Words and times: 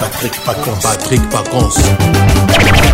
patrik 0.00 0.32
pacons 0.46 0.82
patrik 0.82 1.20
pacons 1.30 1.76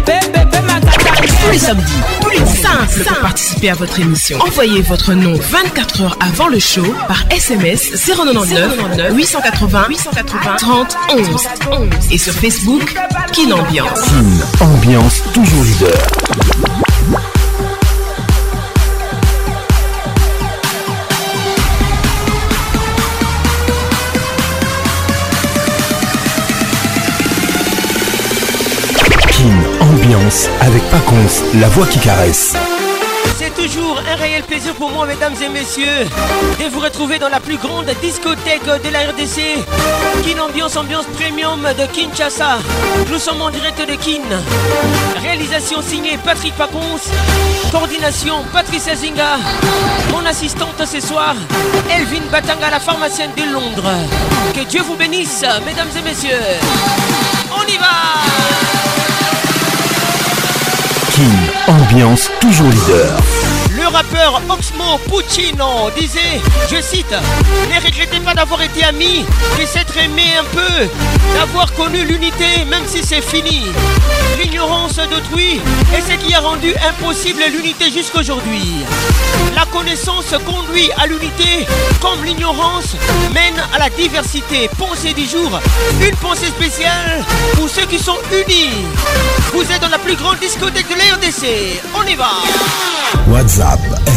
pepepe 0.05 0.61
makata 0.67 1.28
tous 1.45 1.51
les 1.53 1.59
samedis, 1.59 2.03
plus 2.23 3.03
pour 3.05 3.19
participer 3.21 3.71
à 3.71 3.75
votre 3.75 4.01
émission. 4.01 4.39
Envoyez 4.41 4.83
votre 4.83 5.13
nom 5.15 5.35
24 5.35 6.03
heures 6.03 6.17
avant 6.21 6.49
le 6.49 6.59
show 6.59 6.85
par 7.07 7.23
SMS 7.31 7.93
099 8.07 9.13
880 9.13 9.87
880 9.89 10.57
30 10.57 10.97
11 11.17 11.29
11 11.73 11.89
et 12.11 12.19
sur 12.19 12.33
Facebook 12.35 12.95
Kin 13.33 13.51
Ambiance. 13.53 14.01
Kin 14.03 14.65
Ambiance 14.67 15.23
toujours 15.33 15.65
leader. 15.65 16.58
avec 30.61 30.83
Paconce, 30.91 31.43
la 31.61 31.69
voix 31.69 31.87
qui 31.87 31.99
caresse. 32.01 32.55
C'est 33.39 33.55
toujours 33.55 34.01
un 34.11 34.17
réel 34.17 34.43
plaisir 34.43 34.75
pour 34.75 34.91
moi, 34.91 35.07
mesdames 35.07 35.35
et 35.43 35.49
messieurs, 35.49 36.07
de 36.59 36.65
vous 36.73 36.81
retrouver 36.81 37.19
dans 37.19 37.29
la 37.29 37.39
plus 37.41 37.57
grande 37.57 37.87
discothèque 38.03 38.65
de 38.65 38.89
la 38.91 39.01
RDC, 39.11 39.65
Kin 40.25 40.39
Ambiance 40.43 40.77
Ambiance 40.77 41.05
Premium 41.19 41.61
de 41.79 41.87
Kinshasa. 41.87 42.59
Nous 43.11 43.19
sommes 43.19 43.43
en 43.43 43.51
direct 43.51 43.81
de 43.81 43.95
Kin. 43.95 44.23
Réalisation 45.23 45.83
signée 45.83 46.19
Patrick 46.25 46.55
Paconce, 46.57 47.09
coordination 47.71 48.43
Patrice 48.53 48.89
Azinga, 48.89 49.37
mon 50.11 50.27
assistante 50.27 50.83
ce 50.85 51.01
soir, 51.01 51.37
Elvin 51.91 52.25
Batanga, 52.31 52.71
la 52.71 52.81
pharmacienne 52.81 53.31
de 53.37 53.53
Londres. 53.53 53.93
Que 54.55 54.63
Dieu 54.65 54.83
vous 54.83 54.97
bénisse, 54.97 55.43
mesdames 55.65 55.89
et 55.97 56.03
messieurs. 56.03 56.43
On 57.57 57.63
y 57.73 57.77
va! 57.79 58.78
ambiance 61.67 62.31
toujours 62.41 62.69
leader 62.71 63.13
le 63.91 63.95
rappeur 63.95 64.41
Oxmo 64.49 64.99
Puccino 65.09 65.91
disait, 65.97 66.41
je 66.71 66.81
cite, 66.81 67.11
Ne 67.13 67.85
regrettez 67.85 68.21
pas 68.21 68.35
d'avoir 68.35 68.61
été 68.63 68.85
amis 68.85 69.25
de 69.59 69.67
s'être 69.67 69.97
aimé 69.97 70.23
un 70.39 70.45
peu, 70.55 70.89
d'avoir 71.35 71.73
connu 71.75 72.05
l'unité, 72.05 72.65
même 72.69 72.85
si 72.87 73.03
c'est 73.03 73.23
fini. 73.23 73.63
L'ignorance 74.43 74.97
d'autrui 74.97 75.61
est 75.97 76.01
ce 76.03 76.17
qui 76.19 76.35
a 76.35 76.41
rendu 76.41 76.75
impossible 76.89 77.43
l'unité 77.53 77.91
jusqu'aujourd'hui. 77.91 78.85
La 79.57 79.65
connaissance 79.67 80.33
conduit 80.47 80.91
à 80.99 81.07
l'unité, 81.07 81.67
comme 82.01 82.25
l'ignorance 82.25 82.95
mène 83.35 83.61
à 83.75 83.79
la 83.79 83.91
diversité. 83.91 84.69
Pensez 84.79 85.13
du 85.15 85.27
jour, 85.27 85.59
une 86.01 86.17
pensée 86.17 86.47
spéciale 86.47 87.25
pour 87.55 87.69
ceux 87.69 87.87
qui 87.87 87.99
sont 87.99 88.19
unis. 88.33 88.71
Vous 89.53 89.63
êtes 89.73 89.81
dans 89.81 89.89
la 89.89 89.99
plus 89.99 90.17
grande 90.17 90.39
discothèque 90.41 90.87
de 90.89 90.95
l'ANDC. 90.95 91.81
On 91.97 92.03
y 92.07 92.15
va. 92.15 92.29
What's 93.27 93.59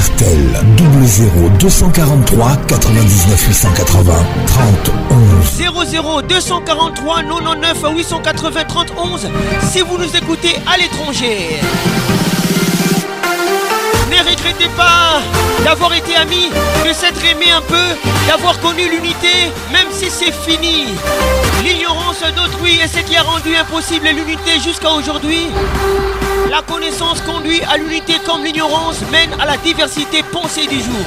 RTL 0.06 0.64
00 0.78 1.50
243 1.60 2.56
99 2.68 3.48
880 3.48 4.14
30 4.48 4.92
00 5.90 6.22
243 6.24 7.24
99 7.24 7.78
880 7.96 8.86
30 8.86 8.92
si 9.72 9.80
vous 9.82 9.98
nous 9.98 10.16
écoutez 10.16 10.56
à 10.72 10.78
l'étranger. 10.78 11.60
Ne 14.10 14.18
regrettez 14.30 14.68
pas 14.76 15.22
d'avoir 15.64 15.94
été 15.94 16.16
amis, 16.16 16.50
de 16.86 16.94
s'être 16.94 17.24
aimé 17.26 17.46
un 17.56 17.62
peu, 17.62 17.82
d'avoir 18.28 18.60
connu 18.60 18.90
l'unité, 18.90 19.50
même 19.72 19.88
si 19.92 20.10
c'est 20.10 20.34
fini. 20.34 20.86
L'ignorance 21.64 22.22
d'autrui 22.36 22.76
est 22.84 22.88
ce 22.90 23.00
qui 23.04 23.16
a 23.16 23.22
rendu 23.24 23.56
impossible 23.56 24.08
l'unité 24.08 24.60
jusqu'à 24.64 24.90
aujourd'hui. 24.92 25.48
La 26.52 26.62
connaissance 26.64 27.22
conduit 27.22 27.62
à 27.64 27.78
l'unité 27.78 28.16
comme 28.26 28.44
l'ignorance 28.44 28.98
mène 29.10 29.30
à 29.40 29.46
la 29.46 29.56
diversité 29.56 30.22
pensée 30.22 30.68
du 30.68 30.80
jour. 30.82 31.06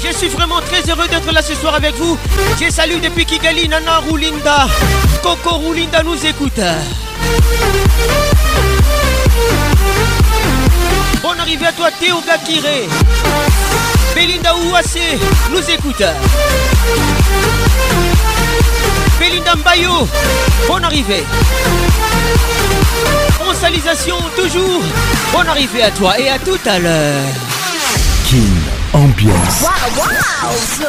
Je 0.04 0.12
suis 0.12 0.26
vraiment 0.26 0.58
très 0.62 0.80
heureux 0.90 1.06
d'être 1.06 1.32
là 1.32 1.42
ce 1.42 1.54
soir 1.54 1.76
avec 1.76 1.94
vous. 1.94 2.18
Je 2.60 2.68
salue 2.72 3.00
depuis 3.00 3.24
Kigali 3.24 3.68
Nana 3.68 4.00
Rulinda, 4.10 4.66
Coco 5.22 5.58
Rulinda 5.58 6.02
nous 6.02 6.26
écoute. 6.26 6.58
Bonne 11.22 11.38
arrivée 11.38 11.66
à 11.68 11.72
toi 11.72 11.88
Théo 12.00 12.20
Gakiré 12.26 12.88
Belinda 14.12 14.54
Ouassé 14.56 15.18
nous 15.52 15.60
écoute 15.70 16.02
Belinda 19.20 19.54
Mbayo 19.54 20.08
Bonne 20.66 20.82
arrivée 20.84 21.22
Onsalisation 23.48 24.16
toujours 24.36 24.82
Bonne 25.32 25.46
arrivée 25.46 25.84
à 25.84 25.90
toi 25.92 26.18
et 26.18 26.28
à 26.28 26.40
tout 26.40 26.58
à 26.66 26.80
l'heure 26.80 27.22
King 28.28 28.54
Ambiance 28.92 29.62
wow. 29.62 30.88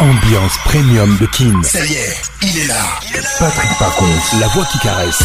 Ambiance 0.00 0.52
premium 0.64 1.16
de 1.18 1.26
King. 1.26 1.62
Ça 1.62 1.78
y 1.84 1.92
est, 1.92 2.22
il 2.42 2.58
est 2.58 2.66
là. 2.66 2.74
Patrick 3.38 3.70
Pacon, 3.78 4.04
la 4.40 4.48
voix 4.48 4.64
qui 4.64 4.78
caresse. 4.80 5.20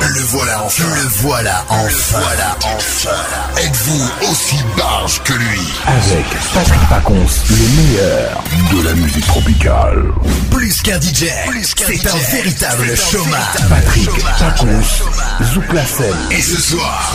Le 0.00 0.20
voilà 0.22 0.60
enfin. 0.64 0.82
Le 0.84 1.08
voilà 1.22 1.64
enfin. 1.68 1.86
Le 1.88 2.20
voilà 2.22 2.56
enfin. 2.62 3.08
Êtes-vous 3.58 4.04
aussi 4.30 4.56
barge 4.76 5.22
que 5.22 5.32
lui 5.34 5.60
Avec 5.86 6.26
Patrick 6.52 6.80
Paconce, 6.88 7.42
le 7.50 7.82
meilleur 7.82 8.42
de 8.72 8.88
la 8.88 8.94
musique 8.94 9.26
tropicale. 9.26 10.04
Plus 10.50 10.82
qu'un 10.82 11.00
DJ, 11.00 11.26
c'est 11.76 12.06
un 12.08 12.34
véritable 12.36 12.96
chômage. 12.96 13.40
Patrick 13.68 14.10
Paconce, 14.38 15.02
Zouk 15.54 15.72
la 15.72 15.84
scène. 15.86 16.16
Et 16.32 16.42
ce 16.42 16.60
soir, 16.60 17.14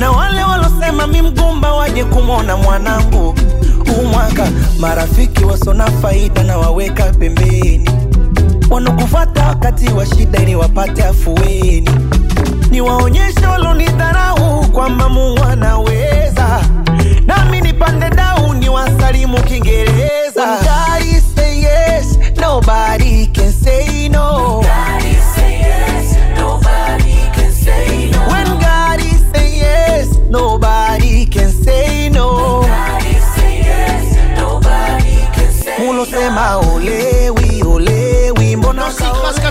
na 0.00 0.10
wale 0.10 0.44
walosema 0.44 1.06
mi 1.06 1.22
mgumba 1.22 1.74
waje 1.74 2.04
kumwona 2.04 2.56
mwanangu 2.56 3.34
mwaka 4.12 4.48
marafiki 4.78 5.44
wasona 5.44 5.90
faida 6.02 6.42
na 6.42 6.58
waweka 6.58 7.04
pembeni 7.04 7.90
wanakufata 8.70 9.46
wakati 9.48 9.88
wa 9.92 10.06
shida 10.06 10.42
ili 10.42 10.56
wapate 10.56 11.04
afueni 11.04 11.90
niwaonyeshe 12.70 13.46
walonidharau 13.46 14.66
kwamba 14.72 15.08
mungu 15.08 15.44
anaweza 15.44 16.60
nami 17.26 17.60
nipande 17.60 18.10
dau 18.10 18.54
ni 18.54 18.68
wasalimu 18.68 19.40
kiingereza 19.42 20.58
Nobody 22.36 23.26
can 23.32 23.52
say 23.52 24.08
no. 24.08 24.18
Nobody 24.18 24.89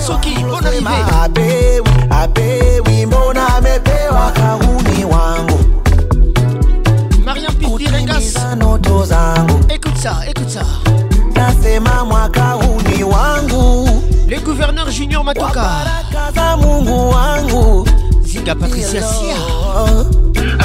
soki 0.09 0.43
bon 0.43 0.65
arrivé 0.65 0.99
abewi 1.23 1.93
abewi 2.09 3.05
mbona 3.05 3.41
amepewa 3.57 4.31
kauni 4.35 5.05
wangu 5.05 5.59
Mariam 7.25 7.53
Pitirengas 7.59 8.33
noto 8.57 9.05
zangu 9.05 9.57
écoute 9.69 9.97
ça 10.01 10.13
écoute 10.27 10.49
ça 10.49 10.63
nasema 11.35 12.03
mwaka 12.05 12.55
huni 12.59 13.03
wangu 13.03 13.89
le 14.27 14.39
gouverneur 14.39 14.89
junior 14.91 15.23
matoka 15.23 15.61
za 16.35 16.57
mungu 16.57 17.13
patricia 18.59 19.01
sia 19.13 19.37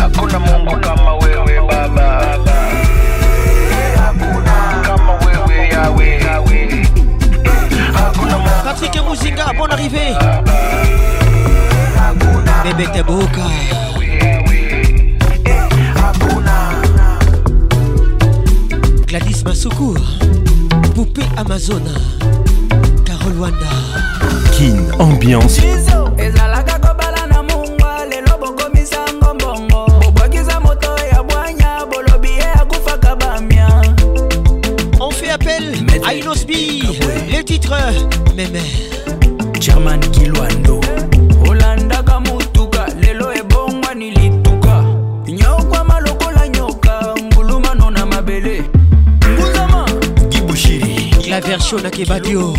hakuna 0.00 0.38
mungu 0.38 0.76
kama 0.80 1.14
wewe 1.14 1.60
baba 1.70 2.32
hakuna 3.96 4.54
kama 4.86 5.12
wewe 5.12 5.68
yawe 5.68 6.43
Patrick 8.76 8.96
et 8.96 9.08
Mouzinga, 9.08 9.52
bon 9.56 9.66
arrivée. 9.66 10.14
Bébé 12.64 12.88
Tebouka. 12.92 13.40
Gladys 19.06 19.44
secours. 19.54 19.94
Poupée 20.92 21.22
Amazona. 21.36 21.90
Carol 23.04 23.34
Wanda. 23.38 23.66
Kin, 24.50 24.74
ambiance. 24.98 25.60
titre 37.64 38.08
meme 38.36 38.60
german 39.60 40.00
kilwando 40.00 40.80
olandaka 41.48 42.20
motuka 42.20 42.86
lelo 43.00 43.32
ebongwani 43.34 44.10
lituka 44.10 44.84
nyokwama 45.28 46.00
lokola 46.00 46.48
nyoka 46.48 47.14
ngulumano 47.24 47.90
na 47.90 48.06
mabele 48.06 48.64
nguzama 49.30 49.88
kibushiri 50.30 51.10
la 51.30 51.40
version 51.40 51.82
nakebadio 51.82 52.54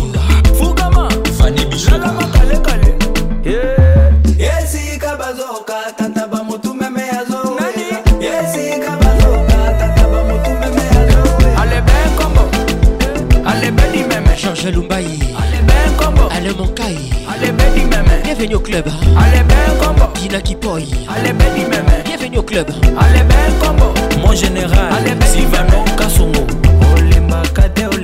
Bienvenue 18.48 18.56
au 18.62 18.72
club. 18.72 18.84
Allez 19.18 19.42
ben 19.42 19.76
combo. 19.80 20.04
Dina 20.20 20.40
Kipoy. 20.40 20.86
Allez 21.08 21.32
ben 21.32 21.48
Meme. 21.68 21.84
Bienvenue 22.04 22.38
au 22.38 22.42
club. 22.44 22.66
Allez 22.96 23.24
ben 23.24 23.58
combo. 23.60 23.86
Mon 24.24 24.34
général. 24.36 24.92
Allez 25.00 25.16
ben 25.16 25.26
Sylvano 25.26 25.84
Kassongo. 25.98 26.46
Olemba 26.96 27.42
Kadeo. 27.52 27.95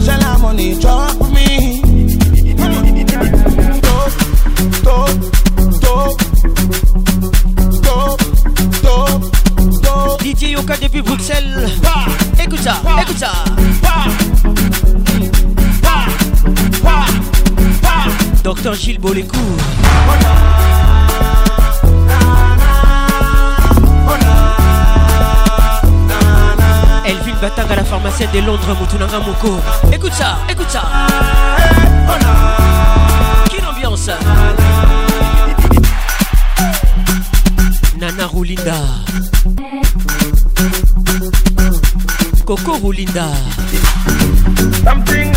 J'ai 0.00 0.12
la 0.20 0.38
money, 0.38 0.74
drop 0.80 1.12
me. 1.30 1.80
DJ 10.24 10.52
Yoka 10.52 10.76
depuis 10.80 11.02
Bruxelles. 11.02 11.68
Écoute 12.42 12.60
ça, 12.60 12.76
écoute 13.02 13.18
ça. 13.18 13.30
Docteur 18.42 18.72
Gilles 18.74 18.98
Bolécourt. 18.98 19.40
Batanga 27.40 27.74
la 27.74 27.82
pharmacienne 27.84 28.28
de 28.34 28.40
Londres, 28.42 28.76
Moutounanga 28.78 29.18
Moko. 29.20 29.58
Écoute 29.90 30.12
ça, 30.12 30.36
écoute 30.50 30.68
ça. 30.68 30.82
Quelle 33.50 33.64
ambiance 33.66 34.10
Nana 37.98 38.26
Roulinda. 38.26 38.74
Coco 42.44 42.72
Roulinda. 42.76 43.28
Something 44.84 45.32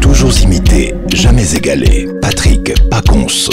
Toujours 0.00 0.38
imité, 0.42 0.94
jamais 1.12 1.52
égalé. 1.54 2.08
Patrick 2.22 2.72
Paconce. 2.90 3.50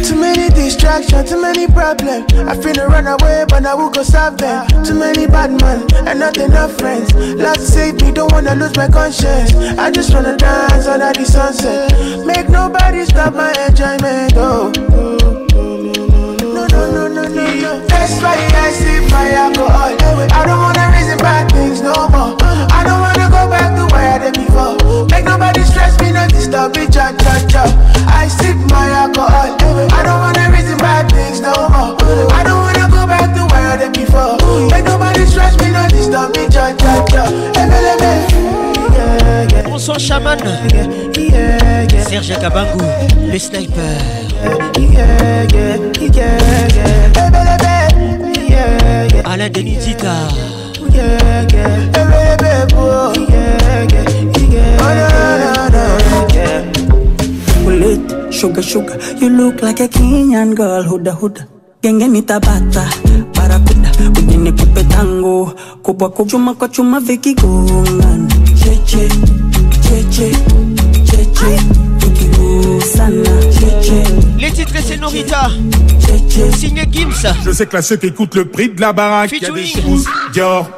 Too 0.01 0.19
many 0.19 0.49
distractions, 0.49 1.29
too 1.29 1.41
many 1.41 1.67
problems. 1.67 2.32
I 2.34 2.56
finna 2.56 2.88
run 2.88 3.08
away, 3.08 3.45
but 3.49 3.65
I 3.65 3.73
will 3.73 3.89
go 3.89 4.03
solve 4.03 4.38
them. 4.38 4.67
Too 4.84 4.93
many 4.97 5.27
bad 5.27 5.51
men 5.62 5.86
and 6.08 6.19
not 6.19 6.38
enough 6.38 6.77
friends. 6.77 7.13
Lord 7.13 7.60
save 7.60 7.95
me, 8.01 8.12
don't 8.12 8.32
wanna 8.32 8.56
lose 8.56 8.75
my 8.75 8.88
conscience. 8.88 9.53
I 9.77 9.91
just 9.91 10.13
wanna 10.13 10.38
dance 10.38 10.88
under 10.88 11.12
the 11.12 11.25
sunset. 11.25 11.91
Make 12.25 12.49
nobody 12.49 13.06
stop 13.06 13.34
my 13.34 13.51
enjoyment, 13.67 14.34
oh 14.36 15.12
to 17.33 17.47
you. 17.57 17.71
That's 17.89 18.21
why 18.21 18.37
I 18.37 18.69
sip 18.71 19.09
my 19.11 19.31
alcohol. 19.33 19.91
I 19.97 20.41
don't 20.45 20.61
wanna 20.61 20.85
reason 20.93 21.17
bad 21.17 21.49
things 21.51 21.81
no 21.81 21.93
more. 22.13 22.37
I 22.69 22.81
don't 22.85 23.01
wanna 23.01 23.27
go 23.33 23.49
back 23.49 23.73
to 23.75 23.85
where 23.93 24.07
I 24.15 24.17
did 24.21 24.37
before. 24.37 25.09
Make 25.09 25.25
nobody 25.25 25.61
stress 25.65 25.97
me, 25.99 26.11
no 26.13 26.27
disturb 26.27 26.75
me, 26.77 26.85
cha 26.93 27.09
cha 27.17 27.33
cha. 27.49 27.63
I 28.07 28.27
sip 28.27 28.55
my 28.69 28.85
alcohol. 29.01 29.49
I 29.97 30.01
don't 30.05 30.19
wanna 30.23 30.45
reason 30.53 30.77
bad 30.77 31.11
things 31.11 31.39
no 31.41 31.53
more. 31.73 31.97
I 32.37 32.41
don't 32.47 32.61
wanna 32.65 32.85
go 32.93 33.05
back 33.07 33.33
to 33.35 33.41
where 33.49 33.67
I 33.73 33.75
did 33.81 33.93
before. 33.97 34.37
Make 34.69 34.85
nobody 34.85 35.25
stress 35.25 35.57
me, 35.61 35.71
no 35.71 35.87
disturb 35.89 36.35
me, 36.37 36.43
cha 36.53 36.65
cha 36.81 36.93
cha. 37.09 37.23
Emeleme. 37.59 38.32
François 39.73 39.97
Chaman 39.97 40.38
Serge 42.07 42.36
Kabangu, 42.39 42.83
le 43.25 43.39
sniper 43.39 43.75
Alain 49.25 49.49
Denis 49.49 49.79
Sugar, 58.29 58.62
sugar, 58.62 58.95
you 59.21 59.29
look 59.29 59.62
like 59.63 59.79
a 59.79 59.88
Kenyan 59.88 60.53
girl, 60.55 60.83
huda 60.83 61.12
huda. 61.19 61.45
Genge 61.83 62.21
tabata, 62.25 62.83
barakuda, 63.36 63.89
kupe 64.53 64.83
tango, 64.89 65.51
kubwa 65.83 66.09
kujuma 66.09 66.53
kwa 66.55 66.67
chuma 66.69 66.99
Che 68.63 68.75
che, 68.86 69.09
Les 74.39 74.51
titres 74.51 74.71
c'est 74.83 74.97
Norita 74.99 75.49
Signé 76.57 76.83
Gims 76.91 77.27
Je 77.45 77.51
sais 77.51 77.65
que 77.65 77.75
là 77.75 77.81
ceux 77.81 77.97
qui 77.97 78.07
écoutent 78.07 78.35
le 78.35 78.45
prix 78.45 78.69
de 78.69 78.79
la 78.79 78.93
baraque 78.93 79.33
Y'a 79.41 79.49
des 79.51 79.65
choses 79.65 80.05
Dior 80.31 80.69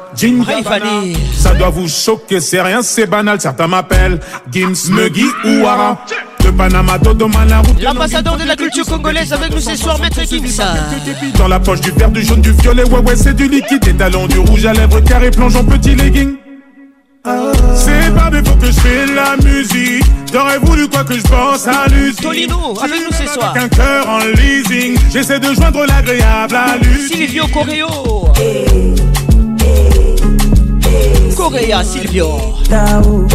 Ça 1.38 1.54
doit 1.54 1.68
vous 1.70 1.88
choquer 1.88 2.40
C'est 2.40 2.60
rien 2.60 2.82
c'est 2.82 3.06
banal 3.06 3.40
Certains 3.40 3.68
m'appellent 3.68 4.18
Gims 4.52 4.72
Muggy 4.90 5.26
ou 5.44 5.66
Ara 5.66 5.98
de 6.42 6.50
Panama, 6.52 6.96
Dodo 6.98 7.28
la 7.48 7.58
route. 7.58 7.82
L'ambassadeur 7.82 8.36
de 8.36 8.44
la 8.44 8.54
culture 8.54 8.86
congolaise 8.86 9.32
avec 9.32 9.50
nous 9.50 9.58
ce 9.60 9.74
soir, 9.76 9.98
Maître 10.00 10.20
Gims 10.28 10.62
Dans 11.38 11.48
la 11.48 11.58
poche 11.58 11.80
du 11.80 11.90
vert, 11.90 12.10
du 12.12 12.22
jaune, 12.24 12.40
du 12.40 12.52
violet, 12.52 12.84
ouais, 12.84 13.00
ouais, 13.00 13.16
c'est 13.16 13.34
du 13.34 13.48
liquide. 13.48 13.80
Des 13.82 13.94
talons, 13.94 14.28
du 14.28 14.38
rouge 14.38 14.64
à 14.64 14.72
lèvres, 14.72 15.00
carré, 15.00 15.32
Plongeant 15.32 15.64
petit 15.64 15.96
legging. 15.96 16.36
C'est 17.74 18.14
pas 18.14 18.30
des 18.30 18.48
faux 18.48 18.54
que 18.60 18.66
je 18.66 18.72
fais 18.78 19.06
la 19.06 19.36
musique. 19.38 20.04
J'aurais 20.32 20.58
voulu 20.58 20.88
quoi 20.88 21.04
que 21.04 21.14
je 21.14 21.22
pense 21.22 21.66
à 21.68 21.86
l'usine. 21.88 22.16
Tolino, 22.22 22.74
avec 22.82 23.00
nous 23.06 23.12
ce 23.14 23.26
soir. 23.32 23.54
Un 23.56 23.68
cœur 23.68 24.08
en 24.08 24.18
leasing. 24.38 24.96
J'essaie 25.10 25.38
de 25.38 25.52
joindre 25.54 25.84
l'agréable 25.86 26.54
à 26.54 26.76
l'usine. 26.78 27.16
Silvio 27.16 27.44
Correo. 27.48 27.86
Correa 31.36 31.84
Silvio. 31.84 32.30
Uh-huh. 32.70 33.30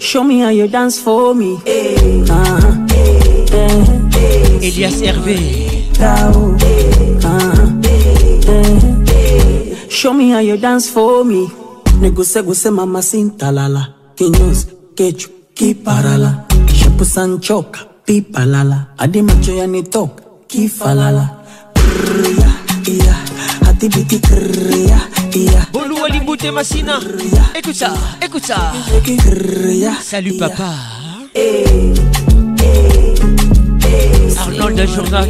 Show 0.00 0.22
me 0.24 0.38
how 0.42 0.50
you 0.50 0.68
dance 0.68 0.98
for 1.00 1.34
me. 1.34 1.56
Uh-huh. 1.64 2.34
Elias 4.62 5.00
Hervé. 5.02 5.38
Tao. 5.98 6.56
Uh-huh. 7.22 7.66
Show 9.88 10.12
me 10.12 10.30
how 10.30 10.38
you 10.40 10.56
dance 10.56 10.88
for 10.88 11.24
me. 11.24 11.48
Neguse 12.00 12.42
guse 12.42 12.70
mama 12.70 13.00
sintalala 13.02 13.94
Kinyozi, 14.14 14.66
kechu, 14.94 15.30
kiparala 15.54 16.44
Shepu 16.68 17.04
sanchoka, 17.06 17.80
pipalala 18.04 18.88
Adi 18.98 19.22
macho 19.22 19.52
yanitoka, 19.54 20.22
kifalala 20.46 21.30
ya, 22.22 22.52
iya 22.88 23.12
Hati 23.64 23.88
biti 23.88 24.20
ya, 24.90 25.00
iya 25.36 25.66
Bolu 25.72 25.96
bute 26.26 26.50
masina 26.52 27.00
Écoute 27.54 27.82
écoute 28.20 28.52
Kriya, 29.22 29.92
Salut 30.02 30.36
papa 30.38 30.74
hey, 31.34 31.94
hey, 32.58 33.14
hey, 33.82 34.36
Arnold 34.36 34.86
Journal 34.86 35.28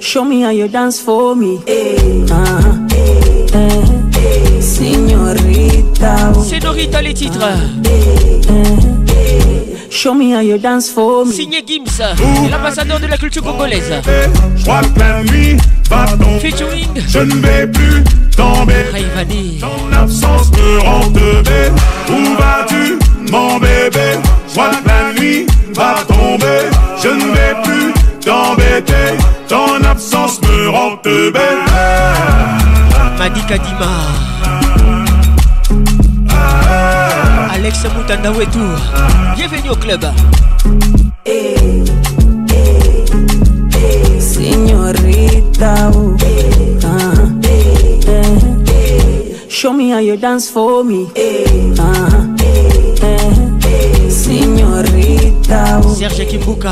Show 0.00 0.24
me 0.24 0.40
how 0.42 0.50
you 0.50 0.68
dance 0.68 1.00
for 1.02 1.34
me. 1.34 1.60
Eh, 1.66 1.96
ah, 2.30 2.86
eh, 2.94 3.48
eh, 3.52 3.82
Signorita. 4.62 6.32
les 7.02 7.14
titres. 7.14 7.40
Show 9.90 10.14
me 10.14 10.30
how 10.32 10.38
you 10.40 10.56
dance 10.56 10.88
for 10.90 11.24
me. 11.26 11.32
Signé 11.34 11.64
Gims, 11.66 12.00
l'ambassadeur 12.50 13.00
de 13.00 13.06
la 13.08 13.16
culture 13.16 13.42
congolaise. 13.42 13.92
crois 14.62 14.80
que 14.94 15.00
la 15.00 15.20
nuit 15.24 15.56
va 15.90 16.04
tomber. 16.16 16.38
Featuring. 16.40 16.88
Je 17.08 17.18
ne 17.18 17.34
vais 17.34 17.66
plus 17.66 18.04
tomber. 18.36 18.84
dans 18.92 19.26
Ton 19.68 19.92
absence 20.00 20.52
me 20.52 20.78
rend 20.84 21.08
de 21.10 21.42
Où 22.08 22.36
vas-tu, 22.38 22.98
mon 23.32 23.58
bébé? 23.58 24.16
crois 24.52 24.70
que 24.70 24.86
la 24.88 25.10
nuit 25.20 25.44
va 25.74 25.96
tomber. 26.06 26.70
Je 27.02 27.08
ne 27.08 27.32
vais 27.34 27.56
plus 27.64 27.92
t'embêter. 28.24 29.18
Ton 29.48 29.82
absence 29.82 30.42
me 30.42 30.68
rend 30.68 30.98
te 30.98 31.30
belle. 31.30 31.64
Madika 33.18 33.56
Dima 33.56 35.02
Alex 37.54 37.78
Moutanda 37.96 38.28
tout 38.52 38.58
Bienvenue 39.36 39.70
au 39.70 39.74
club. 39.76 40.04
eh, 41.24 41.56
Show 49.48 49.72
me 49.72 49.90
how 49.94 49.98
you 50.00 50.16
dance 50.18 50.50
for 50.50 50.84
me. 50.84 51.06
Uh. 51.16 51.78
eh 53.00 54.04
uh, 54.04 54.10
Señorita 54.10 55.80
Serge 55.98 56.26
Kimbuka. 56.28 56.70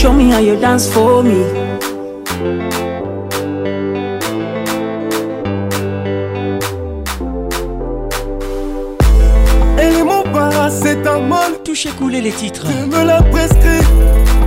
Show 0.00 0.12
me 0.12 0.30
how 0.30 0.38
you 0.38 0.54
dance 0.56 0.86
for 0.88 1.24
me. 1.24 1.42
mon 10.04 10.22
c'est 10.70 11.04
un 11.04 11.18
mal. 11.18 11.54
Touchez 11.64 11.88
couler 11.98 12.20
les 12.20 12.30
titres. 12.30 12.64
Tu 12.68 12.86
me 12.96 13.02
l'as 13.04 13.22
prescrit. 13.22 13.58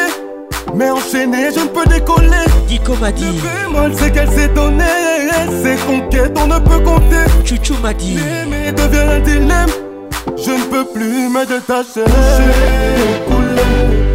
mais 0.76 0.90
enchaîné, 0.90 1.50
je 1.54 1.60
ne 1.60 1.66
peux 1.66 1.84
décoller. 1.86 2.30
Dico 2.66 2.94
m'a 3.00 3.12
dit. 3.12 3.38
moi, 3.70 3.82
c'est 3.94 4.10
qu'elle 4.10 4.28
s'est 4.30 4.48
donnée. 4.48 4.82
Ses 5.62 5.76
conquêtes, 5.86 6.36
on 6.42 6.48
ne 6.48 6.58
peut 6.58 6.80
compter. 6.80 7.26
Chouchou 7.44 7.74
m'a 7.80 7.94
dit. 7.94 8.16
L'aimer 8.16 8.72
devient 8.72 9.12
un 9.12 9.20
dilemme. 9.20 9.70
Je 10.36 10.50
ne 10.50 10.64
peux 10.64 10.84
plus 10.92 11.28
me 11.28 11.46
détacher. 11.46 12.00
au 12.00 13.30
coulé. 13.30 14.13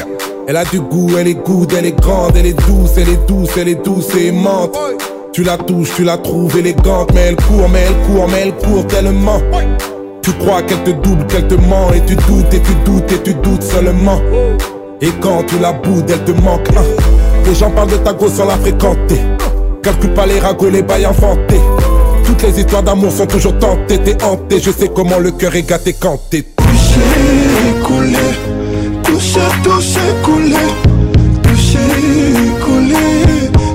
Elle 0.47 0.57
a 0.57 0.65
du 0.65 0.81
goût, 0.81 1.11
elle 1.19 1.29
est 1.29 1.35
good, 1.45 1.73
elle 1.77 1.87
est 1.87 2.01
grande 2.01 2.37
Elle 2.37 2.47
est 2.47 2.59
douce, 2.69 2.93
elle 2.97 3.09
est 3.09 3.27
douce, 3.29 3.51
elle 3.59 3.69
est 3.69 3.85
douce 3.85 4.09
et 4.17 4.33
mente 4.33 4.77
Tu 5.33 5.43
la 5.43 5.57
touches, 5.59 5.95
tu 5.97 6.05
la 6.05 6.17
trouves 6.19 6.57
élégante 6.57 7.11
Mais 7.15 7.23
elle 7.29 7.37
court, 7.37 7.69
mais 7.71 7.87
elle 7.89 8.13
court, 8.13 8.29
mais 8.31 8.41
elle 8.45 8.53
court 8.55 8.87
tellement 8.87 9.41
Tu 10.23 10.33
crois 10.35 10.63
qu'elle 10.63 10.83
te 10.85 10.91
double, 10.91 11.27
qu'elle 11.27 11.49
te 11.49 11.55
ment 11.55 11.93
Et 11.95 12.01
tu 12.07 12.15
doutes, 12.17 12.53
et 12.55 12.61
tu 12.63 12.75
doutes, 12.85 13.11
et 13.13 13.23
tu 13.23 13.35
doutes 13.35 13.63
seulement 13.63 14.21
oh. 14.33 14.57
Et 15.03 15.11
quand 15.21 15.43
tu 15.47 15.59
la 15.59 15.73
boudes, 15.73 16.11
elle 16.11 16.25
te 16.25 16.33
manque 16.41 16.69
hein. 16.71 16.83
Les 17.45 17.55
gens 17.55 17.71
parlent 17.71 17.91
de 17.91 17.97
ta 17.97 18.15
grosse 18.15 18.33
sans 18.35 18.47
la 18.47 18.57
fréquenter 18.57 19.21
Calcule 19.83 20.15
pas 20.15 20.25
les 20.25 20.39
ragots, 20.41 20.71
les 20.71 20.83
bails 20.83 21.05
inventés 21.05 21.61
Toutes 22.25 22.43
les 22.43 22.61
histoires 22.61 22.83
d'amour 22.83 23.13
sont 23.13 23.27
toujours 23.27 23.59
tentées 23.59 23.99
T'es 23.99 24.23
hanté, 24.25 24.59
je 24.59 24.71
sais 24.71 24.91
comment 24.95 25.19
le 25.19 25.33
cœur 25.33 25.55
est 25.55 25.63
gâté 25.69 25.93
quand 25.93 26.19
t'es 26.31 26.43
Touché, 26.57 26.77
coulé, 27.83 28.17
touché, 29.05 29.41
touché, 29.63 30.01
coulé 30.23 30.57
Touché, 31.43 31.79
coulé, 32.65 32.95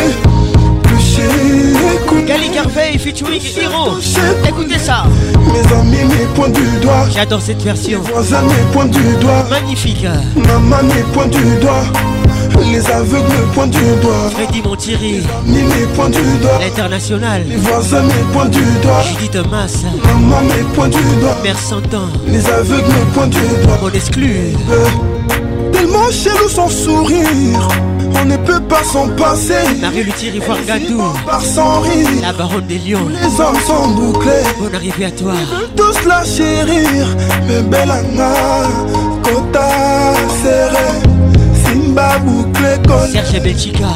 Touché, 0.86 2.02
coulé 2.06 2.86
featuring 3.07 3.38
Hiro. 3.40 3.99
Écoutez 4.49 4.79
ça. 4.79 5.05
Mes 5.53 5.73
amis 5.79 6.09
mes 6.12 6.27
points 6.35 6.49
du 6.49 6.64
doigt. 6.83 7.07
J'adore 7.11 7.40
cette 7.40 7.62
version. 7.62 8.03
Mes 8.03 8.11
voisins 8.12 8.42
mes 8.42 8.73
points 8.73 8.87
du 8.87 9.01
doigt. 9.21 9.45
Magnifique. 9.49 10.07
Maman 10.37 10.83
mes 10.83 11.03
points 11.12 11.29
du 11.29 11.38
doigt. 11.61 11.85
Les 12.69 12.85
aveugles 12.90 13.29
me 13.29 13.66
du 13.66 14.01
doigt 14.01 14.31
Freddy 14.33 14.62
Montieri 14.62 15.21
Mes 15.45 15.62
mes 15.62 15.87
points 15.95 16.09
du 16.09 16.19
doigt 16.40 16.59
L'international 16.61 17.42
Les 17.47 17.57
voisins 17.57 18.03
mes 18.03 18.33
points 18.33 18.49
du 18.49 18.62
doigt 18.83 19.03
Judith 19.03 19.33
Thomas. 19.33 19.73
Maman 20.05 20.42
mes 20.42 20.64
points 20.75 20.88
du 20.88 20.99
doigt 21.21 21.37
Mère 21.42 21.59
Santan 21.59 22.09
Les 22.27 22.47
aveugles 22.49 22.88
mes 22.88 23.12
pointent 23.12 23.31
du 23.31 23.40
doigt 23.66 23.79
On 23.83 23.88
exclut 23.90 24.37
euh. 24.71 24.87
Mon 25.96 26.11
chez 26.11 26.30
nous 26.42 26.48
son 26.48 26.68
sourire 26.68 27.68
On 28.20 28.24
ne 28.26 28.37
peut 28.37 28.61
pas 28.68 28.85
s'en 28.85 29.09
passer 29.11 29.54
Marie 29.80 30.02
Luthier 30.04 30.30
Ivoire 30.35 30.59
Gadou 30.66 31.00
par 31.24 31.40
sans 31.40 31.80
rire 31.80 32.06
La 32.22 32.32
baronne 32.35 32.66
des 32.66 32.78
lions 32.78 33.09
Les 33.09 33.40
hommes 33.40 33.59
sont 33.66 33.88
bouclés 33.92 34.42
Bonne 34.61 34.74
arrivée 34.74 35.06
à 35.06 35.11
toi 35.11 35.32
Tous 35.74 36.04
la 36.06 36.22
chérir 36.24 37.06
Mais 37.48 37.62
Belana 37.62 38.35
Kota 39.22 40.14
serré 40.42 41.64
Simba 41.64 42.18
bouclé 42.18 42.74
collé 42.87 43.12
Serge 43.12 43.42
Belchica 43.42 43.87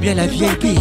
bien 0.00 0.16
la 0.16 0.26
VIP 0.26 0.76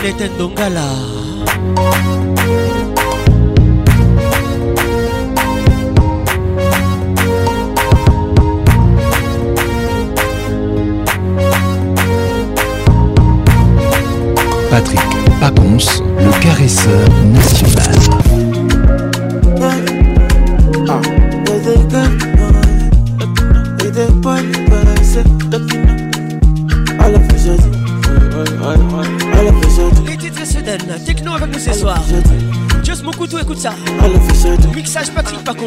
Renette 0.00 0.28
Ndongala 0.34 0.80
Patrick 14.70 15.00
Pacons, 15.40 16.04
le 16.20 16.42
caresseur 16.42 17.08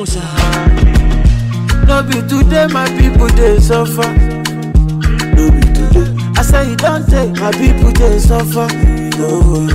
things. 0.05 0.25
No 1.85 2.03
be 2.03 2.21
today 2.27 2.67
my 2.67 2.85
people 2.99 3.27
they 3.29 3.59
suffer. 3.59 4.07
No 5.35 5.51
be 5.51 5.61
today. 5.73 6.31
I 6.37 6.41
say 6.41 6.69
you 6.69 6.75
don't 6.77 7.05
take 7.09 7.31
my 7.39 7.51
people 7.51 7.91
they 7.91 8.19
suffer. 8.19 8.67
No, 9.19 9.67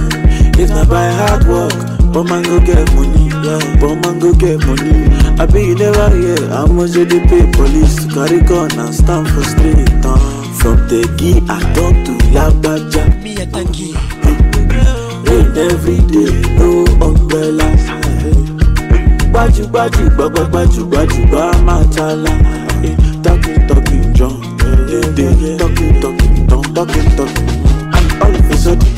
if 0.59 0.71
not 0.71 0.89
by 0.89 1.07
hard 1.09 1.47
work, 1.47 1.73
but 2.13 2.25
man 2.25 2.43
go 2.45 2.61
get 2.61 2.93
money. 2.95 3.27
Yeah, 3.37 3.61
but 3.81 3.95
man 4.03 4.19
go 4.19 4.33
get 4.35 4.67
money. 4.67 5.07
I 5.39 5.47
be 5.47 5.63
you 5.67 5.75
never 5.75 6.11
hear 6.17 6.49
how 6.49 6.67
much 6.67 6.91
they 6.93 7.07
pay 7.07 7.51
police 7.53 8.05
to 8.07 8.11
carry 8.15 8.41
gun 8.41 8.77
and 8.79 8.95
stand 8.95 9.29
for 9.29 9.43
street. 9.45 9.91
Uh. 10.05 10.19
From 10.57 10.79
Tegi 10.89 11.45
I 11.49 11.61
talk 11.75 11.93
to 12.07 12.13
Labaja. 12.33 13.23
Me 13.23 13.35
a 13.37 13.47
Tegi. 13.47 13.95
every 15.59 15.99
day, 16.09 16.33
no 16.59 16.85
umbrellas. 17.07 17.96
Baju 19.37 19.65
baju, 19.73 20.05
gbajúgbajù 20.17 20.83
baju, 20.93 21.19
baju 21.29 21.91
ta 21.97 22.07
la 22.25 22.33
tọ́kì 23.25 23.55
tọ́kì 23.69 23.97
jọ 24.17 24.29
dé 25.17 25.27
tọ́kì 25.61 25.87
tọ́kì 26.03 26.27
tán 26.49 26.65
tọ́kì 26.77 27.01
tọ́kì 27.17 27.43
all 28.25 28.35
of 28.43 28.49
a 28.53 28.57
sudden 28.65 28.89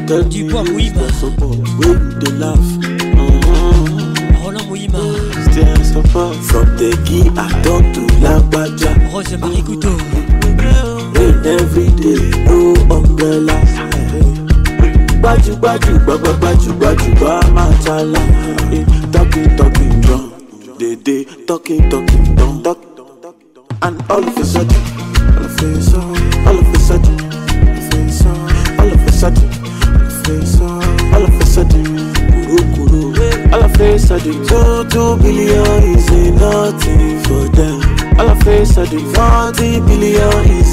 Tell 0.08 0.22
du 0.22 0.46
me 0.46 0.46
who's 0.70 0.94
the 0.94 1.10
support. 1.18 1.58
When 1.82 2.20
they 2.22 2.38
laugh? 2.38 2.70
Uh-huh. 3.18 4.46
Roland 4.46 4.70
Mouima. 4.70 5.02
Stay 5.50 5.84
support. 5.86 6.36
From 6.46 6.78
the 6.78 6.94
key 7.10 7.26
I 7.34 7.50
talk 7.65 7.82
to 7.82 8.02
Lambaja. 8.22 8.94
Rose 9.12 9.36
Marie 9.42 9.63
Couteau. 9.63 9.98
Rain 11.18 11.48
every 11.48 11.89
day, 11.98 12.46
no 12.46 12.76
umbrella. 12.96 13.88
gbajúgbajù 15.19 15.93
gbajúgbajù 16.39 17.10
bá 17.21 17.36
máa 17.55 17.67
ta 17.84 17.97
la 18.12 18.23
talking 19.13 19.51
talking 19.60 19.95
drum 20.03 20.23
dédé 20.79 21.27
talking 21.47 21.84
talking 21.91 22.23
don, 22.39 22.63
talk 22.63 22.79
and 23.84 23.99
all 24.10 24.23
of 24.23 24.36
a 24.39 24.43
sudden 24.47 24.79
all 25.36 25.43
of 25.43 25.60
a 25.60 25.67
sudden 25.84 26.15
all 26.47 26.55
of 26.55 26.71
a 26.71 26.79
sudden 26.79 27.15
all 28.79 28.88
of 28.88 29.03
a 29.03 29.12
sudden 29.12 29.47
all 31.13 31.23
of 31.27 31.36
a 31.36 31.43
sudden 31.55 31.84
kurukuru 32.47 33.01
all 33.53 33.63
of 33.67 33.75
a 33.82 33.99
sudden 33.99 34.38
two 34.47 34.88
two 34.91 35.17
billion 35.19 35.84
is 35.97 36.08
nothing 36.39 37.19
for 37.27 37.43
them 37.60 37.77
all 38.17 38.29
of 38.36 38.47
a 38.47 38.63
sudden 38.65 39.03
forty 39.13 39.71
billion 39.84 40.32
is. 40.60 40.68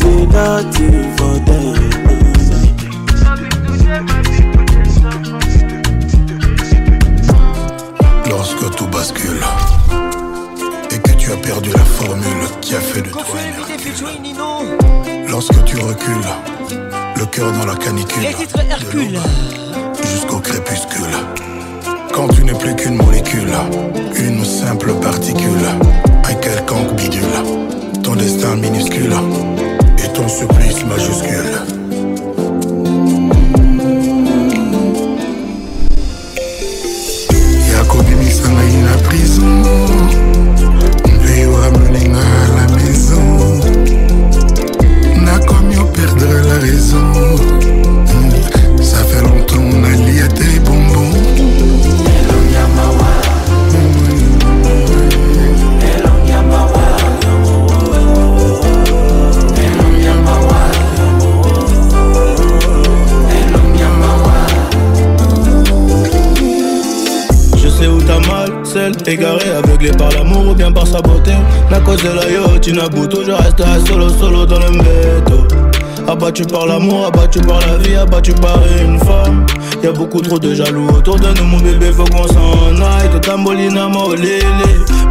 Tu 76.36 76.44
parles 76.44 76.68
l'amour, 76.68 77.06
abattu 77.06 77.40
par 77.40 77.60
la 77.60 77.78
vie, 77.78 77.94
abattu 77.94 78.32
par 78.34 78.58
une 78.86 78.98
femme 78.98 79.46
Y'a 79.82 79.90
beaucoup 79.92 80.20
trop 80.20 80.38
de 80.38 80.52
jaloux 80.52 80.86
autour 80.88 81.16
de 81.18 81.28
nous 81.32 81.44
mon 81.44 81.56
bébé 81.60 81.90
faut 81.92 82.04
qu'on 82.04 82.26
s'en 82.26 82.76
aille 82.76 83.08
Tout 83.10 83.20
tambolina 83.20 83.88
Molé, 83.88 84.40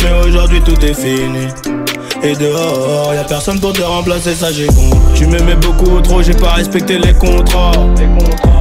Mais 0.03 0.27
aujourd'hui 0.27 0.61
tout 0.61 0.79
est 0.85 0.93
fini 0.93 1.47
et 2.23 2.33
dehors, 2.33 3.13
y'a 3.13 3.23
personne 3.23 3.59
pour 3.59 3.73
te 3.73 3.83
remplacer, 3.83 4.33
ça 4.33 4.51
j'ai 4.51 4.65
compris. 4.67 4.97
Tu 5.13 5.27
m'aimais 5.27 5.53
beaucoup 5.57 6.01
trop, 6.01 6.23
j'ai 6.23 6.33
pas 6.33 6.53
respecté 6.53 6.97
les 6.97 7.13
contrats. 7.13 7.73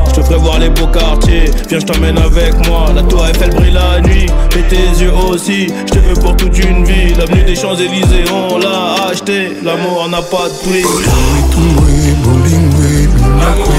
Je 0.08 0.20
te 0.20 0.20
ferai 0.26 0.36
voir 0.36 0.58
les 0.58 0.68
beaux 0.68 0.88
quartiers, 0.88 1.46
viens 1.70 1.78
je 1.78 1.86
t'emmène 1.86 2.18
avec 2.18 2.52
moi. 2.68 2.86
La 2.94 3.02
tour 3.02 3.24
Eiffel 3.26 3.54
brille 3.54 3.70
la 3.72 4.02
nuit, 4.02 4.26
et 4.54 4.62
tes 4.68 5.02
yeux 5.02 5.12
aussi. 5.30 5.68
Je 5.86 5.92
te 5.94 5.98
veux 5.98 6.14
pour 6.20 6.36
toute 6.36 6.58
une 6.58 6.84
vie. 6.84 7.14
L'avenue 7.14 7.44
des 7.44 7.54
Champs-Élysées, 7.56 8.24
on 8.30 8.58
l'a 8.58 9.06
acheté. 9.10 9.52
L'amour 9.62 10.08
n'a 10.10 10.20
pas 10.20 10.46
de 10.50 10.68
prix. 10.68 11.83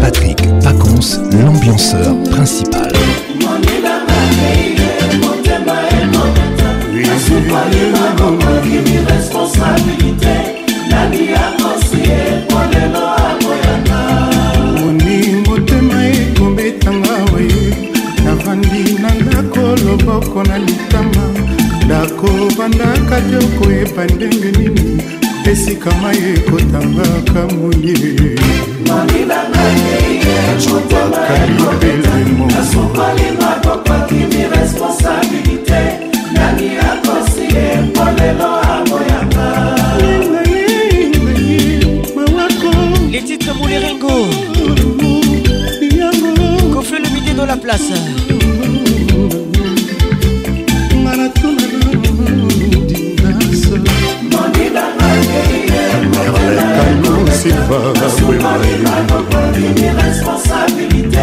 Patrick 0.00 0.42
Vacances 0.62 1.18
l'ambianceur 1.44 2.14
principal. 2.30 2.92
oui, 7.34 7.90
responsabilité 9.62 10.66
nani 10.90 11.22
yakosie 11.32 12.18
po 12.48 12.58
lelo 12.72 13.02
akoyanga 13.28 14.00
oni 14.84 15.16
motema 15.48 15.98
ekobetanga 16.06 17.14
we 17.32 17.44
navandi 18.24 18.82
na 19.02 19.10
ndako 19.14 19.64
loboko 19.84 20.40
na 20.42 20.56
litama 20.58 21.24
ndako 21.84 22.28
bandaka 22.58 23.16
te 23.20 23.36
okoyeba 23.44 24.02
ndenge 24.14 24.50
nini 24.58 24.86
esika 25.52 25.90
mai 26.02 26.20
ekotangaka 26.36 27.40
moye 27.54 27.94
mobimangaiyeotaka 28.86 31.36
libelemo 31.56 32.46
nasukoli 32.46 33.26
makopakimi 33.40 34.40
responsabilité 34.56 35.82
nani 36.34 36.68
Mouleringo 43.62 44.08
Confle 46.72 46.98
le 47.00 47.08
midi 47.14 47.32
dans 47.36 47.46
la 47.46 47.56
place 47.56 47.92
responsabilité, 59.98 61.20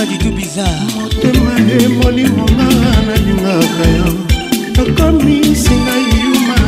pas 0.00 0.06
du 0.06 0.16
tout 0.16 0.30
bizarre 0.32 0.80
motema 0.98 1.52
emolimonga 1.72 2.68
nalingaka 3.06 3.84
yo 3.96 4.10
nakomisi 4.76 5.76
na 5.86 5.94
yuma 6.10 6.58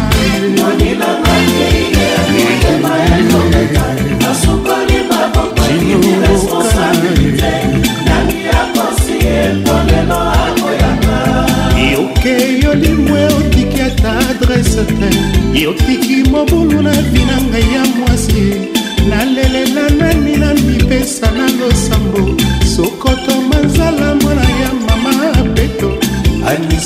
yoke 11.92 12.34
yolimwe 12.64 13.20
otiki 13.36 13.80
ata 13.88 14.10
adrese 14.30 14.84
te 14.98 15.08
yotiki 15.62 16.16
mobulu 16.30 16.82
na 16.82 16.92
vinanga 17.12 17.58
ya 17.74 17.82
mwasi 17.96 18.44
nalelela 19.10 19.84
nani 19.98 20.36
na 20.36 20.54
mipesa 20.54 21.30
na 21.30 21.46
losambo 21.60 22.41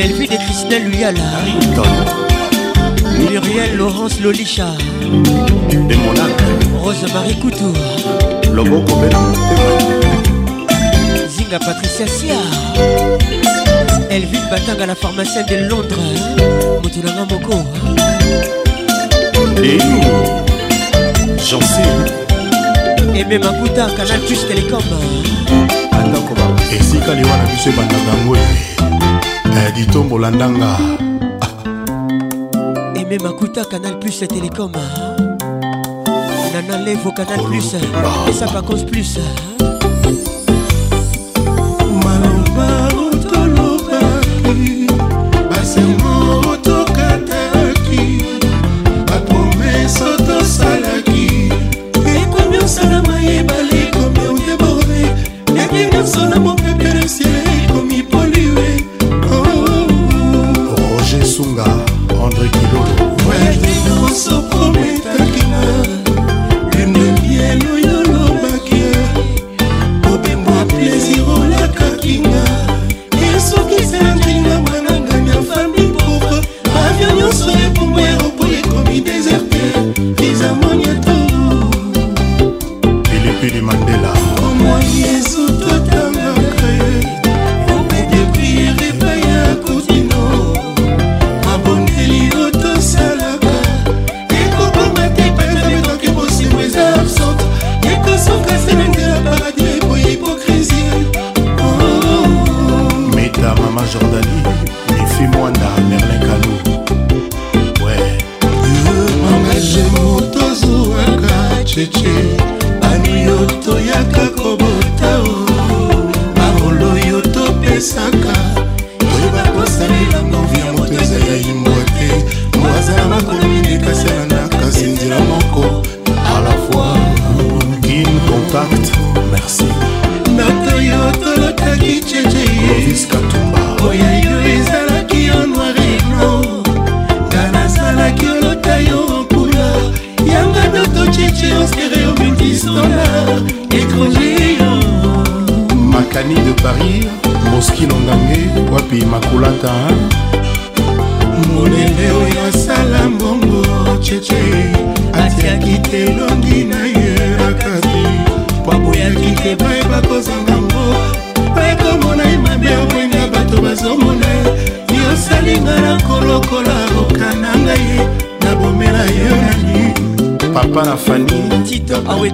Melville 0.00 0.32
et 0.32 0.36
Christelle 0.38 0.84
Luyala 0.86 1.20
Muriel 3.28 3.76
Laurence 3.76 4.18
Lolicha 4.22 4.68
Et 5.70 5.76
mon 5.94 6.18
âme 6.18 6.80
Rose-Marie 6.82 7.38
Coutou 7.38 7.74
Loboko 8.54 8.94
Zinga 11.28 11.58
Patricia 11.58 12.06
Sia 12.06 12.32
Elvin 14.08 14.40
Batang 14.50 14.80
à 14.82 14.86
la 14.86 14.94
pharmacienne 14.94 15.44
de 15.50 15.68
Londres 15.68 15.94
Moutoulanga 16.82 17.26
Moko 17.30 17.52
Et 19.62 19.76
J'en 21.46 21.60
sais 21.60 23.20
Aimé 23.20 23.38
Makuta, 23.38 23.88
Canal 23.98 24.20
Plus 24.20 24.46
Télécom 24.48 24.80
Atako 25.92 26.34
esika 26.72 27.12
liwana 27.14 27.44
biso 27.52 27.68
ebandaka 27.68 28.16
yango 28.22 28.34
Eh, 29.62 29.72
ditombola 29.72 30.30
ndanga 30.30 30.70
eme 32.98 33.16
makuta 33.26 33.62
canal 33.68 33.98
plus 34.00 34.20
telecom 34.24 34.72
nana 36.52 36.74
levo 36.86 37.10
canal 37.18 37.42
plus 37.48 37.74
esa 38.32 38.46
vacance 38.54 38.86
plus 38.90 39.12
it. 73.82 74.09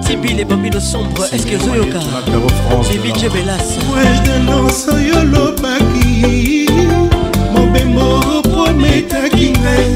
tibi 0.07 0.33
les 0.33 0.45
bambino 0.45 0.79
sombre 0.79 1.23
eske 1.35 1.55
ezoyoka 1.55 1.99
bibi 2.91 3.09
jebelas 3.19 3.67
wedanonso 3.91 4.91
yo 5.07 5.19
lobaki 5.33 6.65
mobembo 7.53 8.41
prometaki 8.51 9.49
ngai 9.59 9.89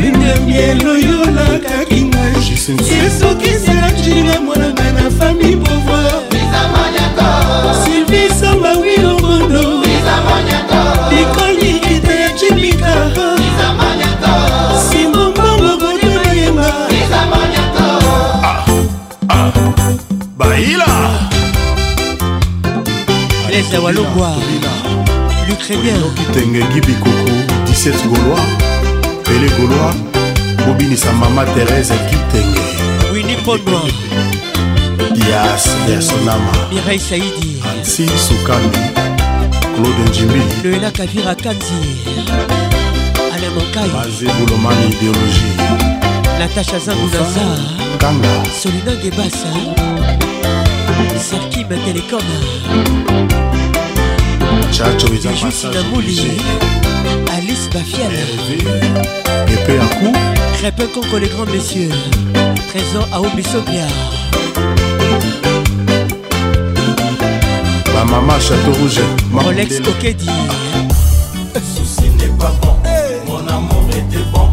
lune 0.00 0.32
mielo 0.46 0.94
yolakaki 1.08 2.00
ngai 2.04 2.40
esokiselakinga 3.06 4.41
ya 23.72 23.80
walongwa 23.80 24.36
lukrémienokitengengi 25.48 26.80
bikuku 26.84 27.32
17 27.64 28.12
gaulois 28.12 28.44
pele 29.24 29.48
gaulois 29.56 29.96
bobinisa 30.66 31.12
mama 31.12 31.44
thérèse 31.44 31.94
kitenge 32.10 32.60
wini 33.14 33.34
pondwa 33.44 33.80
dias 35.14 35.66
ya 35.90 36.02
sonama 36.02 36.52
mirei 36.72 36.98
saidi 37.00 37.62
ansi 37.72 38.08
sukambi 38.28 38.78
claude 39.60 40.02
njimbi 40.10 40.40
loela 40.64 40.90
kavira 40.90 41.34
kanzi 41.34 41.80
alamokai 43.34 43.88
mazebulomani 43.88 44.84
idéologie 44.92 45.56
natasha 46.38 46.78
zangunaza 46.78 47.56
kanga 47.98 48.44
solina 48.62 48.92
gebasa 49.02 49.48
serkim 51.30 51.68
telecom 51.68 52.28
chacho 54.72 55.06
eza 55.12 55.28
alice 57.36 57.68
Et 59.48 59.52
epe 59.52 59.72
yaku 59.74 60.12
crépin 60.58 60.86
conco 60.94 61.18
les 61.18 61.28
grands 61.28 61.46
messieurs 61.46 61.90
à 62.34 62.54
trésor 62.70 63.06
Ma 67.94 68.04
maman 68.06 68.40
chateau 68.40 68.72
rouge 68.80 69.00
rolex 69.32 69.80
okedi 69.88 70.26
Souci 71.76 72.08
n'est 72.18 72.26
pas 72.38 72.52
bon 72.62 72.76
mon 73.26 73.46
amour 73.48 73.84
était 73.90 74.22
bon 74.32 74.48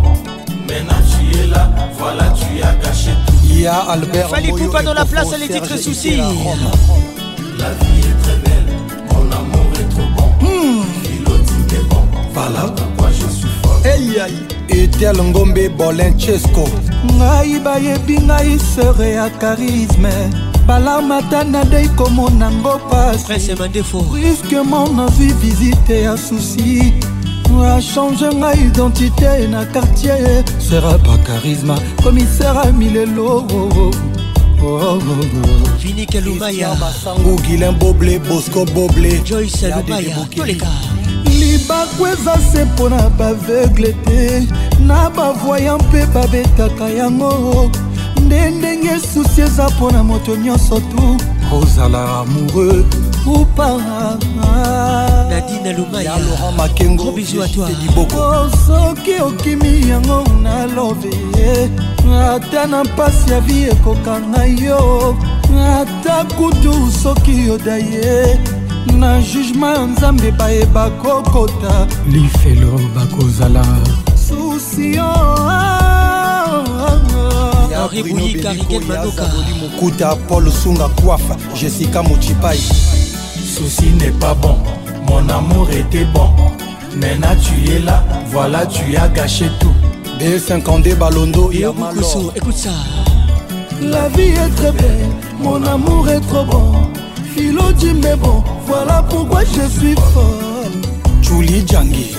Mais 0.68 0.82
maintenant 0.82 1.02
tu 1.32 1.40
es 1.40 1.48
là 1.48 1.70
voilà 1.98 2.34
tu 2.38 2.62
as 2.62 2.76
gâché 2.86 3.12
il 3.46 3.62
y 3.62 3.68
a 3.68 3.78
albert 3.92 4.30
fallait 4.30 4.52
pas 4.72 4.84
dans 4.84 4.94
la 4.94 5.06
place 5.06 5.28
elle 5.34 5.48
les 5.50 5.68
ce 5.68 5.78
soucis 5.82 6.20
pala 12.40 12.72
eyai 13.94 14.36
etel 14.80 15.18
ngombe 15.30 15.64
bolin 15.80 16.14
chesco 16.24 16.64
ngai 17.18 17.54
bayebi 17.66 18.16
ngai 18.28 18.52
sere 18.72 19.08
ya 19.18 19.26
charisme 19.42 20.14
balamata 20.68 21.40
nadei 21.54 21.90
komona 22.00 22.48
ngo 22.60 22.74
pasirusquement 22.90 24.88
nazwi 24.98 25.28
visite 25.44 25.96
ya 26.08 26.14
susi 26.26 26.70
achange 27.78 28.28
ngai 28.42 28.58
identité 28.68 29.32
na 29.52 29.62
quartier 29.74 30.44
sera 30.70 30.94
pa 31.08 31.16
charisma 31.28 31.76
komisera 32.04 32.64
milelo 32.80 33.32
vinikelumayabasangu 35.82 37.34
gilin 37.48 37.76
boble 37.82 38.16
bosco 38.28 38.64
boble 38.76 39.14
joyce 39.30 39.68
lumaya 39.78 40.24
toleka 40.36 40.89
bakweza 41.70 42.38
se 42.42 42.66
mpo 42.66 42.90
na 42.90 43.10
baveugle 43.10 43.94
te 43.94 44.48
na 44.80 45.10
bavoya 45.10 45.78
mpe 45.78 46.06
babetaka 46.06 46.90
yango 46.90 47.72
nde 48.26 48.50
ndenge 48.50 48.94
susi 49.00 49.42
eza 49.42 49.70
mpo 49.70 49.92
na 49.92 50.04
moto 50.04 50.36
nyonso 50.36 50.80
tu 50.90 51.04
ozala 51.60 52.20
amoureux 52.26 52.84
ou 53.28 53.46
paradina 53.56 54.18
lumaya 55.78 56.18
laurent 56.20 56.58
makengo 56.58 57.12
bizuatoidiboko 57.12 58.18
oh, 58.18 58.50
soki 58.68 59.14
okimi 59.28 59.72
yango 59.90 60.24
nalobe 60.44 61.12
eh, 61.40 61.70
ata 62.34 62.68
na 62.68 62.84
mpasi 62.84 63.32
ya 63.32 63.40
vi 63.42 63.64
ekokanga 63.64 64.46
yo 64.46 65.16
ata 65.74 66.24
kutu 66.24 66.92
soki 67.04 67.48
yoda 67.48 67.78
ye 67.78 68.40
na 68.86 69.22
jugema 69.22 69.72
ya 69.72 69.84
nzambe 69.86 70.32
bayeba 70.32 70.90
kokota 70.90 71.88
lifelo 72.12 72.80
bakozala 72.96 73.66
susio 74.16 75.04
oh, 75.04 75.36
oh, 77.82 77.90
oh. 79.04 79.30
mokuta 79.62 80.16
paul 80.16 80.52
sunga 80.52 80.88
coiffe 80.90 81.36
jessica 81.62 82.04
mochipai 82.10 82.60
ceci 83.56 83.90
n'est 84.00 84.20
pas 84.20 84.34
bon 84.36 84.56
mon 85.08 85.30
amour 85.30 85.70
était 85.72 86.06
bon 86.14 86.30
maintenant 86.96 87.36
tu 87.42 87.72
es 87.72 87.80
là 87.80 88.04
voilà 88.32 88.66
tu 88.66 88.96
as 88.98 89.08
gâché 89.10 89.50
tout 89.60 89.74
b52 90.20 90.96
balondo 90.96 91.52
yamalo 91.52 92.32
écoute 92.36 92.58
ça 92.58 92.70
la 93.82 94.10
vie 94.10 94.34
est 94.34 94.50
très 94.56 94.72
belle 94.72 95.10
mon 95.42 95.64
amour 95.66 96.10
est 96.10 96.22
trop 96.22 96.46
bon 96.46 96.72
philo 97.34 97.72
dimebon 97.74 98.44
voilà 98.70 99.04
pourquoi 99.10 99.44
je 99.46 99.68
suis 99.78 99.96
folle 100.14 100.78
juli 101.26 101.64
jangi 101.70 102.10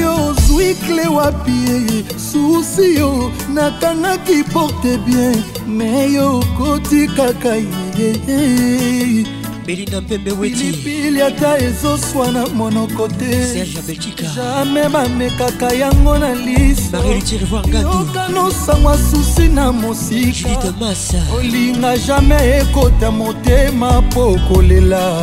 yo 0.00 0.12
ozwi 0.30 0.66
cle 0.84 1.06
wapi 1.16 2.04
susi 2.28 2.86
yo 2.98 3.08
nakangaki 3.56 4.38
porte 4.52 4.92
bien 5.06 5.34
me 5.78 5.92
yo 6.16 6.26
okoti 6.44 7.06
kaka 7.16 7.56
yeyeyeye 7.98 9.33
belinda 9.66 10.00
mpembe 10.00 10.32
wetipilipili 10.32 11.22
ata 11.22 11.58
ezoswa 11.58 12.32
na 12.32 12.46
monoko 12.48 13.08
te 13.08 13.46
serge 13.46 13.82
beltika 13.86 14.22
jamai 14.36 14.88
bamekaka 14.88 15.72
yango 15.72 16.18
na 16.18 16.34
lisoyokanosangwa 16.34 18.98
susi 18.98 19.48
na 19.48 19.72
mosikajulitomasa 19.72 21.22
olinga 21.38 21.98
jamai 21.98 22.48
ekota 22.50 23.10
motema 23.10 24.02
mpo 24.02 24.40
kolela 24.48 25.22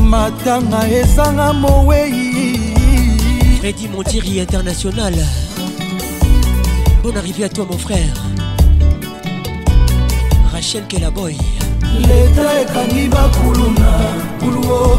matanga 0.00 0.88
ezanga 0.90 1.52
mowei 1.52 2.56
fredi 3.60 3.88
mondiri 3.88 4.36
international 4.38 5.14
bonne 7.02 7.16
arrivée 7.18 7.44
à 7.44 7.48
toi 7.48 7.66
mon 7.70 7.78
frère 7.78 8.14
rachel 10.52 10.82
kelaboy 10.86 11.36
leta 12.00 12.60
ekangi 12.60 13.08
bakuluna 13.08 13.90
kuluo 14.40 14.98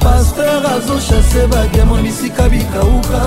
paster 0.00 0.62
azoshase 0.74 1.46
badiama 1.46 1.96
bisika 2.02 2.48
bikauka 2.48 3.20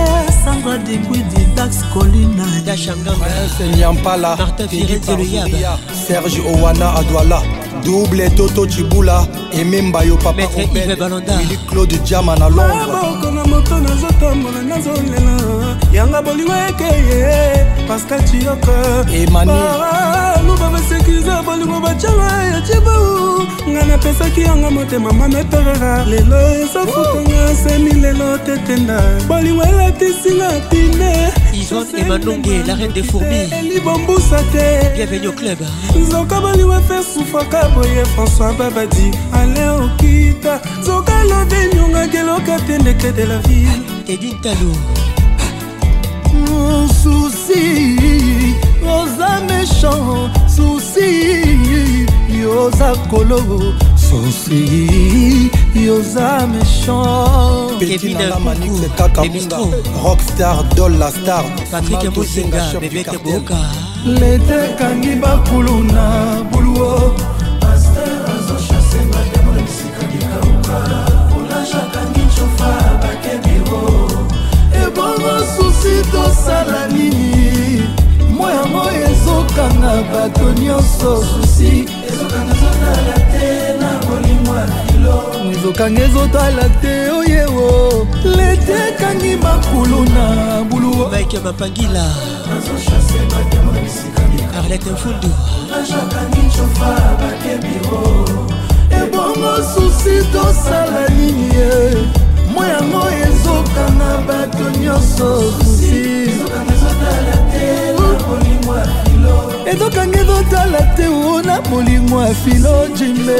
sangradi 0.44 0.97
liquide 0.99 1.49
dax 1.57 1.82
colina 1.92 2.44
yashangangayampala 2.66 4.36
martinfireteluyaba 4.36 5.78
serge 6.07 6.40
owana 6.53 6.88
adwala 6.99 7.42
double 7.84 8.30
toto 8.36 8.66
cibula 8.66 9.26
ememba 9.53 10.03
yo 10.05 10.16
papabalanda 10.16 11.57
claude 11.68 11.96
diama 12.05 12.34
na 12.36 12.49
londres 12.49 12.88
ah, 12.90 13.28
moto 13.49 13.78
nazotambola 13.80 14.62
nazolela 14.62 15.76
yanga 15.92 16.22
bolingo 16.22 16.53
ekeye 16.68 17.64
pascal 17.88 18.22
ciyoko 18.28 18.74
emanlubabasekiriza 19.20 21.42
bolingo 21.46 21.80
bacala 21.80 22.28
ya 22.53 22.61
cibau 22.66 23.46
ngai 23.70 23.86
napesaki 23.88 24.40
yanga 24.49 24.70
motema 24.70 25.12
mameperera 25.12 26.05
lelo 26.05 26.40
esafutanga 26.64 27.42
semi 27.62 27.92
lelo 28.03 28.38
tetenda 28.46 28.99
bolingo 29.28 29.62
elatisinga 29.64 30.51
pine 30.70 31.14
yvonne 31.61 31.86
emanonge 31.98 32.62
la 32.66 32.74
reine 32.74 32.92
des 32.92 33.02
fourmis 33.02 33.46
libombusa 33.74 34.36
te 34.52 34.94
bienvenue 34.94 35.28
au 35.28 35.32
club 35.32 35.59
nzoka 36.00 36.40
baliwa 36.40 36.80
fe 36.88 36.98
sufaka 37.12 37.68
boye 37.74 38.04
françois 38.14 38.52
babadi 38.59 39.11
ale 39.32 39.64
okita 39.84 40.54
nzoka 40.80 41.16
lode 41.30 41.61
nyongaki 41.74 42.16
eloka 42.16 42.56
te 42.66 42.78
ndeke 42.78 43.12
de 43.12 43.24
la 43.26 43.38
ville 43.48 43.78
edintalo 44.09 44.72
susi 47.00 48.54
oza 48.96 49.30
méchant 49.48 50.30
susi 50.56 51.11
yoza 52.42 52.92
kolo 53.11 53.38
sosi 54.09 55.50
yoza 55.86 56.28
méchantpetinalamanix 56.52 58.74
kaka 58.98 59.20
munga 59.30 59.56
rockstar 60.04 60.56
dol 60.76 60.92
la 61.00 61.09
star 61.18 61.44
patrik 61.72 62.02
mozinga 62.16 62.62
bebeke 62.82 63.18
boka 63.24 63.59
lete 64.20 64.56
ekangi 64.68 65.12
bakulu 65.22 65.76
na 65.92 66.06
buluo 66.48 66.92
ebongo 74.84 75.34
susi 75.54 75.94
tosala 76.12 76.80
nini 76.94 77.26
mo 78.38 78.46
yango 78.56 78.84
ezokanga 79.09 79.92
bato 80.12 80.46
nyonso 80.62 81.11
susi 81.30 81.70
ezokanga 82.09 82.52
zotala 82.61 83.28
nzokanga 85.50 86.02
ezotala 86.04 86.64
te 86.82 86.94
oyewo 87.18 87.68
lete 88.36 88.76
ekangi 88.88 89.36
makulu 89.36 90.04
na 90.04 90.24
bulu 90.70 90.90
mike 91.12 91.38
mapangila 91.38 92.04
arlete 94.59 94.90
mfundu 94.90 95.30
ebongo 99.02 99.52
susi 99.74 100.26
tosala 100.32 101.09
nini 101.09 101.48
ye 101.54 101.72
mo 102.52 102.62
yango 102.66 103.04
ezokanga 103.26 104.11
bato 104.28 104.64
nyonso 104.82 105.30
susi 105.59 106.28
ezokanga 106.28 106.72
ezotala 106.74 107.38
te 107.50 107.78
o 111.09 111.42
na 111.42 111.61
molimo 111.70 112.22
ya 112.22 112.34
filo 112.34 112.86
jimbe 112.96 113.38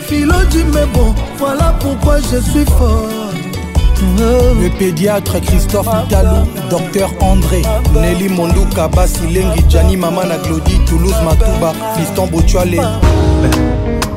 Filo, 0.07 0.34
du 0.50 0.61
est 0.61 0.86
bon, 0.94 1.12
voilà 1.38 1.74
pourquoi 1.80 2.18
je 2.18 2.38
suis 2.40 2.64
fort. 2.78 3.15
Oh. 3.99 4.55
le 4.61 4.68
pédiatre 4.78 5.40
christophe 5.40 5.88
italou 6.05 6.47
docteur 6.68 7.11
andré 7.20 7.62
nelly 7.94 8.28
monduka 8.28 8.88
basilengi 8.88 9.64
jani 9.70 9.97
mama 9.97 10.24
na 10.26 10.36
claudie 10.36 10.78
toulouse 10.84 11.16
matuba 11.24 11.72
fiston 11.97 12.26
bochwale 12.26 12.78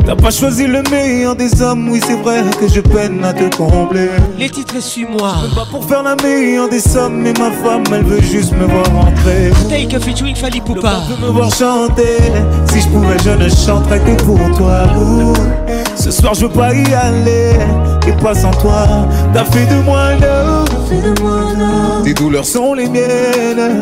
T'as 0.09 0.15
pas 0.15 0.31
choisi 0.31 0.65
le 0.65 0.81
meilleur 0.89 1.35
des 1.35 1.61
hommes, 1.61 1.87
oui 1.91 2.01
c'est 2.03 2.15
vrai 2.15 2.41
que 2.59 2.67
je 2.67 2.79
peine 2.81 3.23
à 3.23 3.31
te 3.31 3.43
combler. 3.55 4.09
Les 4.39 4.49
titres 4.49 4.81
suis-moi. 4.81 5.33
Je 5.43 5.49
veux 5.49 5.55
pas 5.57 5.67
pour 5.69 5.85
faire 5.87 6.01
la 6.01 6.15
meilleure 6.15 6.67
des 6.67 6.79
sommes, 6.79 7.17
mais 7.21 7.31
ma 7.33 7.51
femme 7.51 7.83
elle 7.93 8.01
veut 8.05 8.19
juste 8.19 8.51
me 8.53 8.65
voir 8.65 8.85
rentrer. 8.87 9.51
Take 9.69 9.95
a 9.95 9.99
featuring 9.99 10.35
Fali 10.35 10.61
Poupa. 10.61 11.01
Je 11.21 11.25
me 11.27 11.29
voir 11.29 11.53
chanter. 11.53 12.17
Si 12.73 12.81
je 12.81 12.87
pouvais, 12.87 13.17
je 13.23 13.29
ne 13.29 13.47
chanterais 13.49 13.99
que 13.99 14.19
pour 14.23 14.39
toi. 14.57 14.81
Ce 15.95 16.09
soir 16.09 16.33
je 16.33 16.47
veux 16.47 16.53
pas 16.53 16.73
y 16.73 16.91
aller 16.91 17.51
et 18.07 18.11
pas 18.13 18.33
sans 18.33 18.49
toi. 18.59 18.87
T'as 19.31 19.45
fait 19.45 19.67
de 19.71 19.79
moi 19.83 19.99
un 20.05 20.17
tes 22.03 22.13
douleurs 22.15 22.45
sont 22.45 22.73
les 22.73 22.89
miennes. 22.89 23.79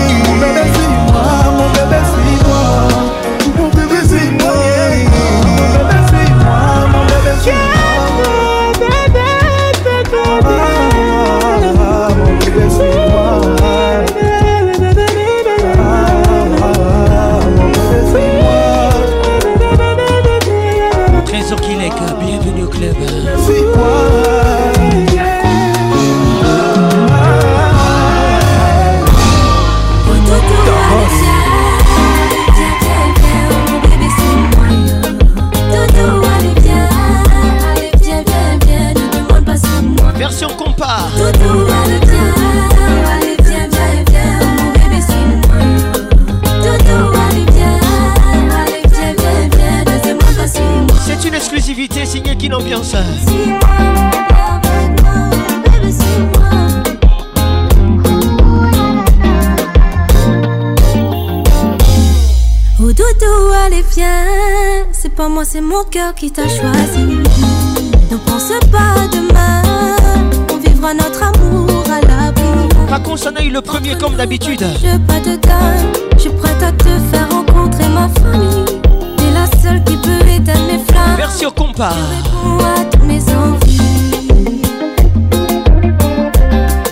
qu'il 51.89 52.07
signé, 52.07 52.35
qui 52.37 52.49
l'ambiance 52.49 52.95
Oh 62.81 62.87
doudou, 62.87 62.93
allez 63.67 63.85
viens 63.97 64.07
C'est 64.93 65.15
pas 65.15 65.29
moi, 65.29 65.45
c'est 65.45 65.61
mon 65.61 65.83
cœur 65.91 66.15
qui 66.15 66.31
t'a 66.31 66.45
choisi 66.49 67.05
Ne 68.11 68.17
pense 68.17 68.51
pas 68.73 69.07
demain 69.13 69.63
On 70.53 70.57
vivra 70.57 70.95
notre 70.95 71.23
amour 71.23 71.85
à 71.91 72.01
l'abri 72.01 72.43
Raconte 72.89 73.19
son 73.19 73.31
le 73.31 73.61
premier 73.61 73.97
comme 73.99 74.15
d'habitude 74.15 74.65
Je 74.83 74.97
pas 74.99 75.21
de 75.21 75.37
temps 75.37 75.89
Je 76.15 76.19
suis 76.19 76.31
prête 76.31 76.63
à 76.63 76.73
te 76.73 76.89
faire 77.11 77.29
rencontrer 77.31 77.89
ma 77.89 78.09
famille 78.21 78.64
seule 79.65 79.83
qui 79.85 79.97
peut 79.97 80.27
éteindre 80.29 80.67
mes 80.71 80.83
flammes. 80.89 81.19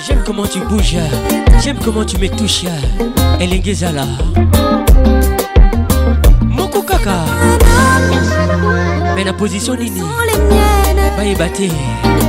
J'aime 0.06 0.22
comment 0.24 0.46
tu 0.46 0.58
bouges, 0.60 0.96
j'aime 1.62 1.76
comment 1.84 2.04
tu 2.04 2.18
me 2.18 2.28
touches. 2.28 2.64
Elle 3.40 3.52
est 3.52 3.62
Gezala. 3.64 4.06
kaka. 6.88 7.18
Mais 9.16 9.24
la 9.24 9.32
position 9.34 9.74
Nini. 9.74 10.02
Baye 11.16 11.34
batté. 11.34 11.70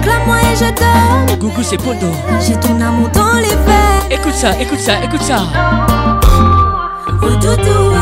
Clame-moi 0.03 0.37
et 0.51 0.55
je 0.61 0.65
donne. 0.81 1.39
Gougou 1.39 1.63
c'est 1.63 1.77
Pondo. 1.77 2.07
J'ai 2.45 2.55
ton 2.59 2.79
amour 2.81 3.09
dans 3.13 3.35
les 3.45 3.57
veines. 3.65 4.07
Écoute 4.11 4.33
ça, 4.35 4.51
écoute 4.59 4.79
ça, 4.79 4.95
écoute 5.05 5.21
ça. 5.23 5.39
Oh, 7.21 7.25
toutou. 7.41 7.92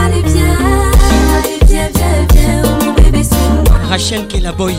Rachel 3.92 4.26
Kelaboy. 4.28 4.74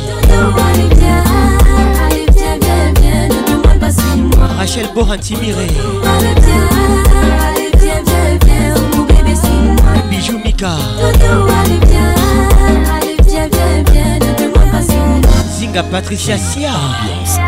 Rachel 4.59 4.87
Borantimire 4.95 5.55
Bijou 10.11 10.39
Mika. 10.43 10.77
Zinga 15.59 15.83
Patricia 15.83 16.39
Sia. 16.39 16.71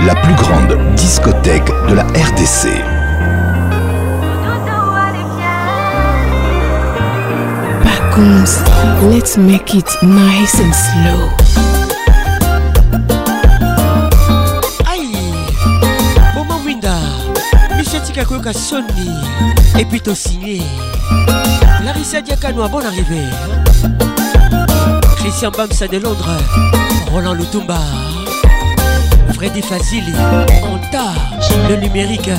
La 0.07 0.15
plus 0.17 0.35
grande 0.35 0.77
discothèque 0.97 1.71
de 1.89 1.95
la 1.95 2.03
RDC. 2.03 2.85
comes, 8.15 8.45
let's 9.11 9.37
make 9.37 9.75
it 9.75 9.87
nice 10.03 10.61
and 10.61 10.73
slow. 10.73 11.29
Aïe, 14.91 15.35
Maman 16.37 16.61
Winda, 16.65 16.95
Michel 17.77 18.01
Tikakoyoka 18.03 18.53
Sony, 18.53 18.85
et 19.79 19.85
puis 19.85 20.01
t'as 20.01 20.15
signé. 20.15 20.63
Larissa 21.85 22.21
Diakanoa, 22.23 22.69
bonne 22.69 22.87
arrivée. 22.87 23.29
Christian 25.17 25.51
Bamsa 25.51 25.89
de 25.89 25.99
Londres, 25.99 26.31
Roland 27.13 27.35
Lutumba. 27.35 27.79
Freddy 29.47 29.61
On 30.63 30.79
tâche 30.91 31.51
le 31.69 31.77
numérique, 31.77 32.31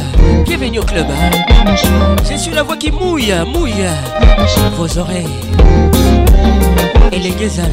venu 0.58 0.80
au 0.80 0.84
club. 0.84 1.06
Hein. 1.12 1.76
C'est 2.24 2.38
sur 2.40 2.52
la 2.56 2.64
voix 2.64 2.76
qui 2.78 2.92
mouille, 2.92 3.32
mouille 3.46 3.86
vos 4.76 4.98
oreilles 4.98 5.28
et 7.12 7.20
les 7.20 7.38
Gézala. 7.38 7.68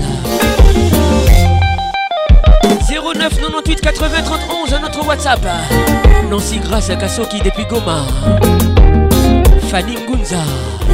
09 2.91 3.31
98 3.41 3.81
80 3.81 4.09
31 4.23 4.77
à 4.77 4.81
notre 4.83 5.07
WhatsApp. 5.09 5.41
Nancy 6.31 6.59
grâce 6.59 6.91
à 6.91 6.97
Kassoki 6.97 7.41
depuis 7.41 7.65
Goma. 7.65 8.03
Fanny 9.71 9.95
Gunza, 10.11 10.37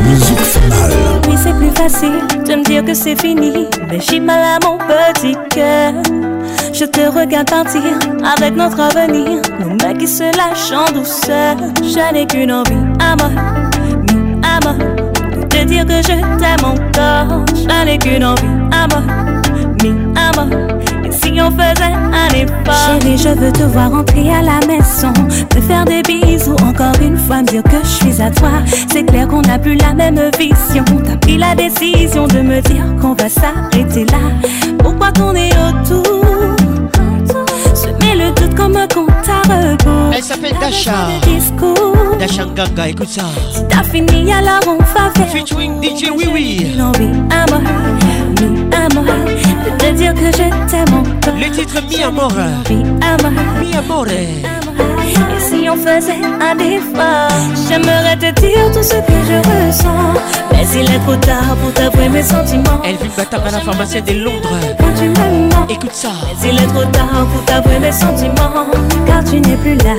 Musique 0.01 0.39
Oui, 1.29 1.35
c'est 1.43 1.55
plus 1.55 1.71
facile 1.73 2.21
de 2.47 2.55
me 2.55 2.63
dire 2.63 2.85
que 2.85 2.95
c'est 2.95 3.21
fini. 3.21 3.67
Mais 3.89 3.99
j'ai 3.99 4.21
mal 4.21 4.41
à 4.63 4.65
mon 4.65 4.79
petit 4.79 5.37
cœur. 5.53 5.93
Je 6.73 6.85
te 6.85 7.01
regarde 7.01 7.49
partir 7.51 7.83
avec 8.37 8.55
notre 8.55 8.79
avenir. 8.79 9.41
Nos 9.59 9.71
mains 9.83 9.95
qui 9.99 10.07
se 10.07 10.23
lâchent 10.37 10.73
en 10.77 10.91
douceur. 10.93 11.57
J'en 11.83 12.15
ai 12.17 12.27
qu'une 12.27 12.53
envie, 12.53 12.73
amour, 13.01 13.33
mi 14.07 14.35
amour. 14.45 14.79
De 15.41 15.47
te 15.49 15.65
dire 15.65 15.87
que 15.87 15.95
je 16.03 16.21
t'aime 16.39 16.63
encore. 16.65 17.45
J'en 17.67 17.87
ai 17.91 17.97
qu'une 17.97 18.23
envie, 18.25 18.43
amour, 18.71 19.03
mi 19.83 19.89
amour. 20.15 20.69
si 21.11 21.33
on 21.41 21.51
faisait 21.51 21.91
un 21.91 22.29
effort? 22.37 22.99
Chérie, 23.01 23.17
je 23.19 23.29
veux 23.31 23.51
te 23.53 23.63
voir 23.63 23.93
entrer 23.95 24.29
à 24.31 24.43
la 24.43 24.61
maison. 24.67 25.13
Te 25.49 25.61
faire 25.63 25.85
des 25.87 26.03
bisous 26.03 26.57
encore 26.69 26.93
une 27.01 27.17
fois, 27.17 27.39
me 27.39 27.47
dire 27.47 27.63
que 27.63 27.81
je 27.83 27.89
suis 27.89 28.21
à 28.23 28.31
toi. 28.31 28.51
C'est 28.93 29.05
clair 29.07 29.27
qu'on 29.27 29.41
n'a 29.41 29.59
plus 29.59 29.77
la 29.77 29.95
même 29.95 30.21
vision. 30.39 30.85
T'as 31.03 31.17
pris 31.17 31.39
la 31.39 31.55
décision 31.55 32.27
de 32.27 32.41
me 32.41 32.61
dire 32.61 32.85
qu'on 33.01 33.15
va 33.15 33.29
s'arrêter 33.31 34.05
là. 34.05 34.21
Pourquoi 34.79 35.11
tourner 35.13 35.49
autour? 35.83 35.98
comme 38.59 38.77
un 38.77 38.89
compte 38.89 39.09
à 39.29 39.41
rebours. 39.49 40.13
Elle 40.15 40.23
s'appelle 40.23 40.57
Dasha. 40.61 41.09
Dasha 42.19 42.45
Nganga, 42.45 42.89
écoute 42.89 43.09
ça. 43.09 43.23
Si 43.55 43.61
t'as 43.69 43.85
fini, 43.85 44.33
alors 44.33 44.59
on 44.67 44.77
va 44.79 44.85
faire. 45.15 45.29
Featuring 45.33 45.81
DJ 45.83 46.11
Oui 46.15 46.29
Oui. 46.33 46.75
Non, 46.77 46.91
oui, 46.99 47.11
à 47.31 47.47
moi. 47.51 47.61
Oui, 48.41 48.61
à 48.73 48.95
moi. 48.95 49.05
De 49.05 49.85
te 49.87 49.93
dire 49.93 50.13
que 50.15 50.27
je 50.27 50.71
t'aime 50.71 50.95
encore. 50.95 51.35
Le 51.39 51.51
titre 51.53 51.81
Mi 51.89 52.03
Amore. 52.03 52.33
Mi 52.69 52.83
Amore. 53.01 53.45
Mi 53.61 53.77
Amore. 53.77 54.68
Et 54.81 55.41
si 55.41 55.69
on 55.69 55.77
faisait 55.77 56.21
un 56.43 56.59
effort 56.59 57.39
J'aimerais 57.69 58.17
te 58.17 58.41
dire 58.41 58.71
tout 58.73 58.83
ce 58.83 58.95
que 58.95 59.19
je 59.29 59.37
ressens 59.49 60.15
Mais 60.53 60.65
il 60.75 60.91
est 60.95 60.99
trop 61.01 61.17
tard 61.17 61.57
pour 61.63 61.73
t'avouer 61.73 62.09
mes 62.09 62.23
sentiments 62.23 62.81
Elle 62.85 62.97
vit 62.97 63.11
bâtard 63.17 63.41
à 63.47 63.51
la 63.51 63.59
pharmacie 63.61 64.03
de 64.03 64.13
Londres 64.23 64.59
tu 64.97 65.73
Écoute 65.75 65.93
ça 65.95 66.11
Mais 66.43 66.51
il 66.53 66.59
est 66.63 66.67
trop 66.67 66.85
tard 66.85 67.27
pour 67.33 67.45
t'avouer 67.45 67.79
mes 67.79 67.93
sentiments 67.93 68.53
Car 69.07 69.23
tu 69.25 69.41
n'es 69.41 69.57
plus 69.57 69.77
là, 69.77 69.95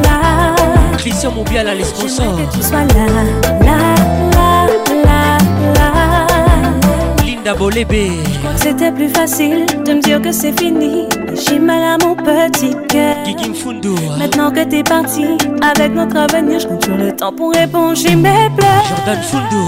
la. 0.03 0.97
Christian 0.99 1.33
Moubiala, 1.33 1.75
les 1.75 1.85
sponsors. 1.85 2.37
Que 2.51 2.57
tu 2.57 2.63
sois 2.63 2.79
là, 2.79 3.57
la. 3.61 4.03
Linda 7.25 7.55
Bolébé. 7.55 8.13
c'était 8.57 8.93
plus 8.93 9.09
facile 9.09 9.67
de 9.85 9.95
me 9.95 10.01
dire 10.01 10.21
que 10.23 10.31
c'est 10.31 10.59
fini 10.59 11.07
j'ai 11.35 11.59
mal 11.59 11.83
à 11.83 11.97
mon 12.05 12.15
petit 12.15 12.77
cœur. 12.89 13.17
Maintenant 14.19 14.51
que 14.51 14.65
t'es 14.65 14.83
parti, 14.83 15.25
avec 15.63 15.95
notre 15.95 16.17
avenir, 16.19 16.61
je 16.61 16.67
compte 16.67 16.85
sur 16.85 16.97
le 16.97 17.13
temps 17.17 17.33
pour 17.33 17.55
J'ai 17.95 18.15
mes 18.15 18.51
pleurs. 18.57 18.85
Jordan 18.89 19.23
Fundo. 19.23 19.63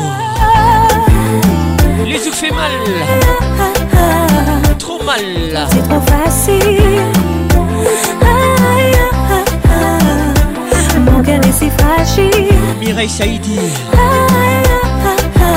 Les 2.05 2.12
yeux 2.12 2.33
fait 2.33 2.51
mal. 2.51 2.71
Trop 4.79 5.03
mal. 5.05 5.21
C'est 5.71 5.89
trop 5.89 6.01
facile. 6.03 7.03
Mon 11.07 11.23
cœur 11.23 11.41
est 11.43 11.53
si 11.53 11.71
fragile. 11.79 12.57
Mireille 12.79 13.09
Saïdi. 13.09 13.57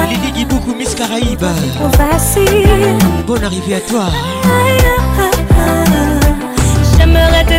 Lily 0.09 0.33
Giboukou, 0.39 0.73
Miss 0.73 0.95
Caraïbes. 0.95 1.39
Trop 1.39 1.91
facile. 1.97 2.95
Bonne 3.25 3.43
arrivée 3.43 3.75
à 3.75 3.79
toi 3.81 4.05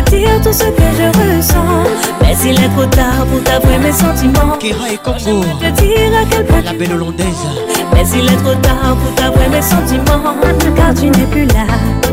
dire 0.09 0.41
tout 0.43 0.53
ce 0.53 0.63
que 0.63 0.83
je 0.97 1.07
ressens. 1.19 2.09
Mais 2.21 2.35
il 2.45 2.51
est 2.63 2.69
trop 2.75 2.85
tard 2.85 3.25
pour 3.29 3.41
t'avouer 3.43 3.77
mes 3.77 3.91
sentiments. 3.91 4.55
Kira 4.59 4.89
et 4.91 4.97
Congo, 4.97 5.41
dire 5.77 6.11
à 6.21 6.25
quel 6.29 6.45
point 6.45 6.61
la 6.61 6.73
belle 6.73 6.93
hollandaise. 6.93 7.45
Mais 7.93 8.03
il 8.15 8.25
est 8.31 8.37
trop 8.37 8.55
tard 8.65 8.95
pour 9.01 9.13
t'avouer 9.15 9.47
mes 9.49 9.61
sentiments. 9.61 10.35
Car 10.75 10.93
tu 10.93 11.05
n'es 11.09 11.25
plus 11.25 11.45
là, 11.45 11.65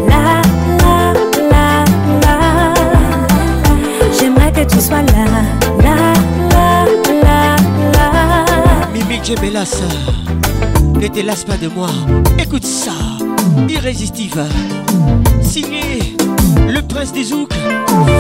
là, 0.09 0.43
là, 0.79 1.13
là, 1.51 1.85
là. 2.23 2.75
J'aimerais 4.19 4.53
que 4.53 4.63
tu 4.71 4.81
sois 4.81 5.03
là, 5.03 5.25
là, 5.83 5.97
là, 6.53 6.85
là, 7.23 7.57
là. 7.93 8.87
Mimi 8.93 9.21
Djebelas, 9.25 9.83
ne 11.01 11.07
te 11.09 11.21
lasse 11.27 11.45
pas 11.45 11.57
de 11.57 11.69
moi. 11.69 11.89
Écoute 12.39 12.65
ça, 12.65 12.93
irrésistible. 13.69 14.45
Signé 15.43 16.16
le 16.77 16.83
prince 16.83 17.13
des 17.13 17.25
Zouk, 17.25 17.51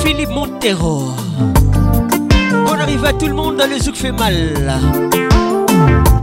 Philippe 0.05 0.31
Montero. 0.31 1.03
On 2.67 2.73
arrive 2.81 3.05
à 3.05 3.13
tout 3.13 3.27
le 3.27 3.35
monde 3.35 3.57
dans 3.57 3.69
le 3.69 3.79
Zouk 3.79 3.95
fait 3.97 4.13
mal. 4.13 4.35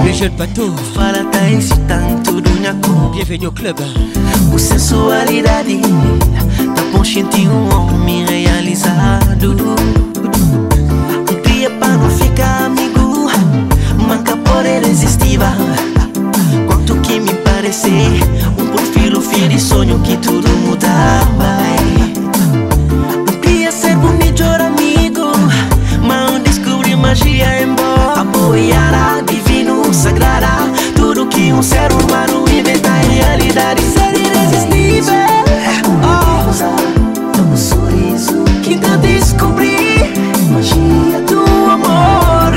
le 0.05 0.13
jeune 0.13 0.35
bateau. 0.37 0.71
Fala, 0.93 1.19
tant 1.29 2.50
Naku. 2.61 2.91
Bienvenue 3.11 3.47
au 3.47 3.51
club. 3.51 3.75
O 4.53 4.57
sensualidade 4.59 5.81
tá 6.75 6.81
consciente 6.91 7.47
um 7.47 7.73
homem 7.75 8.23
realizado. 8.23 9.55
Um 9.55 11.41
dia 11.41 11.71
para 11.71 12.07
ficar 12.11 12.65
amigo, 12.67 13.31
manca 14.07 14.37
por 14.37 14.63
irresistível. 14.63 15.47
Quanto 16.67 16.95
que 16.97 17.19
me 17.19 17.33
parece 17.33 17.89
um 18.59 18.67
perfil 18.67 19.19
fio 19.21 19.47
de 19.49 19.59
sonho 19.59 19.99
que 20.03 20.15
tudo 20.17 20.47
mudava. 20.59 21.57
Um 23.27 23.41
dia 23.41 23.71
ser 23.71 23.97
o 23.97 24.13
melhor 24.19 24.61
amigo, 24.61 25.31
mas 26.03 26.43
descobri 26.43 26.95
magia 26.95 27.63
em 27.63 27.73
boa. 27.73 28.21
Apoiará, 28.21 29.19
divino, 29.25 29.91
sagrada 29.91 30.61
um 31.51 31.61
ser 31.63 31.91
humano 31.93 32.45
inventa 32.53 32.89
a 32.89 32.93
realidade 32.93 33.81
ser 33.81 34.13
irresistível. 34.13 35.13
Oh. 36.03 37.31
Tão 37.33 37.57
sorriso 37.57 38.43
que 38.61 38.75
dá 38.75 38.95
descobrir 38.97 40.13
magia 40.51 41.21
do 41.27 41.41
amor 41.71 42.53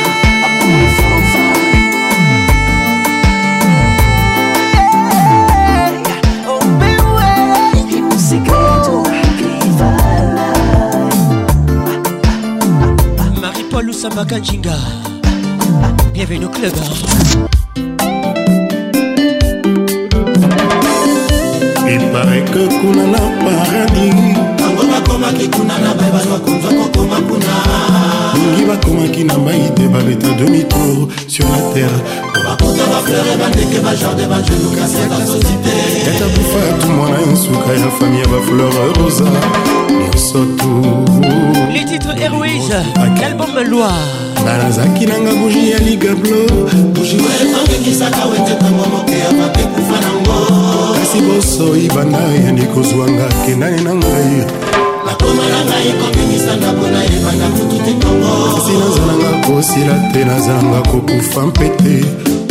Makanjinga 14.16 14.72
Bienvenue 16.14 16.46
au 16.46 16.48
club 16.48 16.72
Il 21.90 22.06
paraît 22.14 22.46
que 22.46 22.80
kuna 22.80 23.08
na 23.08 23.18
paradis 23.44 24.36
bango 24.58 24.88
bakomaki 24.90 25.50
kuna 25.50 25.74
na 25.80 25.94
bai 25.96 26.12
bazakonza 26.14 26.68
kokoma 26.70 27.16
kuna 27.28 28.36
mingi 28.40 28.66
bakomaki 28.66 29.24
na 29.26 29.38
mai 29.38 29.70
te 29.76 29.82
babeta 29.90 30.30
demi-tour 30.40 31.10
sur 31.28 31.46
la 31.50 31.74
terre 31.74 32.00
bakuta 32.34 32.86
bafleur 32.92 33.38
bandeke 33.42 33.80
bajardin 33.84 34.28
bajelukasi 34.30 34.96
ya 35.02 35.08
kasosite 35.18 35.76
yatabufa 36.08 36.86
tumwana 36.86 37.18
nsuka 37.32 37.74
ya 37.84 37.92
fami 38.00 38.20
ya 38.22 38.28
bafleur 38.28 38.98
rosa 38.98 39.85
soto 40.26 41.06
les 41.72 41.86
titres 41.86 42.16
airways 42.26 42.58
l'album 43.22 43.54
loire 43.72 44.10
nazalaki 44.46 45.06
nanga 45.10 45.32
buji 45.40 45.62
ya 45.72 45.78
ligablo 45.88 46.38
buji 46.94 47.16
oyo 47.28 47.46
ebekisaka 47.66 48.24
wetetango 48.32 48.86
moke 48.98 49.18
ya 49.26 49.32
bakekufa 49.40 49.96
nango 50.06 50.40
kasi 50.98 51.20
bosoi 51.28 51.88
banda 51.96 52.20
yandi 52.42 52.64
kozwanga 52.74 53.28
kendani 53.46 53.80
na 53.88 53.94
ngai 54.00 54.32
nakoma 55.06 55.44
na 55.54 55.60
ngai 55.68 55.90
kobimisa 56.02 56.54
ndako 56.60 56.84
nayebanda 56.96 57.48
kutu 57.56 57.78
te 57.86 57.92
kongo 58.02 58.36
kasi 58.56 58.74
nazalanga 58.82 59.32
kosila 59.46 59.96
te 60.14 60.22
nazalanga 60.30 60.82
kokufa 60.92 61.42
mpe 61.48 61.68
te 61.82 61.96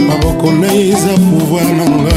maboko 0.08 0.46
na 0.60 0.68
ye 0.76 0.88
eza 0.92 1.12
pouvoir 1.30 1.68
na 1.78 1.84
nga 1.94 2.16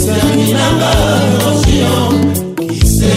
esami 0.00 0.52
nanga 0.52 0.90
osion 1.50 2.34
kise 2.68 3.12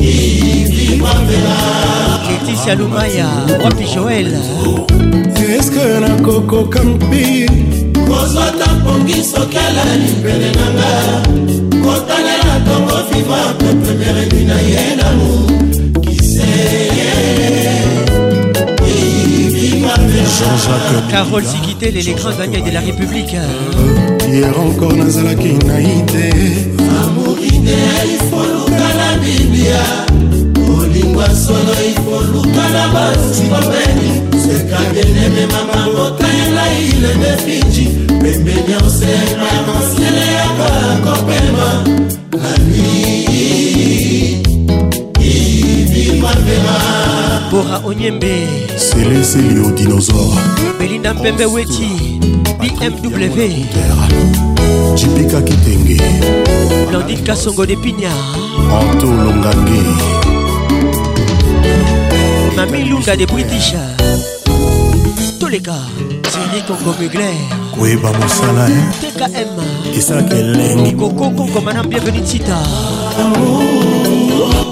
ikikwamela 0.00 1.56
ketisia 2.28 2.74
lumaya 2.74 3.28
wapi 3.64 3.84
joel 3.94 4.28
eske 5.58 5.84
nakokoka 6.00 6.82
mpi 6.82 7.46
kozwa 8.08 8.50
tampongi 8.64 9.14
sokelani 9.24 10.08
pene 10.22 10.50
nanga 10.56 10.90
kotalela 11.88 12.60
tongo 12.66 12.98
viva 13.10 13.54
pepemereni 13.58 14.44
na 14.44 14.54
ye 14.60 14.96
namu 14.96 15.48
kise 16.00 16.93
Jean-Jacques 20.38 21.08
Carole 21.10 21.44
Sikitel 21.44 21.96
et 21.96 22.02
les 22.02 22.12
grands 22.12 22.40
amis 22.40 22.60
de 22.60 22.70
la 22.72 22.80
République 22.80 23.36
Hier 24.26 24.58
encore 24.58 24.92
nazalaki 24.92 25.52
naï 25.64 26.02
te 26.10 26.28
amorine 27.00 27.68
ifoluka 28.14 28.88
na 28.98 29.10
bibia 29.22 29.84
olingwa 30.76 31.26
solo 31.30 31.74
ifoluka 31.90 32.64
na 32.74 32.84
basibabeni 32.94 34.10
sekadene 34.42 35.44
mamamoka 35.52 36.24
elaile 36.40 37.12
ne 37.20 37.36
finji 37.44 37.84
pembeni 38.08 38.74
osema 38.84 39.48
mosele 39.66 40.26
yaka 40.38 40.74
kopema 41.04 41.68
nani 42.42 42.96
ibimapema 45.20 46.93
debora 47.54 47.78
onyembe 47.84 48.66
seleseli 48.76 49.60
o 49.60 49.70
dinosaure 49.76 50.40
belinda 50.78 51.14
mpembe 51.14 51.44
weti 51.46 52.18
bmw 52.58 53.42
jipika 54.96 55.40
kitenge 55.42 56.00
landin 56.92 57.24
kasongo 57.24 57.66
de 57.66 57.76
pinya 57.76 58.10
anto 58.80 59.06
longange 59.06 59.82
mami 62.56 62.84
lunga 62.84 63.16
de 63.16 63.26
british 63.26 63.72
toleka 65.38 65.78
tieni 66.22 66.60
congo 66.66 66.92
mugler 67.00 67.34
koyeba 67.78 68.12
mosala 68.12 68.68
eh? 68.68 68.84
tkm 69.00 69.56
esalaka 69.98 70.34
elengi 70.36 70.92
kokokokoma 70.92 71.72
na 71.72 71.82
bienvenu 71.82 72.20
tita 72.26 72.58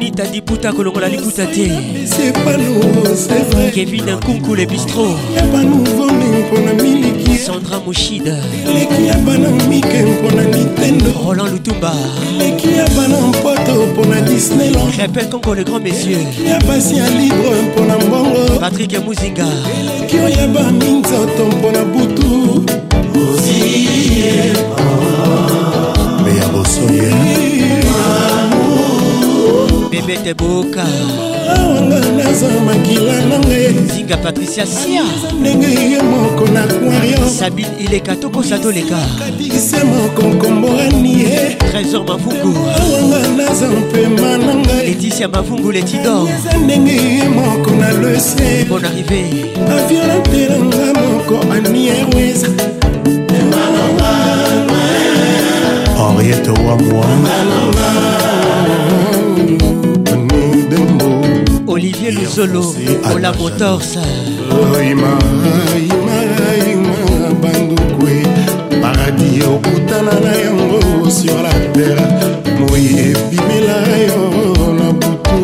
anita 0.00 0.24
diputa 0.24 0.72
kolongola 0.72 1.08
liputa 1.08 1.46
te 1.46 1.68
kevin 3.74 4.02
nkunku 4.16 4.54
le 4.54 4.64
bistro 4.66 5.12
sandra 7.44 7.78
moshida 7.86 8.40
roland 11.22 11.52
lutumba 11.52 11.92
crépin 14.96 15.30
congo 15.38 15.54
le 15.54 15.64
grand 15.64 15.80
messieurs 15.82 16.24
patrik 18.60 18.96
muzinga 19.04 19.46
oyo 20.12 20.28
ya 20.28 20.46
baminzoto 20.46 21.44
mpona 21.58 21.84
butu 21.84 22.64
oziye 23.20 24.52
oh. 24.80 25.09
lebete 30.00 30.34
boka 30.34 30.84
zinga 33.94 34.16
patricia 34.18 34.64
sia 34.66 35.02
ndenge 35.40 35.66
ye 35.66 36.02
moko 36.02 36.48
na 36.52 36.62
kwario 36.62 37.28
sabine 37.38 37.68
ileka 37.78 38.16
tokosa 38.16 38.58
toleka 38.58 38.96
kadise 39.18 39.76
moko 39.84 40.22
nkomborani 40.22 41.14
ye 41.20 41.56
trésor 41.72 42.04
mavungu 42.08 42.54
awanga 42.58 43.28
naza 43.28 43.68
mpema 43.68 44.38
na 44.38 44.54
ngai 44.54 44.86
leticia 44.88 45.28
mavungu 45.28 45.72
letidor 45.72 46.28
eza 46.28 46.58
ndenge 46.58 46.92
ye 46.92 47.28
moko 47.28 47.70
na 47.70 47.92
lese 47.92 48.64
bon 48.68 48.82
arrivé 48.84 49.20
avion 49.72 50.06
natelanga 50.06 51.00
moko 51.00 51.52
anierwes 51.52 52.44
henriete 55.96 56.50
wamwa 56.50 57.06
olivier 62.16 62.48
luzolo 62.48 62.74
olamotorsa 63.14 64.02
oh, 64.50 64.74
bandukwe 67.42 68.14
paradis 68.82 69.44
okutana 69.44 70.14
na 70.24 70.32
yango 70.44 71.10
sur 71.10 71.36
la 71.42 71.54
terre 71.74 72.06
moi 72.58 72.78
ebimela 73.02 73.78
yo 74.06 74.24
na 74.78 74.92
butu 75.00 75.38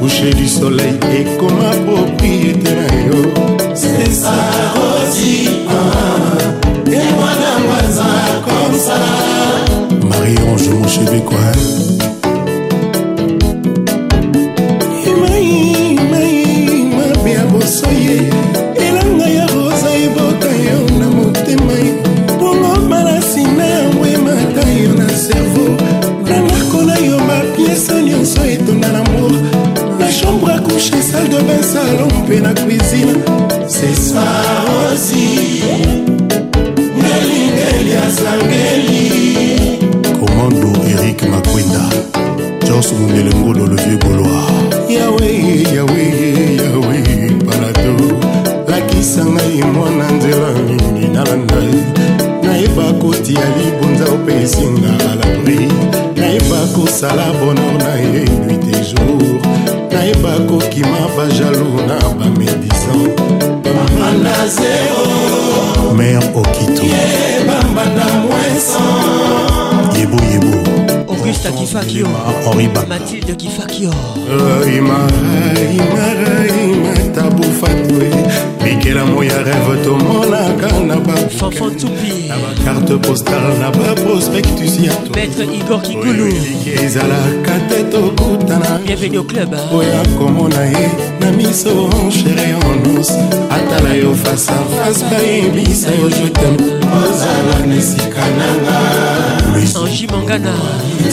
couche 0.00 0.30
du 0.36 0.48
soleil 0.48 0.98
ekoma 1.20 1.70
propriété 1.84 2.70
na 2.78 2.88
yo 3.08 3.20
mariange 10.02 10.70
mochevekoi 10.82 11.49
etonga 28.52 28.88
lamour 28.88 29.30
la 30.00 30.10
chambre 30.10 30.50
à 30.50 30.58
coucher 30.58 31.00
salle 31.00 31.28
de 31.28 31.36
bain 31.46 31.62
salon 31.62 32.08
mpe 32.22 32.40
na 32.42 32.52
cuisine 32.52 33.14
sesa 33.68 34.24
osi 34.92 35.24
nelingeli 37.02 37.92
asangeli 38.04 39.78
komando 40.18 40.68
erik 40.92 41.20
makwenda 41.32 41.84
george 42.66 42.88
mundelengolo 42.98 43.66
le 43.72 43.76
vieux 43.82 43.98
boloir 44.02 44.46
yawe 44.96 45.28
yawe 45.74 46.02
yawe 46.64 46.96
palado 47.46 47.96
lakisa 48.70 49.22
ngai 49.32 49.62
mwana 49.74 50.06
nzela 50.16 50.50
nini 50.68 51.06
nalanda 51.14 51.60
nayeba 52.42 52.86
koti 53.00 53.34
ya 53.40 53.46
libonza 53.60 54.04
opesi 54.14 54.64
nga 54.74 54.92
alabri 55.12 55.68
salabono 56.86 57.54
bonor 57.54 57.82
na 57.82 57.96
nuit 58.00 58.62
et 58.72 58.82
jour 58.82 59.40
nayeba 59.90 60.38
kokima 60.48 60.98
bajalou 61.16 61.76
na 61.86 62.00
Maman 63.72 64.22
Nazeo 64.22 65.94
Mère 65.96 66.20
okito 66.34 66.82
ye 66.82 67.40
Augusta 71.08 71.48
Auguste 71.50 71.50
Kifakio, 71.54 72.06
Henri 72.44 72.66
Bak, 72.68 72.88
Mathilde 72.88 73.34
Kifakio. 73.36 73.90
ma 74.80 75.04
ma 75.94 77.14
tabou 77.14 77.42
fatoué, 77.52 78.10
bikelamo 78.70 79.18
ya 79.24 79.42
rêve 79.42 79.84
tomonaka 79.84 80.80
na 80.80 80.96
bakarte 80.96 82.96
postal 83.02 83.58
na 83.58 83.70
baprospectus 83.70 84.78
ya 84.80 84.90
maître 85.14 85.44
igor 85.58 85.82
kikulueliki 85.82 86.70
ezalaka 86.84 87.54
te 87.68 87.82
tokutana 87.90 88.78
oya 89.74 90.02
komona 90.18 90.64
ye 90.64 90.88
na 91.20 91.30
miso 91.32 91.72
chere 92.10 92.54
onus 92.70 93.10
atala 93.50 93.94
yo 93.94 94.14
fasa 94.14 94.54
fase 94.78 95.04
bayebisa 95.10 95.90
yo 96.00 96.08
jetem 96.10 96.56
ozala 97.02 97.66
na 97.66 97.74
esika 97.76 98.24
nanga 98.38 98.78
anjimangana 99.84 100.54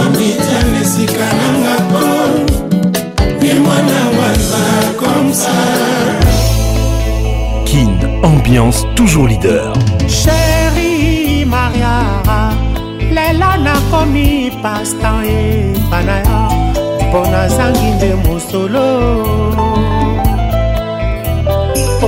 omita 0.00 0.58
na 0.70 0.78
esika 0.84 1.26
nanga 1.38 1.74
po 1.90 2.04
ye 3.46 3.54
mwana 3.64 3.98
waza 4.16 4.64
komsa 5.00 5.56
kin 7.64 7.92
ambiance 8.22 8.84
toujours 8.94 9.26
leader 9.30 9.87
nakomi 13.98 14.50
pastan 14.62 15.26
epa 15.26 15.98
na 16.06 16.16
yo 16.22 16.42
mpo 17.08 17.20
nazangi 17.32 17.90
nde 17.96 18.10
mosolo 18.24 18.88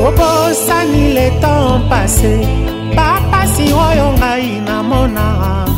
obosani 0.04 1.12
le 1.14 1.26
temps 1.42 1.82
pase 1.90 2.34
bapasi 2.96 3.64
oyo 3.86 4.06
ngai 4.22 4.46
namona 4.66 5.26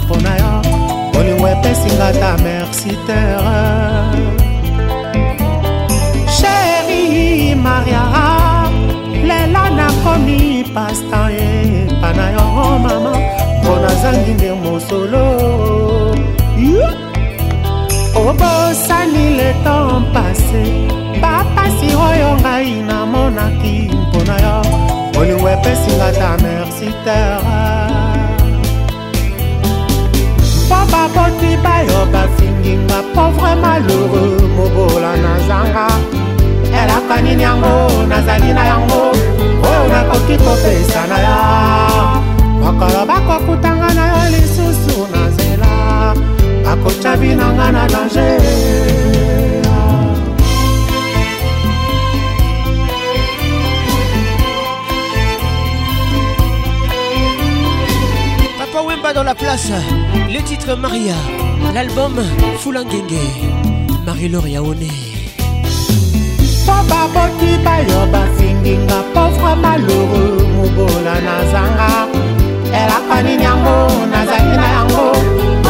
mpo 0.02 0.14
na 0.24 0.32
yo 0.40 0.52
bolingo 1.12 1.46
epesinga 1.54 2.08
ta 2.20 2.30
merci 2.44 2.90
terre 3.06 3.62
chéri 6.38 7.04
mariara 7.64 8.30
lela 9.28 9.62
nakomi 9.80 10.40
pastan 10.76 11.32
epa 11.32 12.10
na 12.16 12.26
yo 12.36 12.44
oh 12.64 12.76
mama 12.84 13.12
mpo 13.60 13.72
nazangi 13.84 14.32
nde 14.36 14.50
mosolo 14.62 15.24
obosani 18.28 19.36
le 19.38 19.48
temps 19.64 20.00
passé 20.14 20.62
bapasi 21.22 21.88
oyo 22.06 22.30
ngai 22.42 22.70
namonaki 22.88 23.74
mpona 24.02 24.36
yo 24.44 24.56
olingo 25.18 25.46
epesinga 25.54 26.08
ta 26.20 26.30
merci 26.44 26.88
terre 27.04 27.62
mpo 30.66 30.78
baboti 30.92 31.50
bayo 31.64 31.98
bafinginga 32.14 32.98
mpo 33.10 33.24
vraimen 33.36 33.62
malheureux 33.64 34.38
mobola 34.56 35.12
na 35.24 35.32
zanga 35.48 35.86
elaka 36.80 37.16
nini 37.24 37.42
yango 37.48 37.74
nazali 38.10 38.50
na 38.58 38.62
yango 38.72 39.00
oyo 39.68 39.82
nakoki 39.92 40.34
kopesa 40.44 41.02
na 41.12 41.18
yo 41.26 41.38
mokolo 42.62 43.00
bakokutanga 43.10 43.88
na 43.98 44.04
yo 44.12 44.22
lisu 44.34 44.61
nakota 46.82 47.16
binanga 47.16 47.72
na 47.72 47.86
danger 47.88 48.40
Papa 58.58 58.80
Wemba 58.86 59.12
dans 59.12 59.22
la 59.22 59.34
place, 59.34 59.70
le 60.28 60.42
titre 60.42 60.76
Maria, 60.76 61.14
l'album 61.74 62.20
Foulangenge, 62.58 63.22
Marie-Laure 64.06 64.48
Yaoné. 64.48 64.90
mpo 66.62 66.76
baboti 66.88 67.58
bayo 67.66 68.00
basindinga 68.14 68.94
pauvre 69.14 69.50
malheureux 69.64 70.34
mobola 70.56 71.14
nazanga 71.26 71.90
elaka 72.80 73.16
nini 73.24 73.42
yango 73.44 73.76
nazali 74.12 74.52
na 74.60 74.66
yango 74.74 75.06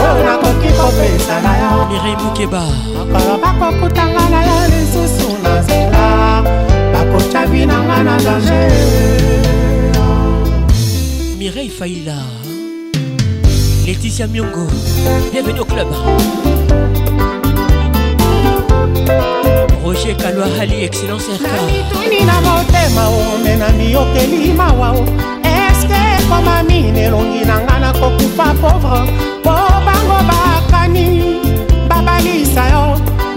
nakoki 0.02 0.70
kopesa 0.76 1.36
na 1.42 1.52
yo 1.60 1.86
miri 1.88 2.16
mokeba 2.16 2.62
makolo 3.12 3.34
bakokutanga 3.42 4.24
na 4.30 4.40
yo 4.46 4.58
lisusu 4.72 5.30
na 5.42 5.52
nzela 5.60 6.04
bakotya 6.92 7.42
binanga 7.50 7.98
na 8.06 8.14
danger 8.18 8.72
mirei 11.38 11.68
faila 11.70 12.18
leticia 13.86 14.26
miongo 14.26 14.66
bienvenu 15.32 15.58
au 15.60 15.66
club 15.66 15.88
roger 19.84 20.14
kalwa 20.16 20.46
hali 20.58 20.84
excellence 20.84 21.26
rkituni 21.32 22.20
na 22.26 22.36
motema 22.40 23.08
ome 23.08 23.56
na 23.56 23.68
miyokeli 23.68 24.52
mawa 24.52 24.94
eske 25.46 25.98
ekomami 26.20 26.80
nelongi 26.92 27.44
na 27.44 27.54
nga 27.60 27.76
nakokufa 27.78 28.46
pauvre 28.60 29.31
ntango 30.02 30.18
bakani 30.28 31.06
babalisa 31.86 32.62
yo 32.74 32.84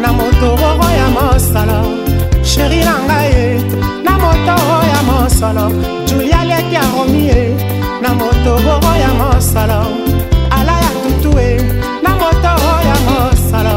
na 0.01 0.09
motororo 0.17 0.87
ya 0.99 1.07
mosolo 1.15 1.79
sheri 2.43 2.79
na 2.87 2.95
ngai 3.05 3.29
ye 3.37 3.47
na 4.05 4.13
motororo 4.21 4.79
ya 4.91 4.99
mosolo 5.09 5.65
julia 6.07 6.41
leki 6.49 6.75
aromi 6.83 7.21
ye 7.29 7.41
na 8.03 8.09
motororo 8.19 8.93
ya 9.03 9.09
mosolo 9.19 9.81
ala 10.57 10.75
ya 10.85 10.91
tutu 11.03 11.31
ye 11.39 11.51
na 12.03 12.09
motororo 12.21 12.83
ya 12.89 12.97
mosolo 13.07 13.75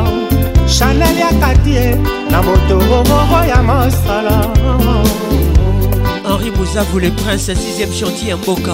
chanel 0.74 1.16
ya 1.24 1.30
kati 1.42 1.70
ye 1.78 1.88
na 2.30 2.38
motororo 2.46 3.20
ya 3.52 3.58
mosolo 3.68 4.38
Henri 6.38 6.50
Mouzavou 6.52 7.00
le 7.00 7.10
prince, 7.10 7.48
6ème 7.50 7.92
chantier 7.92 8.32
Mboka. 8.34 8.70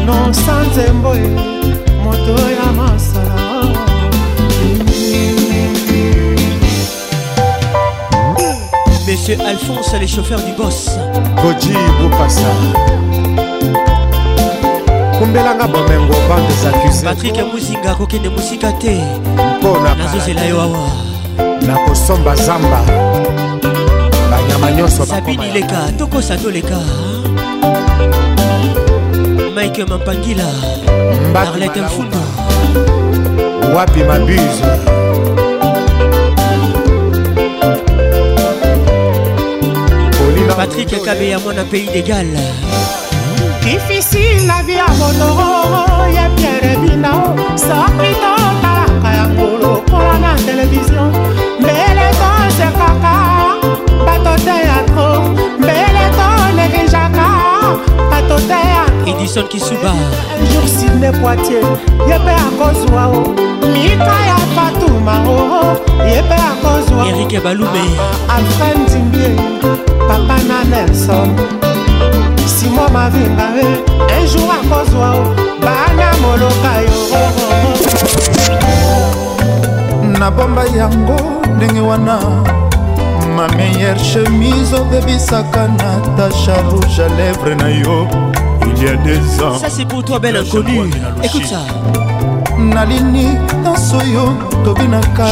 inosa 0.01 0.61
nzembo 0.65 1.13
moto 2.05 2.35
ya 2.49 2.73
masala 2.73 3.61
Monsieur 9.07 9.41
Alphonse, 9.45 9.93
les 10.01 10.07
chauffeurs 10.07 10.41
du 10.45 10.53
boss. 10.53 10.91
Koji 11.43 11.75
Boukassa. 12.01 12.47
kumbelanga 15.19 15.67
bomengo 15.67 16.15
bandes 16.29 16.65
accusés 16.67 17.03
patrik 17.03 17.35
muzinga 17.53 17.95
kokende 17.95 18.29
mosika 18.31 18.73
te 18.73 19.01
mpona 19.59 19.95
nazozela 19.95 20.45
yo 20.47 20.61
awa 20.61 20.79
na 21.67 21.77
kosomba 21.87 22.35
zamba 22.37 22.81
banyama 24.31 24.71
nyonso 24.73 25.05
sabini 25.07 25.51
leka 25.51 25.93
tokosa 25.99 26.37
toleka 26.37 26.79
mike 29.61 29.85
mampangila 29.89 30.45
arlete 31.35 31.81
mfundo 31.81 32.17
wapi 33.77 34.05
mabuse 34.05 34.65
patrik 40.57 41.03
kabe 41.05 41.29
ya 41.29 41.39
mwana 41.39 41.65
pays 41.65 41.91
d'égal 41.95 42.27
difficile 43.65 44.47
la 44.47 44.63
vie 44.63 44.75
ya 44.77 44.89
monoro 44.99 46.07
ya 46.17 46.29
pierre 46.37 46.77
binao 46.77 47.40
kisuba 59.61 59.93
jour 60.51 60.67
sidney 60.69 61.13
poitier 61.21 61.65
yebe 62.09 62.33
akozwa 62.47 63.07
o 63.09 63.21
mika 63.73 64.17
ya 64.29 64.37
fatuma 64.55 65.15
oo 65.27 65.77
yebe 66.09 66.35
akozwa 66.51 67.07
erike 67.09 67.41
balume 67.41 67.85
alfred 68.37 68.79
ndimbie 68.89 69.31
papa 70.09 70.37
na 70.49 70.65
nelson 70.71 71.31
simo 72.47 72.89
mavinga 72.93 73.47
e 73.59 74.23
un 74.23 74.27
jour 74.33 74.53
akozwa 74.61 75.11
oh. 75.11 75.15
o 75.15 75.23
oh, 75.23 75.27
oh. 75.27 75.61
bana 75.61 76.09
moloka 76.23 76.73
yo 76.81 76.97
nabomba 80.19 80.65
yango 80.77 81.21
ndenge 81.57 81.81
wana 81.81 82.19
ma 83.37 83.49
meilleure 83.49 84.01
chemise 84.01 84.77
obebisaka 84.77 85.69
natasha 85.69 86.63
rouge 86.63 86.99
a 87.03 87.09
lèvre 87.19 87.55
na 87.55 87.69
yo 87.69 88.09
il 88.67 88.83
y 88.83 88.89
a 88.89 88.97
des 88.97 89.19
ans 89.43 89.55
ça 89.59 89.69
c'est 89.69 89.85
pour 89.87 90.05
toi 90.05 90.19
belle 90.19 90.37
inconnue 90.37 90.91
écoute 91.23 91.47
ça 91.47 91.61
nalini 92.59 93.29
nyonso 93.63 93.99
yo 94.03 94.35
tobinaka 94.65 95.27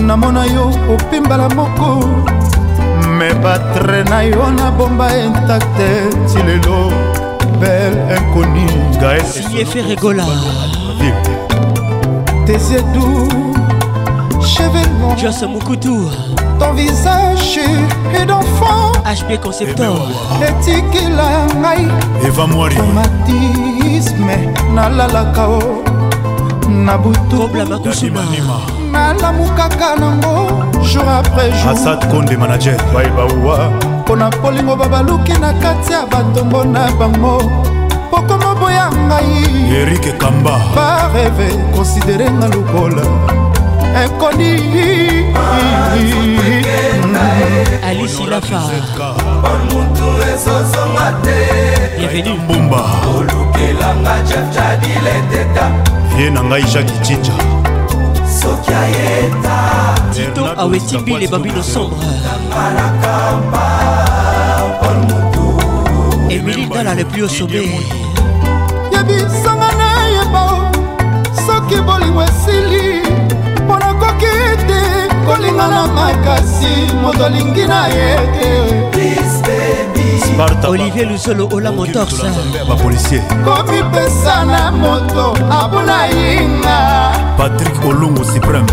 namona 0.00 0.46
yo 0.46 0.70
opimbala 0.92 1.48
moko 1.48 2.06
me 3.08 3.32
batre 3.42 4.04
na 4.08 4.24
yo 4.24 4.50
nabomba 4.56 5.08
intacte 5.10 5.90
ti 6.26 6.38
lelo 6.42 6.90
belle 7.60 7.96
inconi 8.16 8.66
gaesieferegola 9.00 10.24
tesiedu 12.46 13.28
chevelon 14.40 15.16
jos 15.16 15.46
mokutu 15.48 16.08
ton 16.60 16.72
visage 16.74 17.58
et 18.14 18.24
d'enfant 18.26 18.92
hb 19.18 19.30
conceptor 19.44 19.96
eh 20.42 20.50
etikila 20.50 21.28
ngai 21.62 21.84
evamoirimatisme 22.28 24.36
nalalaka 24.74 25.44
o 25.56 25.58
na 26.86 26.94
butunalalamukaka 27.02 29.88
nango 30.02 30.34
jour 30.90 31.08
après 31.18 31.48
joursad 31.62 32.00
konde 32.10 32.34
manager 32.36 32.76
baibawa 32.94 33.56
mpo 34.04 34.12
na 34.20 34.26
polingo 34.30 34.74
babaluki 34.76 35.32
na 35.40 35.48
kati 35.62 35.92
ya 35.92 36.00
batongo 36.12 36.60
na 36.64 36.82
bango 36.98 37.34
pokoma 38.10 38.50
boya 38.60 38.84
ngai 39.06 39.38
erike 39.80 40.12
kamba 40.22 40.54
bareve 40.76 41.48
konsiderenga 41.74 42.46
lokola 42.54 43.06
inconnue 43.96 45.24
alici 47.82 48.26
lafa 48.26 48.62
bienvenue 51.98 52.38
bomba 52.46 52.82
olukelanga 53.08 54.14
jafjadileteta 54.28 55.64
vie 56.16 56.30
na 56.30 56.42
ngai 56.42 56.62
jacki 56.72 56.92
cinja 57.02 57.32
soki 58.40 58.72
ayeta 58.72 59.58
tito 60.14 60.46
awetimbi 60.60 61.18
le 61.18 61.26
babino 61.28 61.62
sombre 61.62 62.06
emili 66.30 66.66
dala 66.68 66.94
le 66.94 67.04
plus 67.04 67.22
au 67.22 67.28
sommet 67.28 67.68
yebisanga 68.92 69.68
nayeba 69.80 70.44
soki 71.46 71.80
bolingo 71.82 72.22
ese 72.22 72.49
alinga 75.50 75.68
na 75.68 75.86
makasi 75.88 76.92
moto 77.02 77.24
alingi 77.26 77.66
na 77.66 77.86
ye 77.88 78.16
te 78.36 80.66
olivier 80.68 81.06
lusolo 81.06 81.48
ola 81.52 81.70
motorsabapolisier 81.72 83.22
komipesa 83.44 84.44
na 84.44 84.70
moto 84.70 85.32
abuna 85.50 86.06
yinga 86.08 87.36
patrik 87.36 87.84
olongo 87.84 88.24
supreme 88.24 88.66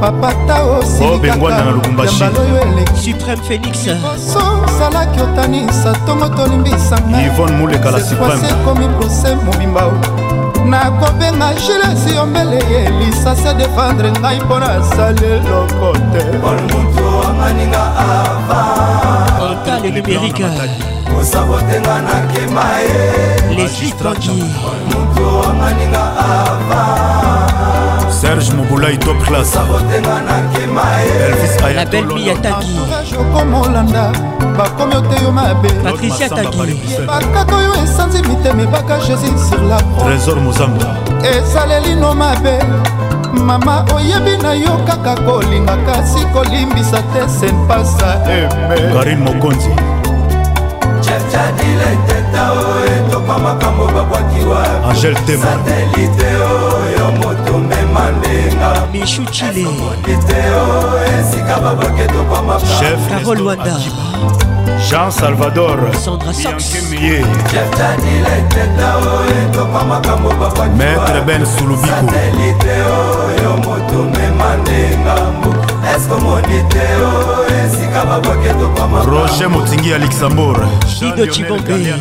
papataoobengwana 0.00 1.64
na 1.64 1.70
lubumbashipreme 1.70 3.42
phénix 3.48 3.76
osalaki 4.34 5.20
otanisa 5.20 5.92
ntongo 6.04 6.28
tolimbisanga 6.36 7.20
ivone 7.22 7.52
mulekala 7.56 8.00
supreme 8.00 8.46
ekomi 8.48 8.88
prose 8.88 9.34
mobimba 9.34 10.47
nakobenga 10.70 11.48
gilesi 11.60 12.16
yombele 12.16 12.56
ye 12.72 12.90
lisasi 12.98 13.48
adefendre 13.48 14.10
ngai 14.10 14.40
mpo 14.40 14.58
nasali 14.58 15.26
eloko 15.36 15.88
te 16.12 16.22
otale 19.44 19.90
numérike 19.90 20.44
osabotenga 21.20 21.94
nakema 22.06 22.64
ye 22.86 22.98
lesipangi 23.56 24.42
mutu 24.90 25.24
wanganinga 25.40 26.02
ava 26.28 27.07
serge 28.20 28.50
mobulai 28.52 28.96
top 28.98 29.20
classe 29.26 29.58
la 31.76 31.84
belle 31.84 32.12
miyataki 32.14 32.74
okomolanda 33.20 34.10
bakomi 34.56 34.94
ote 34.96 35.16
yo 35.24 35.30
mabe 35.32 35.68
patricia 35.84 36.28
takibakaka 36.28 37.56
oyo 37.56 37.72
esanzi 37.84 38.22
mitema 38.28 38.62
ebaka 38.62 38.94
jésus 39.06 39.36
sur 39.50 39.62
la 39.70 39.78
trésor 40.02 40.38
mozamba 40.40 40.86
ezalelino 41.36 42.12
mabe 42.20 42.54
mama 43.48 43.84
oyebi 43.94 44.34
na 44.42 44.52
yo 44.64 44.72
kaka 44.86 45.14
kolinga 45.22 45.76
kasi 45.86 46.20
kolimbisa 46.34 47.00
te 47.12 47.22
senpasa 47.40 48.08
eh, 48.34 48.48
karin 48.94 49.18
mokonzi 49.18 49.70
angel 54.90 55.16
tema 55.26 55.52
tomema 57.52 58.00
ndenga 58.18 58.70
mishuchileiteo 58.92 60.94
esika 61.20 61.60
babake 61.60 62.04
topamakarol 62.06 63.42
wanda 63.46 63.76
jean 64.90 65.10
salvador 65.10 65.78
sandrasankemeye 66.04 67.24
jeftanilaitetao 67.52 69.02
etopa 69.42 69.84
makambo 69.84 70.28
bapamaître 70.28 71.20
ben 71.26 71.46
sulubikoeliteo 71.46 72.96
yo 73.44 73.56
motomema 73.56 74.56
ndenga 74.62 75.14
eskomonditeo 75.96 77.10
esika 77.66 78.04
babake 78.04 78.48
topama 78.60 79.04
roger 79.04 79.50
motingi 79.50 79.90
ya 79.90 79.98
luxembourg 79.98 80.68
ido 81.02 81.26
cibombe 81.26 81.94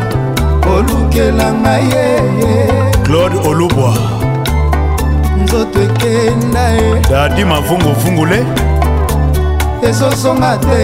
olukelanga 0.77 1.77
ye 1.77 2.75
claude 3.03 3.35
olubwa 3.47 3.93
nzoto 5.43 5.79
ekenda 5.81 6.61
ye 6.69 7.01
dadi 7.11 7.45
mavunguvungule 7.45 8.43
ezozonga 9.89 10.57
te 10.57 10.81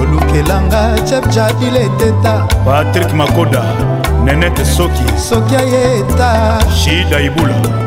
olukelanga 0.00 0.80
chepjadile 1.08 1.82
eteta 1.88 2.32
patrik 2.64 3.12
makoda 3.14 3.62
nenete 4.24 4.64
soki 4.64 5.04
soki 5.28 5.56
ayeta 5.56 6.58
shida 6.76 7.20
ibula 7.20 7.85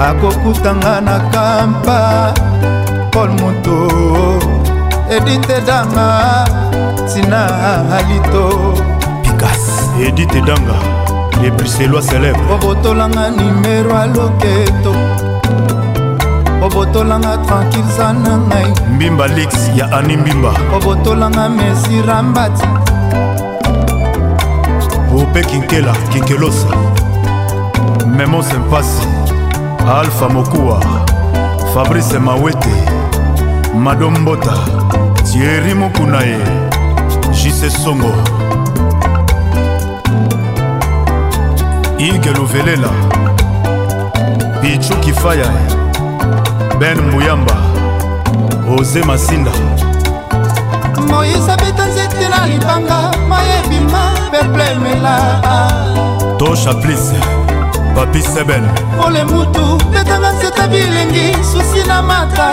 akokutanga 0.00 1.00
na 1.00 1.18
kampa 1.30 2.34
paul 3.10 3.28
moto 3.28 3.88
edite 5.10 5.60
danga 5.66 6.44
tina 7.14 7.46
alito 7.96 8.74
pikas 9.22 9.92
edite 10.06 10.40
danga 10.40 10.76
les 11.42 11.50
bruxellois 11.50 12.00
célèbre 12.00 12.40
obotolanga 12.54 13.30
nimero 13.30 13.94
aloketo 13.96 14.92
obotolanga 16.64 17.36
tranquilza 17.46 18.12
na 18.12 18.36
ngai 18.48 18.70
mbimba 18.94 19.26
lix 19.28 19.52
ya 19.76 19.86
ani 19.92 20.16
mbimba 20.16 20.52
obotolanga 20.76 21.48
mesi 21.48 22.02
rambati 22.06 22.68
ope 25.20 25.40
kinkela 25.42 25.92
kinkelosa 26.12 26.68
memo 28.06 28.42
sempasi 28.42 29.19
alfa 29.88 30.28
mokuwa 30.28 30.84
fabrice 31.74 32.18
mawete 32.18 32.68
madombota 33.84 34.52
tieri 35.32 35.74
mokuna 35.74 36.20
ye 36.22 36.38
jise 37.30 37.70
songo 37.70 38.14
ige 41.98 42.30
luvelela 42.30 42.88
bichu 44.62 44.94
kifaya 44.96 45.46
ben 46.78 47.00
mbuyamba 47.00 47.56
oze 48.80 49.02
masinda 49.04 49.50
moise 51.08 51.52
abeta 51.52 51.86
nzete 51.86 52.28
na 52.28 52.46
libanga 52.46 53.14
mayebima 53.28 54.12
peple 54.30 54.64
emela 54.72 55.42
tosha 56.38 56.74
plise 56.74 57.39
papi 58.00 58.22
sebel 58.24 58.62
pole 58.98 59.20
mutu 59.28 59.64
betanga 59.92 60.32
nzeta 60.32 60.64
bilengi 60.72 61.36
susi 61.44 61.84
na 61.88 62.02
mata 62.02 62.48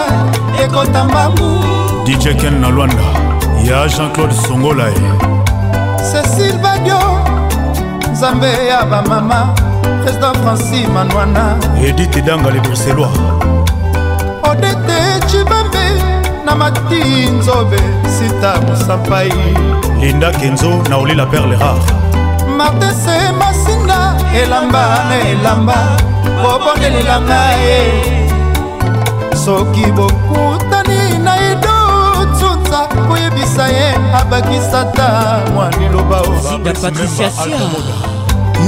ekota 0.63 1.03
mbangu 1.07 1.49
dj 2.05 2.35
ken 2.41 2.59
na 2.61 2.67
lwanda 2.69 3.05
ya 3.63 3.87
jean-claude 3.87 4.35
songolae 4.47 5.01
cecil 6.11 6.57
badio 6.57 6.99
nzambe 8.11 8.47
ya 8.69 8.83
bamama 8.83 9.53
président 10.03 10.37
franci 10.43 10.87
manwana 10.93 11.55
edite 11.87 12.21
danga 12.21 12.49
le 12.51 12.59
bruxellois 12.59 13.15
odete 14.51 14.99
cibambe 15.31 15.85
na 16.45 16.55
mati 16.55 16.99
nzobe 17.39 17.77
sita 18.17 18.53
mosampai 18.67 19.31
linda 20.01 20.31
kenzo 20.31 20.69
na 20.89 20.97
olila 20.97 21.25
perle 21.25 21.55
rare 21.59 21.96
martese 22.57 23.31
masinga 23.39 24.15
elamba 24.43 25.05
na 25.09 25.19
elamba 25.29 25.77
kobondelela 26.43 27.21
ngaye 27.21 27.79
soki 29.45 29.85
bokutani 29.97 31.17
na 31.23 31.33
idotunza 31.51 32.79
koyebisa 33.07 33.67
ye 33.69 33.93
abakisa 34.21 34.83
ta 34.95 35.39
mwa 35.53 35.69
liloba 35.79 36.17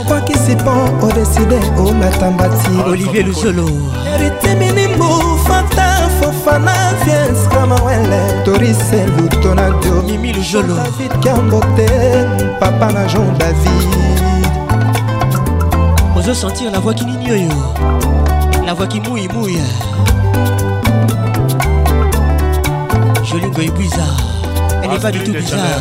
opakisi 0.00 0.56
mpo 0.56 0.72
odeside 1.06 1.58
olata 1.86 2.30
mbati 2.30 2.70
olivier 2.90 3.26
luzolo 3.26 3.68
eritimini 4.14 4.88
mbu 4.96 5.23
Fana, 6.44 6.44
elle 6.44 6.44
kufana 6.44 6.72
fies 7.04 7.48
kama 7.48 7.74
wele 7.74 8.42
torisevu 8.44 9.28
tonado 9.42 10.02
david 10.76 11.12
kambote 11.24 11.86
papa 12.60 12.92
na 12.92 13.04
jean 13.08 13.32
david 13.38 13.84
sentir 16.36 16.70
la 16.70 16.80
voix 16.80 16.94
qui 16.94 17.04
n'ignore 17.06 17.74
la 18.66 18.74
voix 18.74 18.86
qui 18.86 19.00
mouille 19.00 19.28
mouille 19.32 19.60
jolie 23.24 23.46
est 23.46 23.76
bizarre 23.76 24.16
elle 24.82 24.90
n'est 24.90 24.98
pas 24.98 25.10
du 25.12 25.22
tout 25.24 25.32
bizarre 25.32 25.80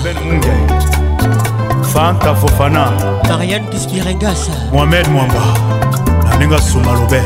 fanta 1.84 2.34
fofana 2.35 2.85
Marianne, 2.88 3.30
mariane 3.30 3.65
piskirengas 3.69 4.49
mohamed 4.72 5.07
mwamba 5.10 5.44
naninga 6.31 6.57
suma 6.61 6.94
lobe 6.94 7.19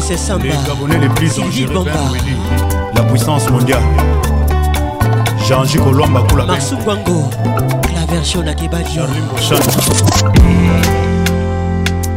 Blaise 0.00 0.16
Samba 0.16 0.46
Les 0.46 0.50
Gabonais 0.68 0.98
les 0.98 1.08
plus 1.10 1.30
Sylvie 1.30 1.66
Bamba 1.66 1.90
La 2.96 3.02
puissance 3.04 3.48
mondiale 3.48 3.80
Jean-Jacques 5.48 5.86
Olomba 5.86 6.20
Koula 6.28 6.46
Marsou 6.46 6.76
Gwango 6.78 7.30
La 7.94 8.04
version 8.12 8.42
Nakebadi 8.42 8.98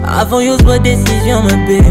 Avant 0.08 0.40
yo 0.42 0.58
zwa 0.58 0.80
décision 0.80 1.44
mabe 1.44 1.86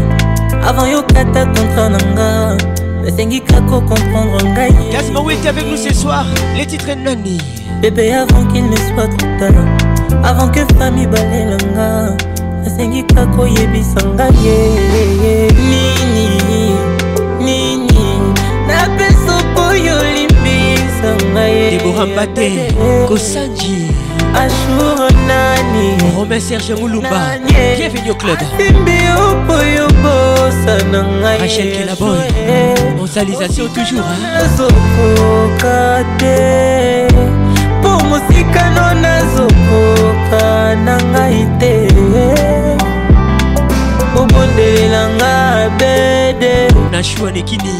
Avant 0.61 0.87
yo 0.87 1.03
kata 1.03 1.45
kontra 1.45 1.87
nanga 1.87 2.57
nasengi 3.05 3.39
kako 3.39 3.79
comprendre 3.79 4.43
ngai 4.43 4.75
Yasma 4.91 5.21
Wete 5.21 5.45
avec 5.47 5.65
nous 5.65 5.77
ce 5.77 5.93
soir 5.93 6.25
Les 6.57 6.65
titres 6.65 6.95
nani 7.01 7.37
Bébé 7.81 8.11
avant 8.13 8.43
qu'il 8.47 8.69
ne 8.69 8.75
soit 8.75 9.07
trop 9.07 9.29
tard 9.39 10.21
Avant 10.21 10.49
que 10.49 10.65
famille 10.77 11.07
balelanga 11.07 12.17
asengi 12.67 13.01
kaka 13.15 13.41
oyebisa 13.47 14.01
ngai 14.03 14.57
nini 15.71 16.27
nini 17.45 18.07
napesa 18.67 19.35
poyo 19.55 19.93
olimbisa 20.03 21.09
ngai 21.31 21.79
deborampate 21.79 22.47
kosanji 23.09 23.79
ashur 24.35 24.99
nani 25.27 25.87
romain 26.15 26.41
serge 26.47 26.75
mulumba 26.75 27.21
bienvenu 27.77 28.11
au 28.11 28.15
club 28.21 28.37
asembi 28.43 28.97
opoyo 29.27 29.85
bosa 30.03 30.75
na 30.91 30.99
ngai 31.21 31.37
rachel 31.41 31.67
kelaboy 31.75 32.21
onsalisation 33.01 33.67
toujours 33.75 34.11
nazokoka 34.35 35.79
te 36.19 36.39
mpo 37.79 37.91
mosikano 38.11 38.85
nazokoka 39.01 40.06
koyoka 40.29 40.75
na 40.85 40.95
ngai 41.11 41.43
te 41.61 41.73
bobondelela 44.15 45.03
nga 45.17 45.33
bede 45.79 46.57
nashwanekini 46.91 47.75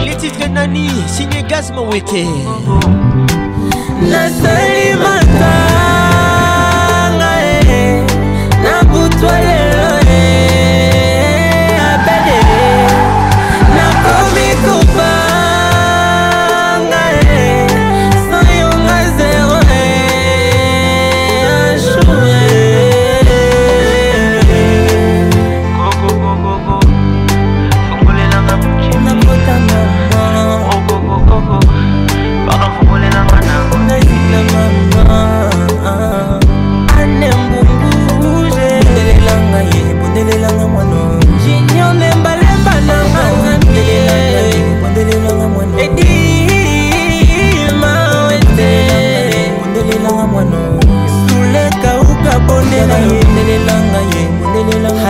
Les 0.05 0.15
titres 0.15 0.39
de 0.47 0.53
Nani, 0.53 0.89
signé 1.07 1.43
Gaz 1.43 1.71
Oh, 1.77 1.89
La 4.01 4.29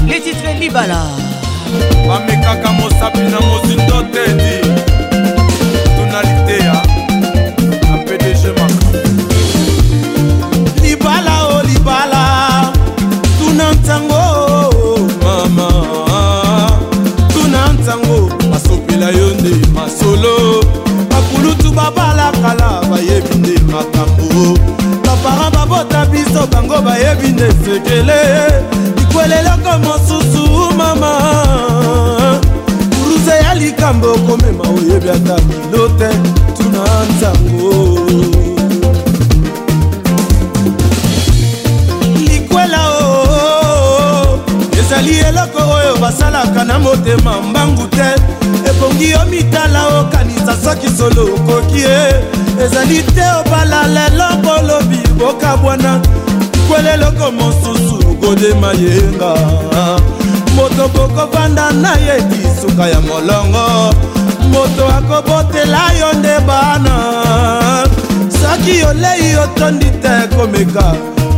Les 0.10 0.20
titres 0.24 0.60
libala 0.60 1.02
bamekaka 2.08 2.72
mosapi 2.78 3.20
na 3.32 3.40
mozindo 3.40 4.04
te 4.14 4.24
di 4.44 4.61
makambo 23.82 24.58
bapara 25.04 25.50
babota 25.52 26.06
biso 26.06 26.48
bango 26.52 26.82
bayebi 26.86 27.28
nde 27.28 27.48
sekele 27.52 28.14
likweleloko 28.98 29.78
mosusu 29.84 30.74
mama 30.78 31.12
kuruze 33.04 33.32
ya 33.32 33.54
likambo 33.56 34.12
okomema 34.12 34.64
oyebi 34.64 35.10
ata 35.10 35.36
bilo 35.42 35.88
te 35.98 36.10
tuna 36.58 36.84
nzango 37.10 37.82
likwela 42.28 42.82
o 42.90 44.40
ezali 44.80 45.20
eloko 45.20 45.62
oyo 45.74 45.98
basalaka 46.02 46.64
na 46.64 46.80
motema 46.80 47.42
mbangu 47.42 47.88
te 47.88 48.14
ebongi 48.70 49.10
yo 49.12 49.20
mitala 49.30 49.88
okanisa 50.00 50.56
soki 50.66 50.90
solo 50.98 51.24
okoki 51.24 51.82
e 51.88 52.22
ezali 52.66 53.04
te 53.16 53.26
obala 53.40 53.82
lelo 53.96 54.28
kolobi 54.46 54.98
bokabwana 55.20 56.02
kweleloko 56.70 57.32
mosusu 57.32 58.00
kodema 58.22 58.68
yenga 58.84 59.32
moto 60.56 60.84
kokovanda 60.96 61.72
na 61.72 61.92
ye 62.06 62.16
kisuka 62.30 62.84
ya 62.88 63.02
molongo 63.08 63.66
moto 64.54 64.86
akobotela 64.98 65.84
yo 66.00 66.14
nde 66.20 66.40
bana 66.48 66.94
soki 68.42 68.76
olei 68.90 69.36
otondi 69.44 69.90
te 70.02 70.16
komeka 70.36 70.88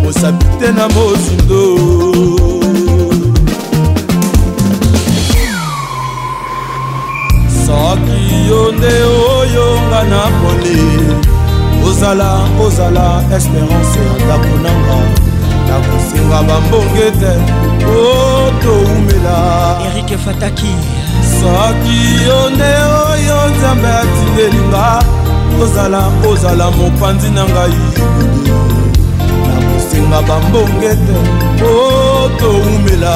osapi 0.10 0.45
te 0.60 0.72
na 0.78 0.86
mosundo 0.95 1.62
soki 7.66 8.12
yo 8.54 8.72
nde 8.72 8.94
oyo 9.40 9.66
nga 9.90 10.02
naponi 10.12 10.82
ozala 11.88 12.30
kozala 12.58 13.06
espérance 13.38 14.00
ya 14.08 14.14
ndako 14.26 14.54
nanga 14.66 14.98
nakosenga 15.68 16.40
bambonge 16.48 17.08
te 17.20 17.32
otoumela 17.98 19.38
erike 19.88 20.18
fataki 20.24 20.74
soki 21.36 21.98
yo 22.28 22.40
nde 22.54 22.72
oyo 23.12 23.38
nzambe 23.54 23.90
atilelinga 24.02 24.86
ozala 25.62 26.02
ozala 26.32 26.66
mopanzi 26.78 27.30
na 27.36 27.44
ngai 27.52 27.78
nakosenga 29.48 30.20
bambonge 30.30 30.92
te 31.08 31.18
otoumela 31.74 33.16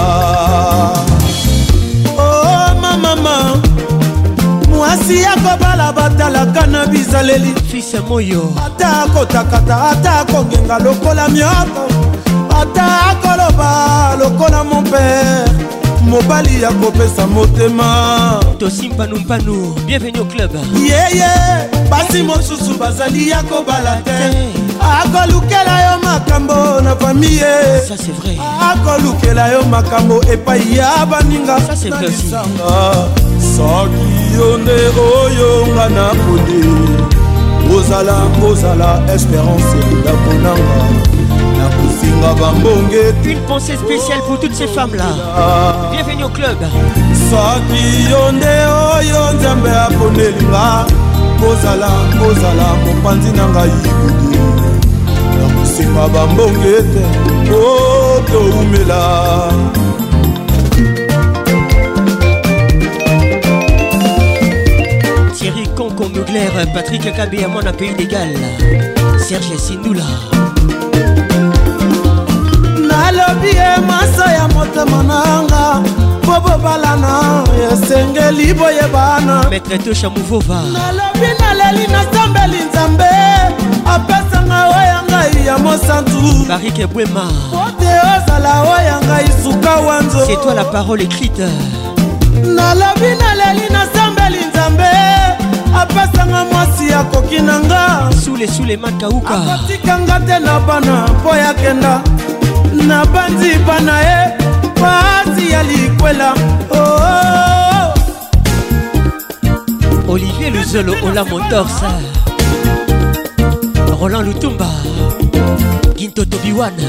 mwasi 4.87 5.25
akobala 5.25 5.93
batalaka 5.93 6.67
na 6.67 6.85
bizaleli 6.85 7.53
fise 7.71 7.99
moyo 7.99 8.53
ata 8.65 9.01
akotakata 9.03 9.89
ata 9.91 10.19
akongenga 10.19 10.79
lokola 10.79 11.29
mioko 11.29 11.83
ata 12.61 12.85
akoloba 13.09 14.15
lokola 14.19 14.63
mon 14.63 14.83
pere 14.83 15.45
mobali 16.01 16.61
ya 16.63 16.71
kopesa 16.71 17.27
motema 17.27 18.39
tosi 18.59 18.89
mpanumpanu 18.89 19.73
bienvenu 19.85 20.25
club 20.25 20.51
yeye 20.89 21.29
basi 21.91 22.23
mosusu 22.23 22.77
bazali 22.79 23.29
ya 23.29 23.43
kobala 23.43 23.95
te 23.95 24.47
akolukela 24.81 25.81
yo 25.91 25.99
makambo 26.03 26.81
na 26.81 26.95
famiye 26.95 27.55
akolukela 28.71 29.47
yo 29.47 29.63
makambo 29.63 30.21
epai 30.33 30.77
ya 30.77 31.05
baninga 31.05 31.59
na 31.89 32.01
lisanga 32.01 33.26
soki 33.57 34.07
yo 34.37 34.57
nde 34.57 34.77
oyo 35.21 35.49
nga 35.73 35.85
naponi 35.97 36.61
ozala 37.77 38.17
kozala 38.39 38.89
espérance 39.15 39.77
ndako 40.01 40.31
nanga 40.43 40.81
nakosinga 41.59 42.31
bambonge 42.39 43.03
une 43.33 43.43
pensée 43.49 43.77
spéciale 43.85 44.21
pour 44.27 44.37
toutes 44.41 44.53
ces 44.61 44.67
femmes 44.75 44.93
là 45.01 45.09
bienvenue 45.91 46.25
au 46.25 46.29
club 46.29 46.59
soki 47.29 47.83
yo 48.11 48.23
nde 48.35 48.53
oyo 48.95 49.21
nzambe 49.35 49.71
aponelinga 49.85 50.67
kozala 51.41 51.91
kozala 52.19 52.67
mopanzi 52.85 53.31
na 53.37 53.45
ngai 53.51 53.77
kudu 53.99 54.43
nakosenga 55.37 56.03
bambonge 56.13 56.75
te 56.93 57.03
otoumela 57.65 59.03
oh, 59.49 59.76
Conco 65.77 66.05
Mugler, 66.09 66.49
Patrick 66.73 67.05
Akabé, 67.05 67.43
à 67.43 67.47
mon 67.47 67.59
pays 67.77 67.93
légal. 67.93 68.29
Serge 69.19 69.55
Sindula. 69.59 70.01
nalobi 72.81 73.49
ye 73.53 73.77
maso 73.85 74.27
ya 74.27 74.47
motema 74.47 75.03
nanga 75.03 75.83
po 76.23 76.39
bobalana 76.41 77.43
esengeli 77.71 78.53
boyebana 78.55 79.45
maître 79.51 79.77
tosha 79.77 80.09
muvova 80.09 80.61
nalobi 80.75 81.29
naleli 81.39 81.87
nasambeli 81.93 82.61
nzambe 82.69 83.09
apesanga 83.85 84.67
oya 84.69 85.01
ngai 85.09 85.45
ya 85.45 85.57
mosantu 85.59 86.45
barike 86.49 86.87
bwema 86.87 87.21
pote 87.51 87.91
ozala 88.11 88.53
oya 88.75 88.97
suka 89.43 89.75
wanzo 89.81 90.25
c'est 90.25 90.41
toi 90.41 90.53
la 90.55 90.65
parole 90.65 91.01
écrite 91.03 91.45
nalobi 92.55 93.09
naleli 93.21 93.67
nasambeli 93.71 94.45
nzambe 94.49 95.16
apesanga 95.81 96.45
mwasi 96.45 96.93
akoki 96.93 97.39
na 97.39 97.59
nga 97.59 98.09
sulesule 98.23 98.77
makauka 98.77 99.35
akotikanga 99.53 100.19
te 100.19 100.39
na 100.39 100.59
bana 100.59 101.07
mpo 101.07 101.35
yakenda 101.35 102.01
na 102.87 103.05
banziba 103.05 103.79
na 103.79 103.99
ye 103.99 104.33
pasi 104.81 105.51
ya 105.51 105.63
likwela 105.63 106.33
oh. 106.69 107.93
olivier 110.13 110.51
luzolo 110.53 110.95
ola 111.05 111.23
motorsa 111.25 111.91
roland 114.01 114.27
lutumba 114.27 114.69
gintotobiwana 115.95 116.83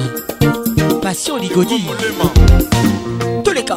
passion 1.02 1.40
ligodi 1.40 1.85
toleka 3.44 3.77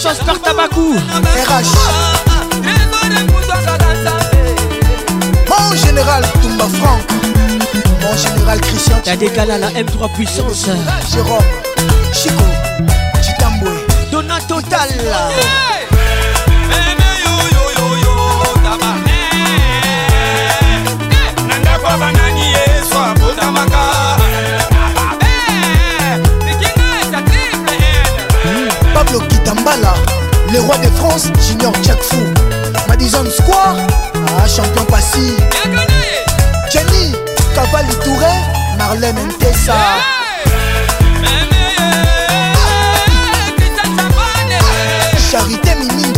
chasse 0.00 0.18
par 0.24 0.40
Tabakou. 0.40 0.94
RH. 0.94 1.68
Mon 5.48 5.76
général 5.76 6.24
Toumba 6.42 6.66
Franck. 6.80 7.02
Mon 8.00 8.16
général 8.16 8.60
Christian. 8.62 8.96
T'as 9.04 9.16
décalé 9.16 9.58
la 9.58 9.68
M3 9.70 10.12
puissance. 10.14 10.66
Jérôme, 11.12 11.38
Chico, 12.12 12.44
Chitamboué. 13.22 13.72
Donato 14.10 14.60
Tal. 14.62 14.88
Yeah 14.90 15.79
roi 30.70 30.78
de 30.78 30.88
France, 30.96 31.24
Junior 31.48 31.72
Jack 31.84 32.00
Fou. 32.02 32.22
Madison 32.88 33.24
Square, 33.28 33.76
ah, 34.14 34.48
champion 34.48 34.84
Passy. 34.84 35.34
Jenny, 36.72 37.12
Cavalli 37.54 37.94
Touré, 38.04 38.34
Marlène 38.78 39.16
Ntessa. 39.28 39.74
Charité 45.30 45.70
Mimi. 45.76 46.09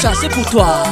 ça 0.00 0.12
c'est 0.20 0.28
pour 0.28 0.48
toi. 0.48 0.84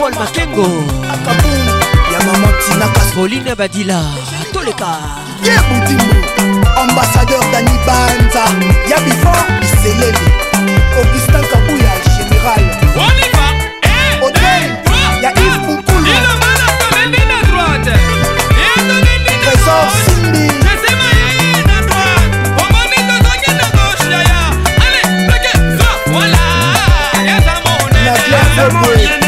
paul 0.00 0.14
makengo 0.18 0.64
akabum 1.12 1.64
ya 2.12 2.18
mama 2.26 2.48
tina 2.56 2.88
casroline 2.88 3.52
badila 3.54 4.00
toleka 4.52 4.96
yebudimbo 5.44 6.16
ambassadeur 6.80 7.44
dani 7.52 7.76
banza 7.86 8.44
ya 8.90 8.96
before 9.04 9.44
biselele 9.60 10.28
augustin 10.98 11.44
kabuya 11.52 11.92
général 12.16 12.64
oliva 12.96 13.48
odel 14.24 14.64
eh, 14.72 14.72
eh, 14.72 15.10
ya 15.22 15.30
ive 15.36 15.52
ah, 15.52 15.60
bukulu 15.68 16.14
trésor 19.44 19.84
simbi 20.04 20.48
Boy. 28.82 29.19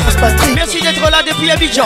Merci 0.53 0.81
d'être 0.81 1.09
là 1.09 1.23
depuis 1.27 1.49
Abidjan. 1.49 1.85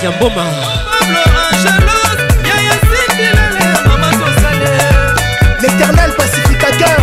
jacques 0.00 0.04
ya 0.04 0.10
mboma 0.16 0.42
l'éternel 5.66 6.10
pacificateur 6.16 6.98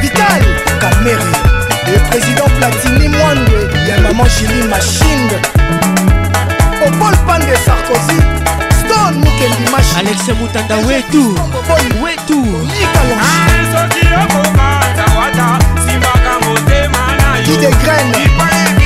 vital 0.00 0.42
camere 0.80 1.20
le 1.92 1.98
président 2.08 2.46
platini 2.58 3.08
moindre 3.08 3.68
ya 3.88 4.00
maman 4.00 4.28
chili 4.28 4.62
machine 4.68 5.28
opol 6.86 7.16
pande 7.26 7.54
sarkozy 7.66 8.18
stone 8.80 9.16
mukendi 9.18 9.70
machine 9.70 9.98
alexe 9.98 10.32
mutanda 10.32 10.76
wetu 10.76 11.36
wetu 12.02 12.42
qui 17.44 17.54
ah, 17.60 17.60
dégraine 17.60 18.77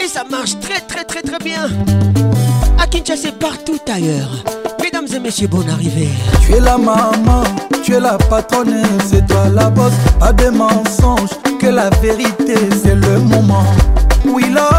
Et 0.00 0.08
ça 0.08 0.22
marche 0.30 0.58
très 0.60 0.80
très 0.80 1.04
très 1.04 1.20
très 1.20 1.38
bien. 1.44 1.68
À 2.82 2.86
Kinshasa 2.86 3.28
et 3.28 3.32
partout 3.32 3.78
ailleurs. 3.86 4.30
Mesdames 4.82 5.06
et 5.14 5.18
messieurs, 5.20 5.46
bonne 5.48 5.68
arrivée. 5.68 6.08
Tu 6.46 6.54
es 6.54 6.60
la 6.60 6.78
maman, 6.78 7.42
tu 7.82 7.92
es 7.92 8.00
la 8.00 8.16
patronne, 8.16 8.82
c'est 9.04 9.26
toi 9.26 9.46
la 9.52 9.68
boss, 9.68 9.92
Pas 10.18 10.32
de 10.32 10.48
mensonges, 10.48 11.28
que 11.60 11.66
la 11.66 11.90
vérité 12.02 12.54
c'est 12.82 12.94
le 12.94 13.18
moment. 13.18 13.64
Oui, 14.24 14.44
là 14.50 14.70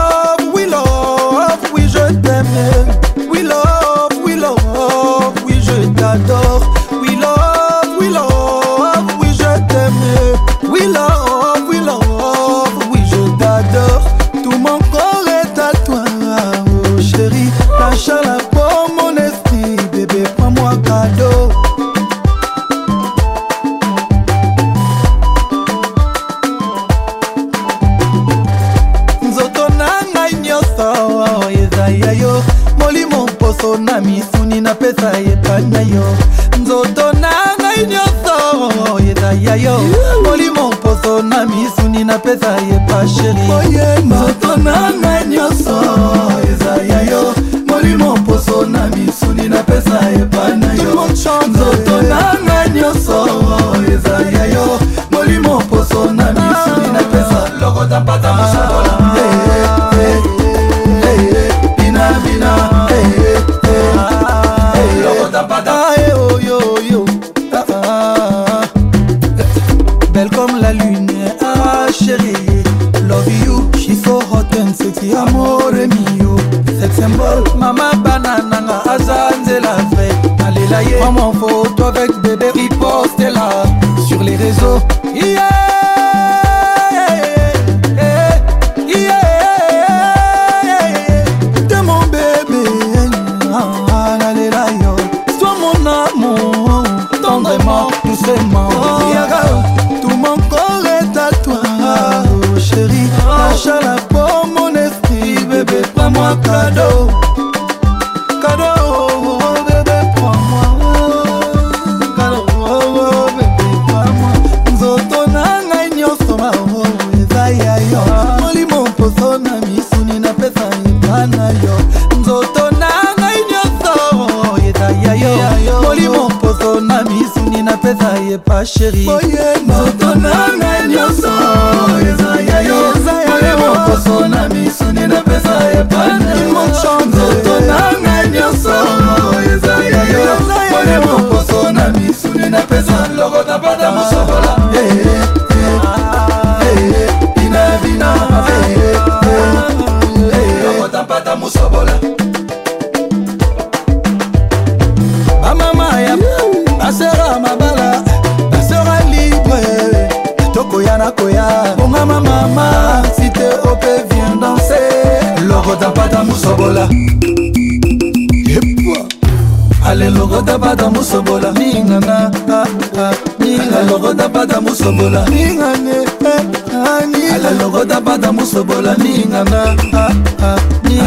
ningana 179.04 179.76
ah, 179.94 180.12
ah, 180.46 180.58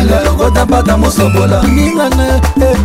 alelokota 0.00 0.66
pata 0.68 0.92
mosobola 0.96 1.62
ningana 1.64 2.28
eh, 2.60 2.76
eh. 2.76 2.78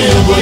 you 0.00 0.33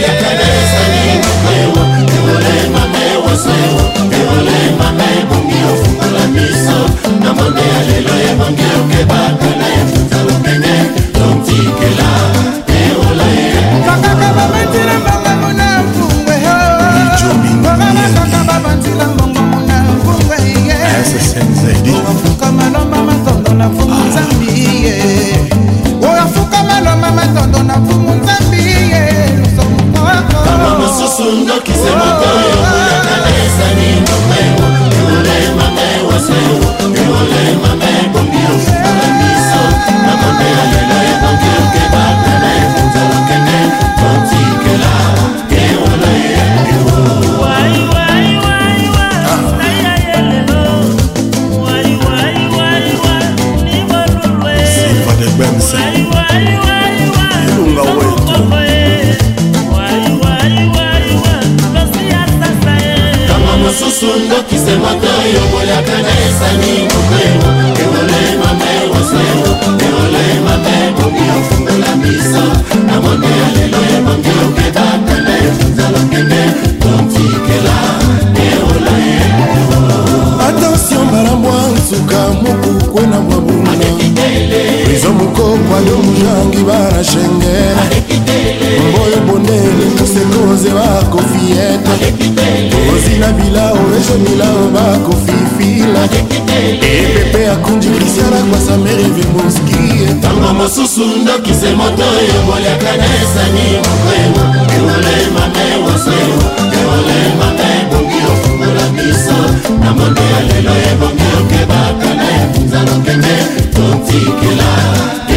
osundokise 100.98 101.70
moto 101.77 102.02
oyo 102.20 102.39
boliaka 102.47 102.90
na 102.98 103.06
esani 103.23 103.66
mokoemo 103.85 104.43
ewolema 104.77 105.44
me 105.52 105.66
wasewo 105.86 106.40
ewolema 106.78 107.47
me 107.56 107.69
ebongi 107.81 108.20
ofungola 108.32 108.85
biso 108.89 109.39
na 109.85 109.90
monde 109.93 110.20
ya 110.32 110.40
lelo 110.40 110.70
ebongi 110.90 111.28
okebaka 111.40 112.10
na 112.14 112.27
ekunza 112.43 112.81
lokende 112.82 113.35
totikela 113.74 114.70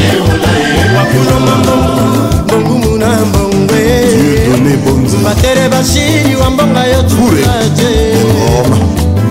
ewolaebongumu 0.05 2.97
na 2.97 3.09
mbongwe 3.25 3.83
batere 5.23 5.65
bashiri 5.69 6.33
wambonga 6.35 6.83
yo 6.87 7.01
tulaje 7.01 7.91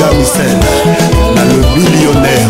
gamisel 0.00 0.56
na 1.34 1.44
le 1.44 1.60
millionnaire 1.78 2.49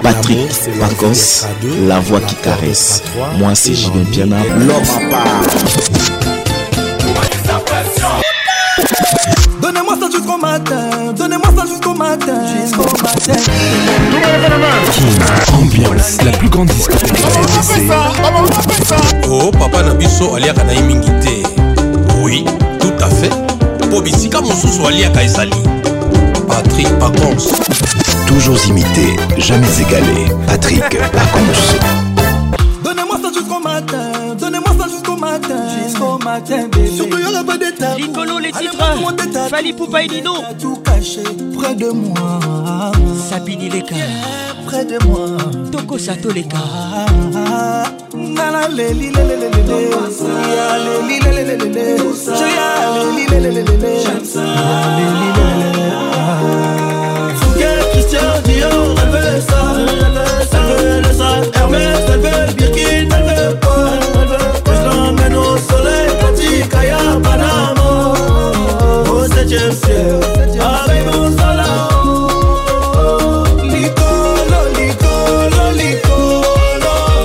Patrick 0.03 0.49
Pacos 0.79 1.47
la 1.87 1.99
voix 1.99 2.19
qui 2.21 2.35
caresse 2.35 3.01
moi 3.37 3.55
c'est 3.55 3.73
Jim 3.73 3.91
Piana 4.11 4.37
l'homme 4.55 4.75
Papa. 9.57 9.59
Donnez-moi 9.61 9.95
ça 9.99 10.07
jusqu'au 10.11 10.37
matin, 10.37 11.13
donnez-moi 11.17 11.47
ça 11.57 11.65
jusqu'au 11.65 11.93
matin, 11.93 12.39
Ambiance, 15.59 16.17
la 16.23 16.31
plus 16.31 16.49
grande 16.49 16.67
discothèque 16.69 17.11
Oh 19.29 19.51
papa 19.51 19.83
Nabiso 19.83 20.35
aliaka 20.35 20.63
na 20.63 20.73
mingi 20.81 21.11
Oui, 22.21 22.45
tout 22.79 22.93
à 23.03 23.07
fait. 23.09 23.31
Po 23.89 24.01
bisika 24.01 24.39
mosusu 24.41 24.85
aliaka 24.87 25.23
ezali. 25.23 25.61
Patrick 26.61 26.89
Pacons. 26.99 27.53
Toujours 28.27 28.57
imité, 28.67 29.15
jamais 29.37 29.65
égalé. 29.79 30.25
Patrick 30.45 30.81
Pacons. 30.89 31.77
Donnez-moi 32.83 33.15
ça 33.23 33.29
jusqu'au 33.33 33.61
matin, 33.61 34.35
donnez-moi 34.37 34.73
ça 34.77 34.89
jusqu'au 34.91 35.15
matin, 35.15 35.67
jusqu'au 35.85 36.17
matin, 36.17 36.67
bébé. 36.69 36.87
Surtout, 36.97 37.17
il 37.17 37.25
n'y 37.27 37.31
aura 37.31 37.45
pas 37.45 37.57
d'état. 37.57 37.95
Nicolo, 37.95 38.39
les 38.39 38.51
titres, 38.51 39.47
Fali 39.49 39.71
Poupa 39.71 40.01
et 40.03 40.09
Nino. 40.09 40.33
Tout 40.61 40.75
caché 40.83 41.23
près 41.57 41.75
de 41.75 41.91
moi. 41.91 42.41
Sabine 43.29 43.69
Leka. 43.69 43.95
Près 44.65 44.83
de 44.83 45.01
moi. 45.05 45.27
Toko 45.71 45.97
Sato 45.97 46.29
Leka. 46.29 46.57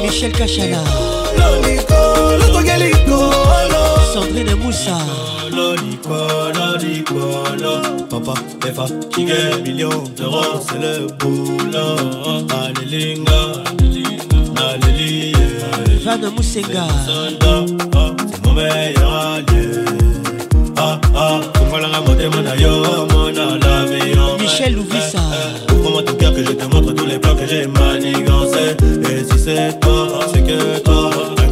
Michel 0.06 0.32
Cachala. 0.32 1.03
Moussa 4.56 4.98
Papa, 8.10 8.34
qui 9.14 9.24
millions 9.64 10.04
d'euros, 10.16 10.58
c'est 10.66 10.80
le 10.80 11.06
boulot 11.18 12.48
Alilinga 12.50 13.42
Moussenga 16.36 16.86
ah, 16.86 17.00
C'est 18.32 18.42
mon 18.46 18.54
meilleur 18.54 19.12
allié 19.12 19.64
Ah, 20.76 21.00
ah, 21.14 21.40
Mon 21.70 21.78
la 21.78 21.88
Michel 24.38 24.74
ça 25.10 25.20
eh, 25.32 25.34
eh, 25.68 25.72
Ouvre-moi 25.72 26.02
ton 26.02 26.14
que 26.14 26.26
je 26.44 26.52
te 26.52 26.66
montre 26.74 26.92
tous 26.92 27.06
les 27.06 27.18
plans 27.18 27.34
que 27.36 27.46
j'ai 27.46 27.66
manigancé 27.66 28.76
Et 29.10 29.20
si 29.28 29.38
c'est 29.38 29.72
toi, 29.80 30.02
c'est 30.32 30.42
que 30.46 30.58
toi 30.80 31.10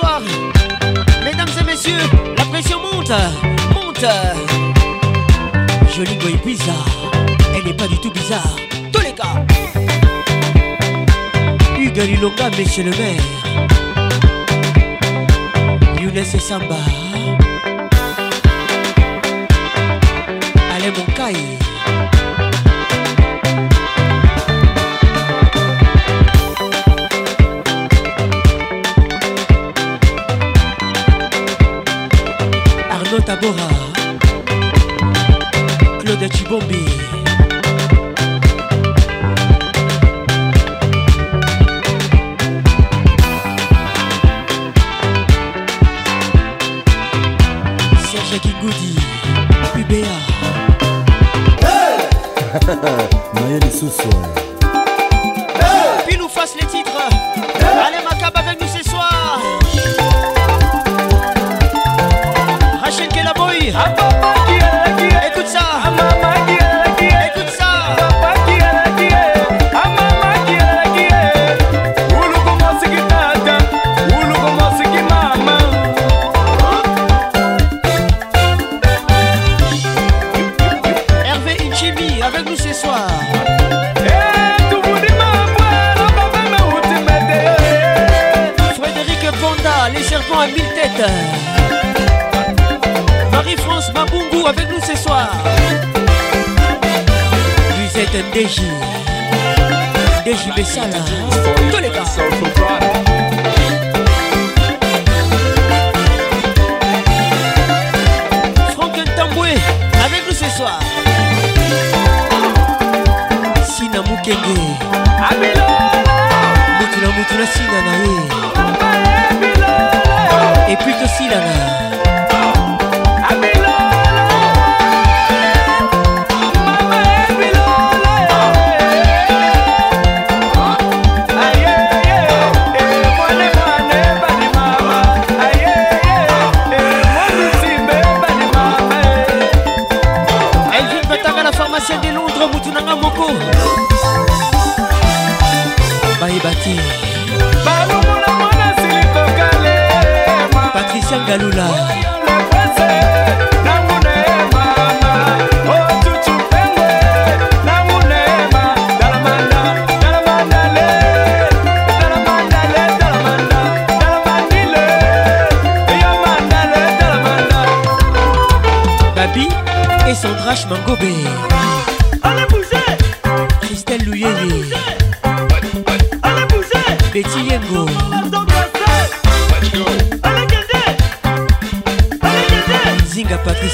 la 2.37 2.45
pression 2.45 2.79
monte, 2.79 3.11
monte. 3.73 4.05
Jolie 5.95 6.15
boy 6.17 6.37
bizarre, 6.45 6.85
elle 7.55 7.63
n'est 7.65 7.73
pas 7.73 7.87
du 7.87 7.97
tout 7.99 8.11
bizarre. 8.11 8.55
Tous 8.91 9.01
les 9.01 9.13
cas. 9.13 9.45
Hugues 11.79 12.21
monsieur 12.59 12.83
le 12.83 12.91
maire. 12.91 13.67
Younes 16.01 16.39
Samba. 16.39 16.75
Allez, 20.73 20.91
mon 20.97 21.13
caille. 21.15 21.57
Tabora 33.25 33.67
Claude 35.99 36.27
Chibombi 36.29 37.00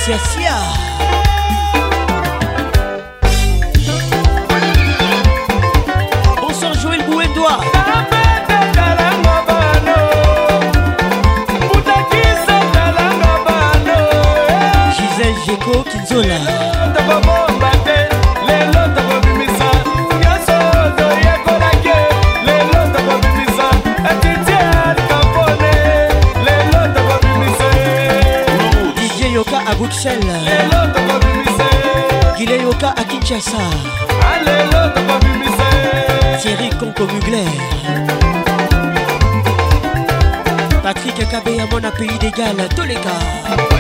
yes, 0.08 0.36
yes. 0.40 0.47
Kinshasa 33.38 33.70
Thierry 36.42 36.70
Conco 36.80 37.06
Mugler 37.06 37.46
Patrick 40.82 41.30
Kabeya 41.30 41.68
mon 41.70 41.92
pays 41.92 42.18
d'égal 42.18 42.68
Toleka 42.76 43.77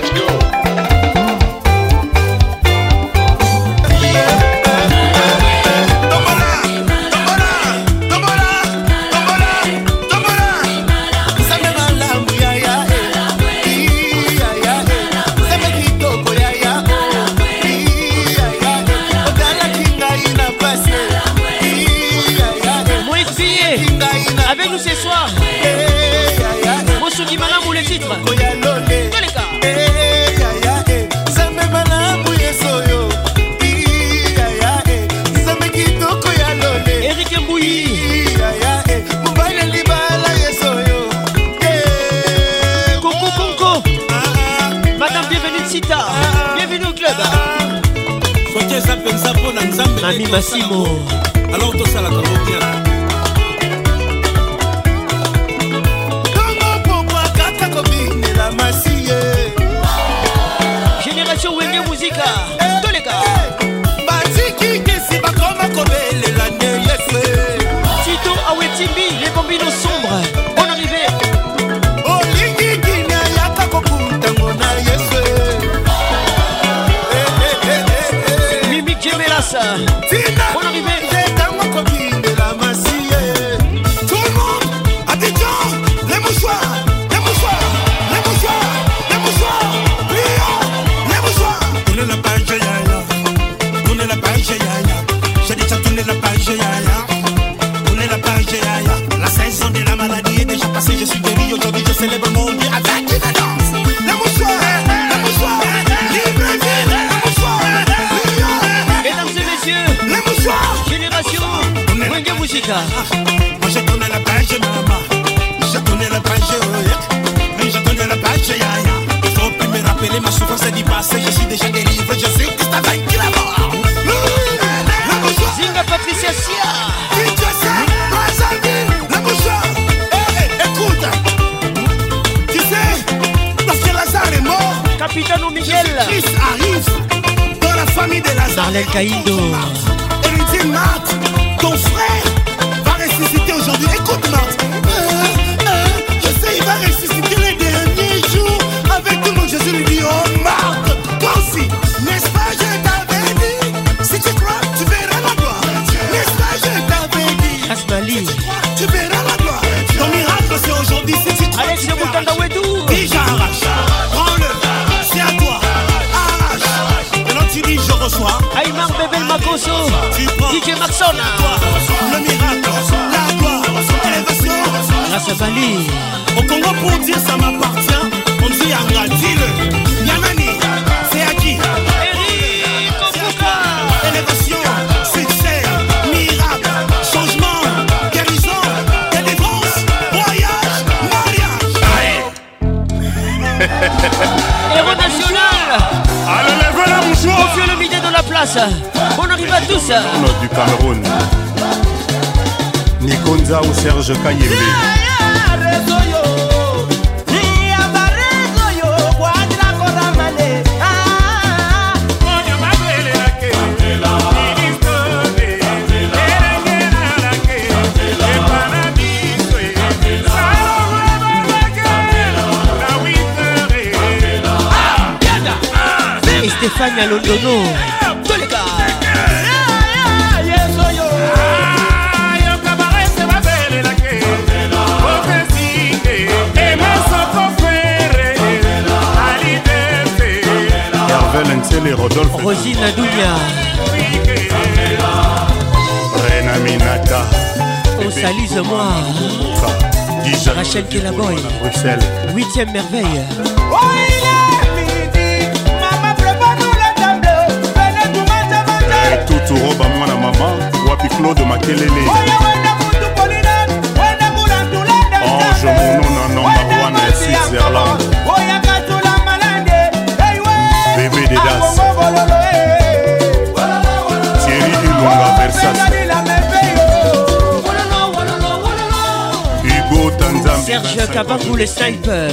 Serge 280.65 281.47
pour 281.47 281.57
les 281.57 281.65
sniper 281.65 282.31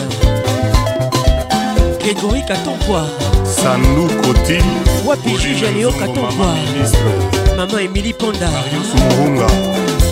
Grégory 2.00 2.44
Katonkwa 2.46 3.06
Sanou 3.44 4.08
Koti 4.22 4.58
Wapi 5.04 5.36
Jujaleo 5.38 5.90
Katonkwa 5.92 6.46
Maman 7.64 7.78
Emily 7.78 8.12
Ponda 8.12 8.48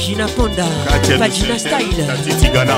Gina 0.00 0.26
Ponda 0.26 0.64
Pagina 1.18 1.58
Style 1.58 2.34
Tigana 2.40 2.74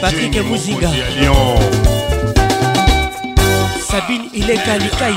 Patrick 0.00 0.42
Mouziga 0.46 0.90
Sabine 3.88 4.28
Ileka 4.34 4.76
Likai 4.78 5.14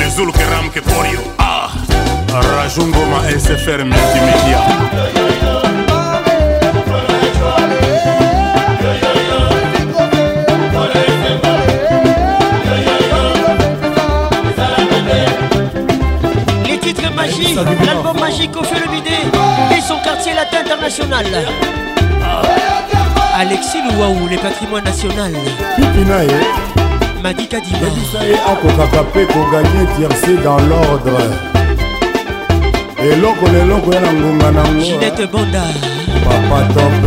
Les 0.00 0.20
Ulkeram 0.20 0.70
ah. 1.38 1.68
Rajungoma 2.56 3.22
SFR 3.30 3.84
multimédia. 3.84 4.58
titre 16.84 17.08
Magie, 17.16 17.54
l'album 17.86 18.18
magique 18.20 18.54
au 18.56 18.62
feu 18.62 18.76
le 18.84 18.90
bidet 18.90 19.22
et 19.74 19.80
son 19.80 19.96
quartier 20.00 20.34
latin 20.34 20.58
international. 20.66 21.24
Alexis 23.34 23.78
Louaou, 23.90 24.28
les 24.28 24.36
patrimoines 24.36 24.84
nationaux. 24.84 25.32
Pipinae. 25.76 26.26
Madi 27.22 27.46
Kadima. 27.48 27.78
Ebisae 27.86 28.34
akokakape 28.34 29.18
tiercé 29.96 30.36
dans 30.44 30.58
l'ordre. 30.58 31.18
eloko 33.00 33.46
loko, 33.68 33.92
ya 33.92 34.00
na 34.02 34.12
ngonga 34.12 34.50
nango 34.50 34.80
Ginette 34.80 35.20
hein. 35.22 35.28
Banda. 35.32 35.64
Papa 36.24 36.58
top, 36.74 37.02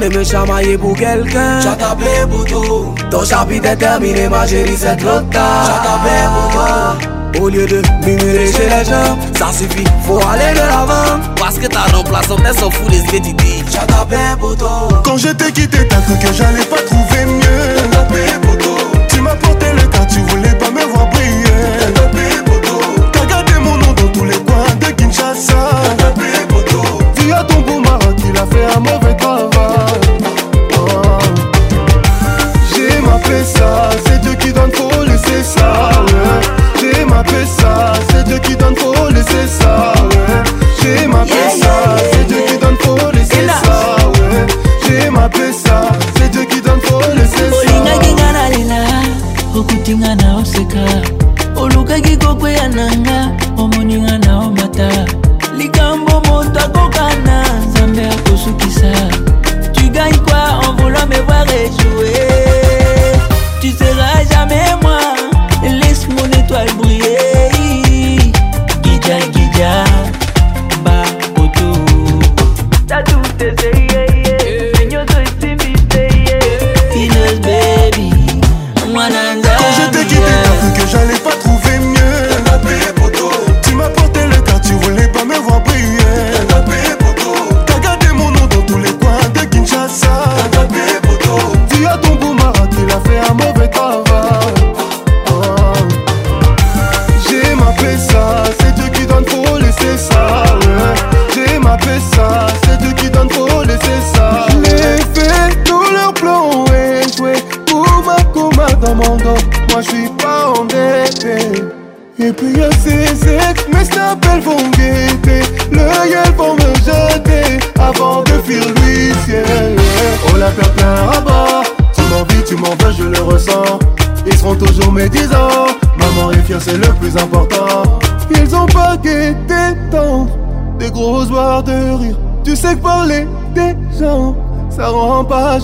Mais 0.00 0.08
de 0.10 0.18
me 0.18 0.22
chamailler 0.24 0.78
pour 0.78 0.94
quelqu'un. 0.96 1.60
J'attapais 1.60 2.24
pour 2.30 2.44
tout. 2.44 2.94
Ton 3.10 3.24
chapitre 3.24 3.66
est 3.66 3.76
terminé, 3.76 4.28
ma 4.28 4.46
chérie, 4.46 4.76
c'est 4.78 4.96
trop 4.96 5.18
tard. 5.32 5.64
J'attapais 5.64 6.26
pour 6.34 6.52
toi. 6.52 7.42
Au 7.42 7.48
lieu 7.48 7.66
de 7.66 7.82
murmurer 8.06 8.46
chez 8.52 8.68
les 8.68 8.84
gens, 8.84 9.18
ça 9.34 9.48
suffit, 9.52 9.84
faut 10.06 10.18
aller 10.28 10.52
de 10.52 10.58
l'avant. 10.58 11.18
Parce 11.40 11.58
que 11.58 11.66
ta 11.66 11.80
remplaçante, 11.92 12.40
elle 12.46 12.56
s'en 12.56 12.70
fout 12.70 12.86
de 12.88 12.94
ce 12.94 13.02
que 13.10 13.16
tu 13.22 13.32
dis. 13.34 13.64
pour 14.38 14.56
toi. 14.56 14.88
Quand 15.04 15.16
je 15.16 15.28
t'ai 15.30 15.50
quitté, 15.50 15.78
t'as 15.88 15.96
cru 15.96 16.14
que 16.14 16.32
j'allais 16.32 16.64
pas 16.66 16.76
trouver 16.76 17.24
mieux. 17.26 17.76
J'attapais 17.76 18.38
pour 18.42 18.56
toi. 18.58 18.76
Tu 19.08 19.20
m'as 19.20 19.34
porté 19.34 19.66
le 19.74 19.84
cas, 19.88 20.04
tu 20.12 20.20
voulais 20.32 20.57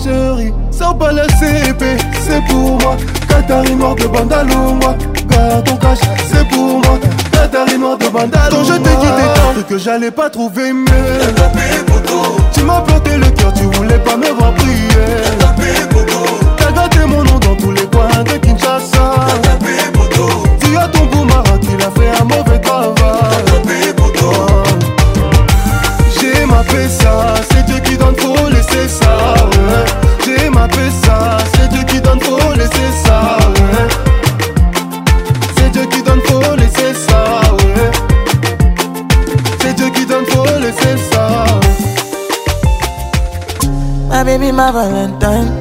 boucherie, 0.05 0.53
sors 0.71 0.97
pas 0.97 1.11
la 1.11 1.25
CP, 1.29 1.97
c'est 2.27 2.43
pour 2.47 2.77
moi. 2.79 2.97
Katari 3.27 3.75
noir 3.75 3.95
de 3.95 4.05
Bandalongwa, 4.07 4.95
garde 5.29 5.63
ton 5.65 5.75
cash, 5.77 5.99
c'est 6.31 6.47
pour 6.47 6.79
moi. 6.79 6.99
Katari 7.31 7.77
noir 7.77 7.97
de 7.97 8.05
Bandalongwa. 8.05 8.39
Quand 8.51 8.63
je 8.65 8.73
t'ai 8.73 8.89
dit 8.89 9.05
des 9.05 9.53
trucs 9.53 9.67
que 9.67 9.77
j'allais 9.77 10.11
pas 10.11 10.29
trouver 10.29 10.73
mieux. 10.73 11.33
Tu 12.53 12.61
m'as 12.61 12.81
planté 12.81 13.17
le 13.17 13.29
cœur, 13.31 13.53
tu 13.53 13.63
voulais 13.77 13.99
pas 13.99 14.17
me 14.17 14.29
voir 14.31 14.53
prier. 14.53 15.75
T'as 16.57 16.71
gâté 16.71 16.99
mon 17.07 17.23
nom 17.23 17.39
dans 17.39 17.55
tous 17.55 17.71
les 17.71 17.85
coins 17.87 18.23
de 18.31 18.44
Valentine 44.71 45.54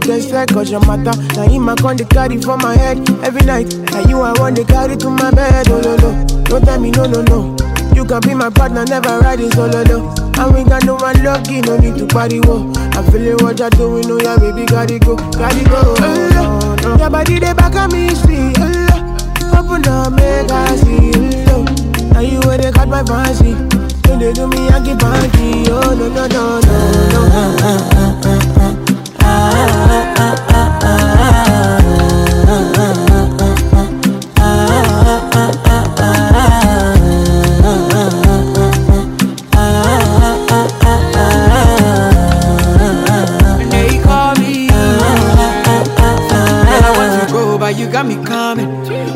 God 0.00 0.06
just 0.16 0.30
like 0.30 0.48
God 0.48 0.68
your 0.68 0.80
matter. 0.86 1.16
Now 1.34 1.42
him 1.48 1.62
my 1.64 1.74
con 1.74 1.96
the 1.96 2.04
carry 2.04 2.40
for 2.40 2.56
my 2.56 2.76
head 2.76 2.98
every 3.26 3.44
night. 3.44 3.66
Now 3.92 4.00
you 4.08 4.20
I 4.20 4.32
want 4.38 4.56
the 4.56 4.64
carry 4.64 4.96
to 4.96 5.10
my 5.10 5.30
bed. 5.30 5.68
Oh 5.68 5.80
no 5.80 5.96
no, 5.98 6.10
don't 6.44 6.64
tell 6.64 6.78
me 6.80 6.90
no 6.90 7.04
no 7.04 7.22
no. 7.26 7.56
You 7.94 8.04
can 8.04 8.20
be 8.20 8.34
my 8.34 8.50
partner, 8.50 8.84
never 8.84 9.18
ride 9.20 9.40
it 9.40 9.52
solo 9.54 9.82
though. 9.82 10.14
And 10.38 10.54
we 10.54 10.62
got 10.62 10.84
no 10.86 10.94
one 10.94 11.18
lucky, 11.24 11.60
no 11.62 11.78
need 11.78 11.98
to 11.98 12.06
party 12.06 12.38
wo. 12.46 12.70
i 12.94 13.02
feel 13.10 13.10
feeling 13.34 13.38
what 13.44 13.58
you're 13.58 13.70
doing, 13.70 14.04
oh 14.06 14.20
yeah, 14.22 14.36
baby, 14.38 14.66
gotta 14.66 14.98
go, 15.00 15.16
gotta 15.34 15.62
go. 15.66 15.82
Oh, 15.82 16.76
no, 16.82 16.94
no. 16.94 16.96
Your 16.98 17.10
body 17.10 17.38
they 17.40 17.52
back 17.54 17.74
at 17.74 17.90
me, 17.92 18.10
see. 18.22 18.52
Oh, 18.62 18.70
no. 18.70 19.58
Open 19.58 19.88
up, 19.90 20.12
make 20.12 20.46
I 20.50 20.76
see. 20.78 21.10
Oh, 21.50 21.64
no. 21.66 21.66
Now 22.14 22.20
you 22.20 22.38
where 22.46 22.58
they 22.58 22.70
caught 22.70 22.86
my 22.88 23.02
fancy. 23.02 23.54
Don't 24.06 24.20
they 24.20 24.32
do 24.32 24.46
me 24.46 24.68
Yankee 24.68 24.94
Panky? 24.94 25.66
Oh 25.72 25.92
no 25.92 26.08
no 26.08 26.26
no 26.28 26.60
no 26.62 27.56
no. 27.58 28.07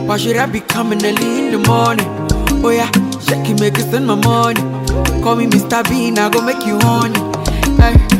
Why 0.05 0.19
should 0.19 0.37
I 0.37 0.45
be 0.45 0.61
coming 0.61 1.03
early 1.07 1.39
in 1.47 1.53
the 1.53 1.67
morning? 1.67 2.05
Oh 2.63 2.69
yeah, 2.69 2.91
shake 3.21 3.49
it, 3.49 3.59
make 3.59 3.79
it 3.79 3.85
send 3.91 4.07
my 4.07 4.15
money. 4.15 4.61
Call 5.25 5.37
me 5.37 5.47
Mr. 5.47 5.83
Bean, 5.89 6.19
I 6.19 6.29
go 6.29 6.43
make 6.43 6.67
you 6.67 6.79
honey. 6.81 7.19
Hey 7.81 8.12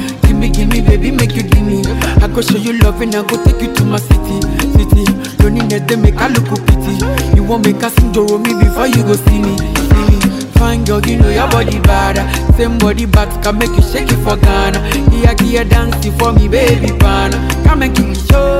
me, 0.43 0.49
give 0.51 0.67
me, 0.69 0.83
baby, 0.83 1.11
make 1.13 1.33
you 1.39 1.45
give 1.45 1.63
me. 1.63 1.79
I 2.19 2.27
go 2.27 2.41
show 2.43 2.57
you 2.59 2.73
love 2.83 3.01
and 3.01 3.15
I 3.15 3.23
go 3.23 3.37
take 3.45 3.63
you 3.63 3.73
to 3.75 3.85
my 3.85 3.97
city, 3.99 4.37
city. 4.75 5.05
Don't 5.39 5.55
need 5.55 5.71
they 5.71 5.95
make 5.97 6.17
I 6.19 6.27
look 6.35 6.49
pity. 6.67 6.99
You 7.37 7.45
won't 7.45 7.65
make 7.65 7.81
a 7.87 7.91
sing 7.95 8.11
me 8.45 8.55
before 8.61 8.89
you 8.91 9.03
go 9.07 9.15
see 9.25 9.39
me, 9.41 9.57
see 9.57 10.09
me. 10.11 10.19
Fine 10.59 10.83
girl, 10.85 11.01
you 11.07 11.17
know 11.19 11.29
your 11.31 11.49
body 11.49 11.79
bad. 11.81 12.19
Same 12.57 12.77
body 12.79 13.07
bad 13.07 13.29
can 13.43 13.57
make 13.59 13.71
you 13.71 13.83
shake 13.83 14.11
it 14.11 14.19
for 14.27 14.37
Ghana. 14.37 14.79
Here, 15.15 15.35
here, 15.41 15.65
dance 15.65 16.05
for 16.19 16.33
me, 16.33 16.49
baby, 16.49 16.91
pana. 16.99 17.39
Come 17.65 17.83
and 17.85 17.95
give 17.97 18.09
me 18.09 18.15
show, 18.15 18.59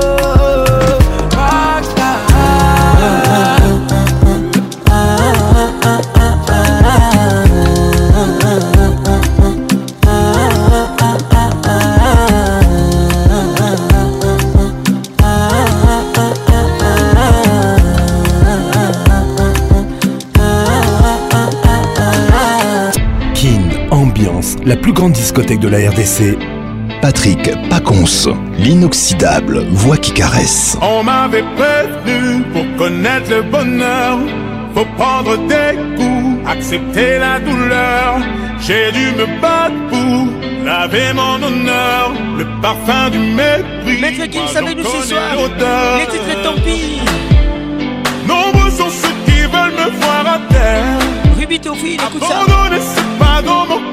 rockstar. 1.35 3.61
la 24.65 24.75
plus 24.77 24.93
grande 24.93 25.11
discothèque 25.13 25.59
de 25.59 25.67
la 25.67 25.79
RDC. 25.89 26.37
Patrick 27.01 27.51
Paconce, 27.69 28.29
l'inoxydable 28.57 29.65
voix 29.71 29.97
qui 29.97 30.11
caresse. 30.13 30.77
On 30.81 31.03
m'avait 31.03 31.43
prévenu 31.57 32.43
pour 32.53 32.63
connaître 32.77 33.29
le 33.29 33.41
bonheur, 33.41 34.19
faut 34.73 34.85
prendre 34.97 35.35
des 35.47 35.77
coups, 35.97 36.47
accepter 36.49 37.19
la 37.19 37.39
douleur. 37.39 38.19
J'ai 38.65 38.91
dû 38.93 39.07
me 39.19 39.41
battre 39.41 39.75
pour 39.89 40.27
laver 40.65 41.11
mon 41.13 41.45
honneur, 41.45 42.13
le 42.37 42.45
parfum 42.61 43.09
du 43.09 43.19
mépris. 43.19 43.99
Maître 43.99 44.31
Gims 44.31 44.47
savait 44.47 44.75
nous 44.75 44.85
ce 44.85 45.09
soir, 45.09 45.35
les 45.37 46.05
titres 46.07 46.41
tant 46.43 46.55
pis. 46.55 47.01
Nombreux 48.27 48.69
sont 48.71 48.89
ceux 48.89 49.09
qui 49.25 49.41
veulent 49.41 49.77
me 49.77 49.91
voir 49.99 50.35
à 50.39 50.53
terre. 50.53 50.85
Ruby 51.37 51.55
écoute 51.55 52.21
ça. 52.23 52.39
c'est 52.79 53.19
pas 53.19 53.41
dans 53.41 53.65
mon 53.67 53.92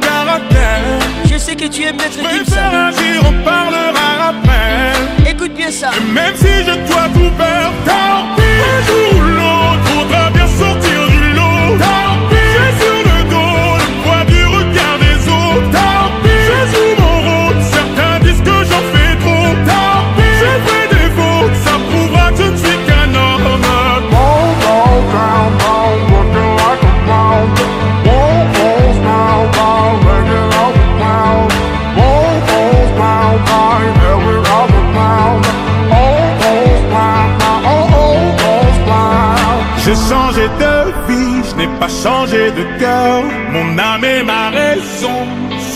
je 1.26 1.38
sais 1.38 1.56
que 1.56 1.66
tu 1.66 1.82
aimes 1.82 1.96
mettre 1.96 2.18
le 2.18 2.44
ça. 2.44 2.68
un 2.68 2.90
jour, 2.92 3.24
on 3.30 3.44
parlera 3.44 4.28
après. 4.28 5.30
Écoute 5.32 5.54
bien 5.54 5.70
ça. 5.70 5.90
Et 5.96 6.12
même 6.12 6.34
si 6.36 6.46
je 6.46 6.66
dois 6.86 7.08
tout 7.12 7.30
perdre, 7.36 7.74
tant 7.84 8.36
pis. 8.36 8.42
Un 8.42 8.86
jour, 8.86 9.19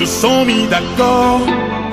se 0.06 0.20
sont 0.20 0.44
mis 0.44 0.66
d'accord. 0.66 1.40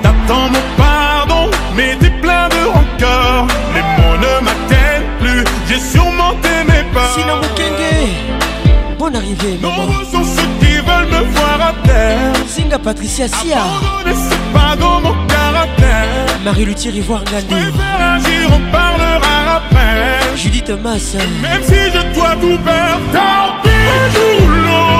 T'attends 0.02 0.48
mon 0.52 0.64
pardon, 0.76 1.50
mais 1.76 1.96
t'es 2.00 2.10
plein 2.10 2.48
de 2.48 2.66
rancœur. 2.68 3.46
Les 3.74 3.80
mots 3.96 4.18
ne 4.24 4.44
m'atteignent 4.44 5.04
plus, 5.20 5.44
j'ai 5.68 5.80
surmonté 5.80 6.48
mes 6.68 6.82
pas 6.92 7.08
Sinon, 7.14 7.40
Kenge, 7.56 8.96
bonne 8.98 9.16
arrivée, 9.16 9.58
maman. 9.60 9.76
Nombreux 9.76 10.04
sont 10.04 10.24
ceux 10.24 10.48
qui 10.66 10.74
veulent 10.76 11.10
me 11.10 11.26
voir 11.32 11.68
à 11.74 11.86
terre. 11.86 12.18
Singa 12.46 12.78
Patricia 12.78 13.28
Sia. 13.28 13.58
c'est 14.04 14.52
pas 14.52 14.76
dans 14.76 15.00
mon 15.00 15.14
caractère. 15.26 16.08
Marie-Luthier 16.44 16.92
Ivoire 16.92 17.22
Gandhi. 17.24 17.48
Je 17.54 17.56
agir, 17.56 18.48
on 18.54 18.72
parlera 18.72 19.56
après. 19.56 20.36
Judith 20.36 20.70
Masson, 20.82 21.18
Même 21.40 21.62
si 21.62 21.74
je 21.92 22.14
dois 22.14 22.32
tout 22.40 22.58
perdre, 22.58 23.00
tant 23.12 23.62
pis, 23.62 24.14
jour 24.14 24.91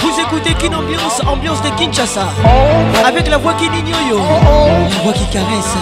Vous 0.00 0.20
écoutez 0.20 0.52
Kin 0.52 0.74
Ambiance, 0.76 1.22
ambiance 1.26 1.62
de 1.62 1.68
Kinshasa 1.78 2.26
Avec 3.06 3.30
la 3.30 3.38
voix 3.38 3.54
qui 3.54 3.70
n'ignore 3.70 4.42
La 4.98 5.02
voix 5.02 5.14
qui 5.14 5.24
caresse 5.30 5.76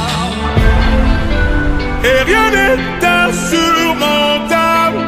et 2.04 2.22
rien 2.22 2.50
n'est 2.50 2.76
insurmontable. 3.28 4.98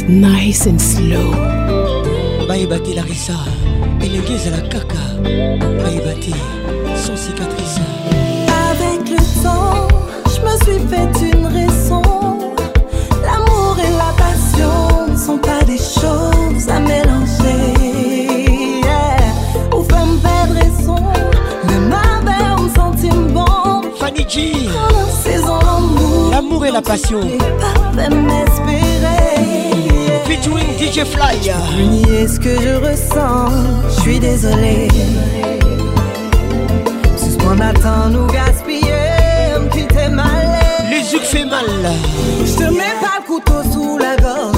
nice 0.10 0.66
and 0.66 0.80
slow 0.82 1.34
risa 2.50 3.38
et 4.02 4.06
elenge 4.06 4.48
à 4.48 4.52
la 4.52 4.62
caca. 4.68 4.96
Baibati 5.84 6.34
sans 6.96 7.16
cicatrice 7.16 7.80
avec 8.70 9.10
le 9.10 9.18
temps 9.44 9.88
je 10.26 10.40
me 10.42 10.56
suis 10.66 10.80
fait 10.88 11.12
une 11.32 11.46
raison 11.46 12.02
l'amour 13.24 13.76
et 13.80 13.92
la 13.92 14.12
passion 14.18 14.78
ne 15.12 15.18
sont 15.18 15.38
pas 15.38 15.64
des 15.66 15.78
choses 15.78 16.68
à 16.70 16.80
mélanger 16.80 17.74
yeah. 18.82 19.78
ou 19.78 19.84
faire 19.84 20.06
me 20.06 20.18
perdre 20.18 20.56
raison 20.56 21.02
même 21.66 21.94
on 22.58 22.68
sentit 22.76 23.10
sentiment 23.10 23.82
Fanny 24.00 24.26
G. 24.28 24.36
L'amour 26.32 26.64
et 26.66 26.72
la 26.72 26.82
passion. 26.82 27.22
Pas 27.96 28.10
m'espérer 28.10 29.17
featuring 30.28 30.68
DJ 30.80 31.06
Fly. 31.08 31.34
Nier 31.92 32.28
ce 32.28 32.38
que 32.40 32.56
je 32.62 32.76
ressens, 32.76 33.50
je 33.96 34.02
suis 34.02 34.20
désolé. 34.20 34.88
Ce 37.16 37.38
qu'on 37.38 37.60
attend, 37.60 38.10
nous 38.10 38.28
gaspiller, 38.28 39.08
me 39.62 39.70
quitter 39.72 40.10
mal. 40.10 40.48
Les 40.90 41.14
yeux 41.14 41.20
fait 41.22 41.46
mal. 41.46 41.66
Je 42.46 42.54
te 42.54 42.64
mets 42.64 42.98
pas 43.02 43.20
le 43.22 43.26
couteau 43.26 43.64
sous 43.72 43.98
la 43.98 44.16
gorge. 44.18 44.57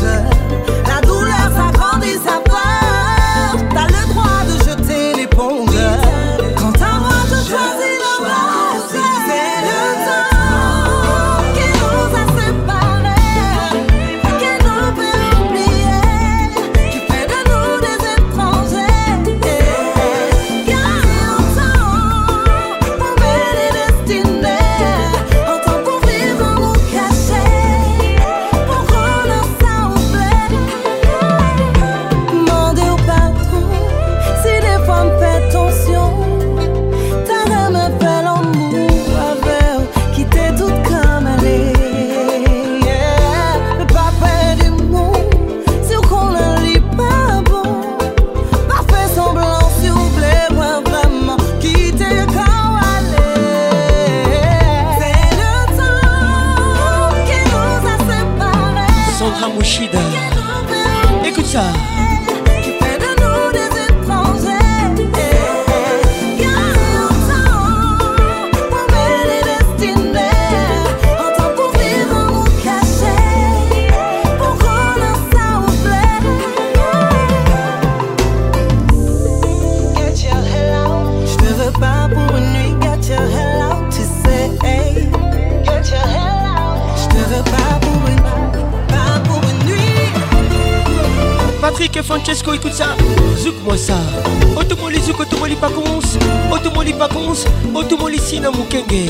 Nina 98.40 98.52
Mukenge 98.52 99.08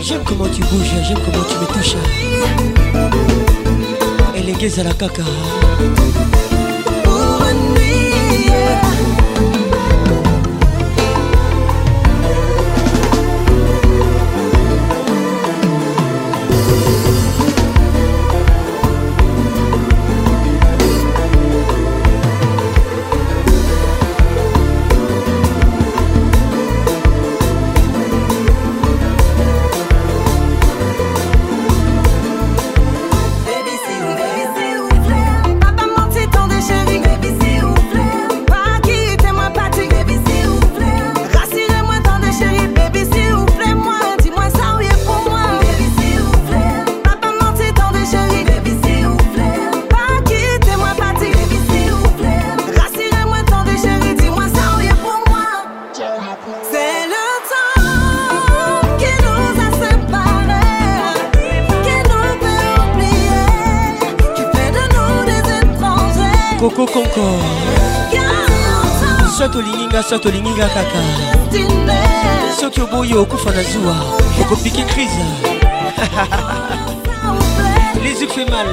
J'aime 0.00 0.22
comment 0.24 0.46
tu 0.46 0.60
bouges, 0.60 1.04
j'aime 1.08 1.16
comment 1.24 1.42
tu 1.44 1.58
me 1.58 1.66
touches 1.74 1.96
Elle 4.36 4.48
est 4.50 4.78
à 4.78 4.84
la 4.84 4.92
caca 4.92 5.22
nyonso 70.10 70.18
tolingi 70.22 70.50
nga 70.54 70.68
kaka 70.74 71.00
soki 72.58 72.80
oboyi 72.82 73.14
okufa 73.22 73.50
na 73.50 73.62
zuwa 73.62 73.96
okopiki 74.42 74.82
krise 74.86 75.26
lesuk 78.02 78.30
fait 78.34 78.50
mal 78.50 78.70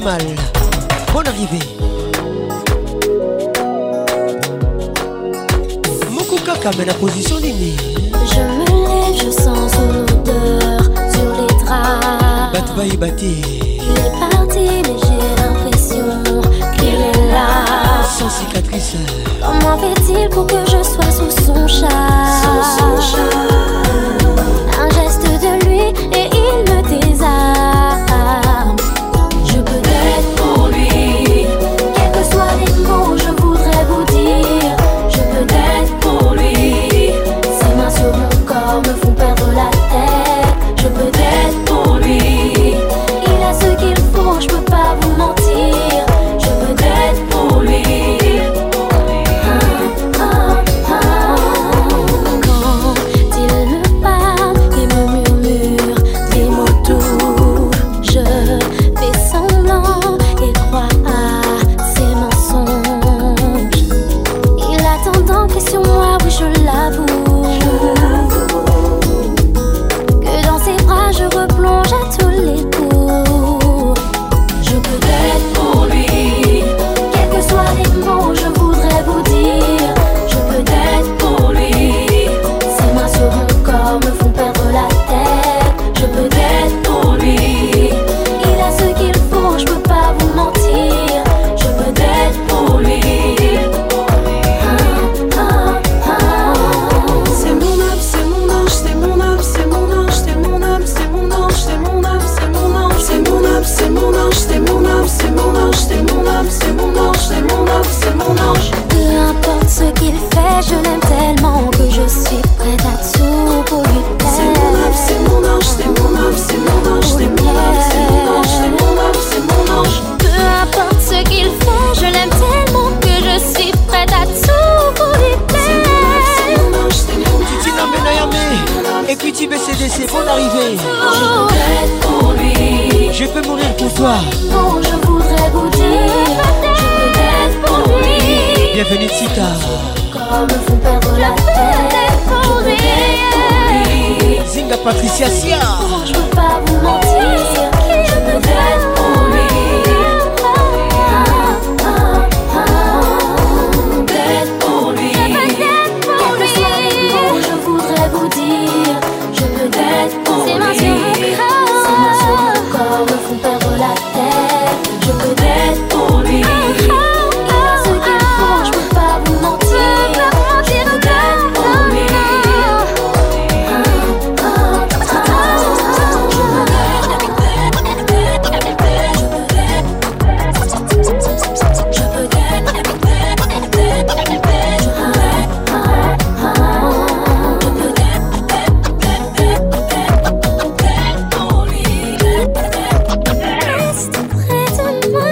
mal. 0.00 0.43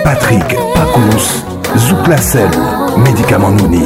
Patrick 0.04 0.42
Pacous, 0.74 1.44
Zouplacel, 1.78 2.50
médicament 2.98 3.52
Nouni. 3.52 3.84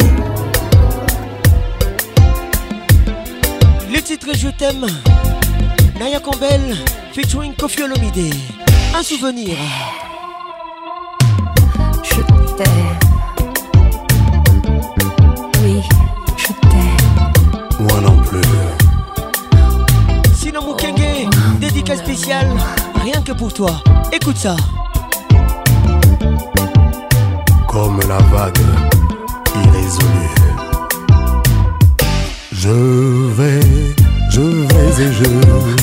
Le 3.93 4.01
titre 4.01 4.29
Je 4.35 4.49
t'aime, 4.49 4.87
Naya 6.01 6.19
Campbell, 6.21 6.61
featuring 7.13 7.53
Kofi 7.55 7.83
Olomide. 7.83 8.35
Un 8.99 9.03
souvenir. 9.03 9.57
Je 12.03 12.15
t'aime. 12.57 12.97
Oui, 15.63 15.83
je 16.39 16.47
t'aime. 16.47 17.87
Moi 17.89 18.01
non 18.01 18.17
plus. 18.23 18.41
Sinon, 20.35 20.61
Mukenge, 20.67 21.29
dédicace 21.61 21.99
spéciale, 21.99 22.49
rien 23.03 23.21
que 23.21 23.33
pour 23.33 23.53
toi. 23.53 23.71
Écoute 24.13 24.39
ça 24.39 24.57
comme 27.87 28.01
la 28.09 28.19
vague 28.19 28.59
irrésolue. 29.55 30.35
Je 32.51 32.71
vais, 32.71 33.61
je 34.31 34.41
vais 34.41 35.05
et 35.05 35.13
je 35.13 35.23
vais 35.25 35.76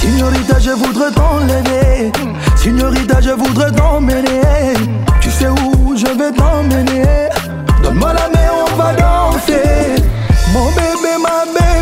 Signorita, 0.00 0.58
je 0.58 0.70
voudrais 0.70 1.10
t'enlever. 1.14 2.10
Signorita, 2.56 3.20
je 3.20 3.30
voudrais 3.34 3.72
t'emmener. 3.72 4.74
Tu 5.20 5.30
sais 5.30 5.48
où 5.48 5.94
je 5.96 6.06
vais 6.06 6.32
t'emmener. 6.32 7.28
Donne-moi 7.82 8.12
la 8.14 8.28
main, 8.28 8.50
on 8.72 8.76
va 8.76 8.92
danser. 8.94 9.94
Mon 10.52 10.68
bébé, 10.70 11.16
ma 11.22 11.44
bébé. 11.46 11.81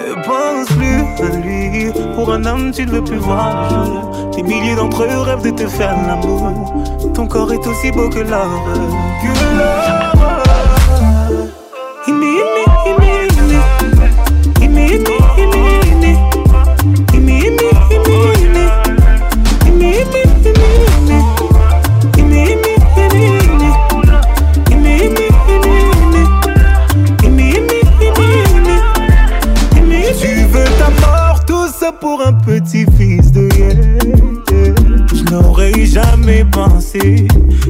ne 0.00 0.14
pense 0.24 0.68
plus 0.76 1.26
à 1.26 1.36
lui. 1.40 1.86
Pour 2.14 2.32
un 2.32 2.44
homme, 2.46 2.70
tu 2.72 2.84
ne 2.86 2.90
veux 2.90 3.04
plus 3.04 3.16
voir 3.18 3.68
le 3.70 4.34
Des 4.36 4.42
milliers 4.42 4.74
d'entre 4.74 5.02
eux 5.04 5.20
rêvent 5.22 5.42
de 5.44 5.50
te 5.50 5.66
faire 5.66 5.94
l'amour. 6.06 6.74
Ton 7.14 7.26
corps 7.26 7.52
est 7.52 7.66
aussi 7.66 7.90
beau 7.90 8.08
que 8.08 8.20
l'art 8.20 9.99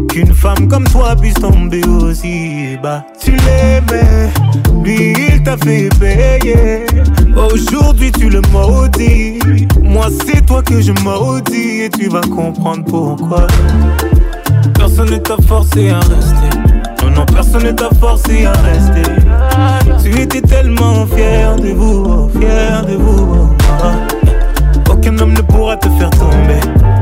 qu'une 0.08 0.32
femme 0.34 0.66
comme 0.68 0.82
toi 0.84 1.14
puisse 1.14 1.34
tomber 1.34 1.84
aussi 2.02 2.76
bas. 2.82 3.04
Tu 3.22 3.32
l'aimais, 3.32 4.30
lui 4.82 5.12
il 5.32 5.42
t'a 5.42 5.56
fait 5.58 5.88
payer. 6.00 6.84
Aujourd'hui 7.36 8.10
tu 8.12 8.28
le 8.28 8.40
maudis. 8.52 9.38
Moi 9.82 10.06
c'est 10.26 10.44
toi 10.46 10.62
que 10.62 10.80
je 10.80 10.92
maudis 11.04 11.82
et 11.82 11.90
tu 11.90 12.08
vas 12.08 12.20
comprendre 12.22 12.84
pourquoi. 12.86 13.46
Personne 14.74 15.10
ne 15.10 15.18
t'a 15.18 15.36
forcé 15.46 15.90
à 15.90 16.00
rester. 16.00 16.50
Non, 17.04 17.10
non, 17.12 17.26
personne 17.26 17.64
ne 17.64 17.72
t'a 17.72 17.90
forcé 18.00 18.46
à 18.46 18.52
rester. 18.62 19.12
Tu 20.02 20.20
étais 20.20 20.40
tellement 20.42 21.06
fier 21.06 21.54
de 21.56 21.68
vous, 21.68 22.28
fier 22.40 22.84
de 22.86 22.96
vous. 22.96 23.50
Aucun 24.90 25.18
homme 25.18 25.32
ne 25.34 25.42
pourra 25.42 25.76
te 25.76 25.88
faire 25.90 26.10
tomber. 26.10 26.79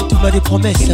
tout 0.00 0.18
m'a 0.22 0.30
des 0.30 0.40
promesses. 0.40 0.88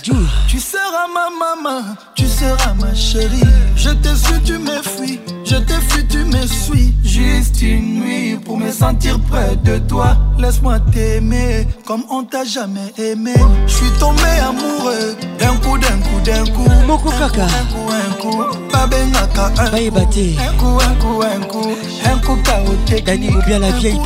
Tu 0.46 0.58
seras 0.58 1.08
ma 1.08 1.30
maman, 1.32 1.86
tu 2.14 2.26
seras 2.26 2.74
ma 2.78 2.94
chérie 2.94 3.40
Je 3.76 3.88
te 3.88 4.08
suis, 4.14 4.38
tu 4.44 4.58
me 4.58 4.76
fuis, 4.82 5.18
je 5.46 5.56
te 5.56 5.72
fuis, 5.88 6.06
tu 6.06 6.18
me 6.22 6.46
suis 6.46 6.92
Juste 7.02 7.62
une 7.62 8.00
nuit 8.00 8.38
pour 8.44 8.58
me 8.58 8.70
sentir 8.70 9.18
près 9.20 9.56
de 9.64 9.78
toi 9.78 10.18
Laisse-moi 10.38 10.80
t'aimer 10.92 11.66
comme 11.86 12.02
on 12.10 12.24
t'a 12.24 12.44
jamais 12.44 12.92
aimé 12.98 13.36
Je 13.66 13.72
suis 13.72 13.90
tombé 13.98 14.28
amoureux 14.46 15.16
d'un 15.42 15.56
coup 15.56 15.76
d'un 15.76 15.98
coup 15.98 16.20
d'un 16.24 16.44
coup 16.54 16.68
moko 16.86 17.10
kaka 17.18 17.46
coup 18.20 18.76
dani 23.06 23.30
mobia 23.30 23.58
la 23.58 23.70
vieille 23.72 23.98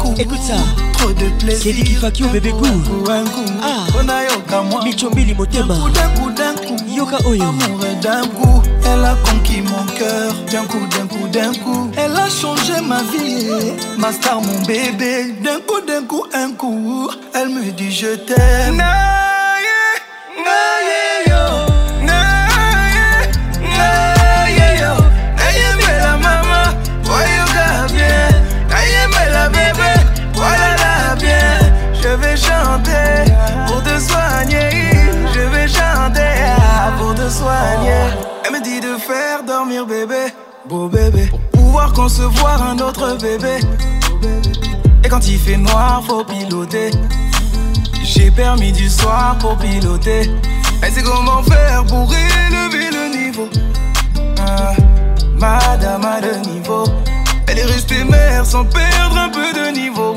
coup 0.00 0.14
écoute 0.18 0.38
ça 0.46 0.54
trop 0.96 1.10
de 1.10 1.28
plaisir 1.44 1.74
kifaki 1.84 2.22
o 2.24 2.28
coup, 2.28 2.32
d'un 2.34 3.24
coup, 3.24 3.98
motema 5.36 5.74
yoka 6.96 7.18
oyo 7.28 7.44
d'un 8.00 8.22
coup 8.28 8.62
elle 8.86 9.04
a 9.04 9.16
conquis 9.24 9.60
mon 9.62 9.84
cœur 9.98 10.32
d'un 10.50 10.64
coup 10.66 10.86
d'un 10.92 11.06
coup 11.06 11.28
d'un 11.28 11.52
coup 11.62 11.90
elle 11.96 12.16
a 12.16 12.28
changé 12.30 12.80
ma 12.86 13.00
vie 13.12 13.74
ma 13.98 14.08
mon 14.34 14.66
bébé 14.66 15.32
d'un 15.44 15.60
coup 15.66 15.80
d'un 15.86 16.02
coup 16.06 16.24
un 16.32 16.52
coup 16.52 17.08
elle 17.34 17.48
me 17.50 17.70
dit 17.72 17.92
je 17.92 18.14
t'aime 18.26 18.82
chanter 32.36 33.24
pour 33.66 33.82
te 33.82 33.98
soigner. 33.98 34.70
Je 35.34 35.40
vais 35.40 35.68
chanter 35.68 36.42
ah, 36.58 36.92
pour 36.98 37.14
te 37.14 37.28
soigner. 37.28 38.10
Elle 38.44 38.52
me 38.52 38.62
dit 38.62 38.80
de 38.80 38.96
faire 38.98 39.42
dormir 39.46 39.86
bébé, 39.86 40.32
beau 40.68 40.88
bébé, 40.88 41.26
pour 41.28 41.40
pouvoir 41.52 41.92
concevoir 41.92 42.62
un 42.68 42.78
autre 42.78 43.16
bébé. 43.20 43.60
Et 45.04 45.08
quand 45.08 45.26
il 45.28 45.38
fait 45.38 45.56
noir, 45.56 46.02
faut 46.06 46.24
piloter. 46.24 46.90
J'ai 48.02 48.30
permis 48.30 48.72
du 48.72 48.88
soir 48.88 49.36
pour 49.38 49.56
piloter. 49.56 50.30
Elle 50.82 50.92
sait 50.92 51.02
comment 51.02 51.42
faire 51.42 51.84
pour 51.84 52.10
élever 52.12 52.90
le 52.90 53.16
niveau. 53.24 53.48
Ah, 54.46 54.72
madame 55.38 56.04
a 56.04 56.20
le 56.20 56.36
niveau. 56.52 56.84
Elle 57.46 57.58
est 57.58 57.64
restée 57.64 58.04
mère 58.04 58.44
sans 58.44 58.64
perdre 58.64 59.18
un 59.18 59.28
peu 59.28 59.52
de 59.52 59.68
niveau. 59.78 60.14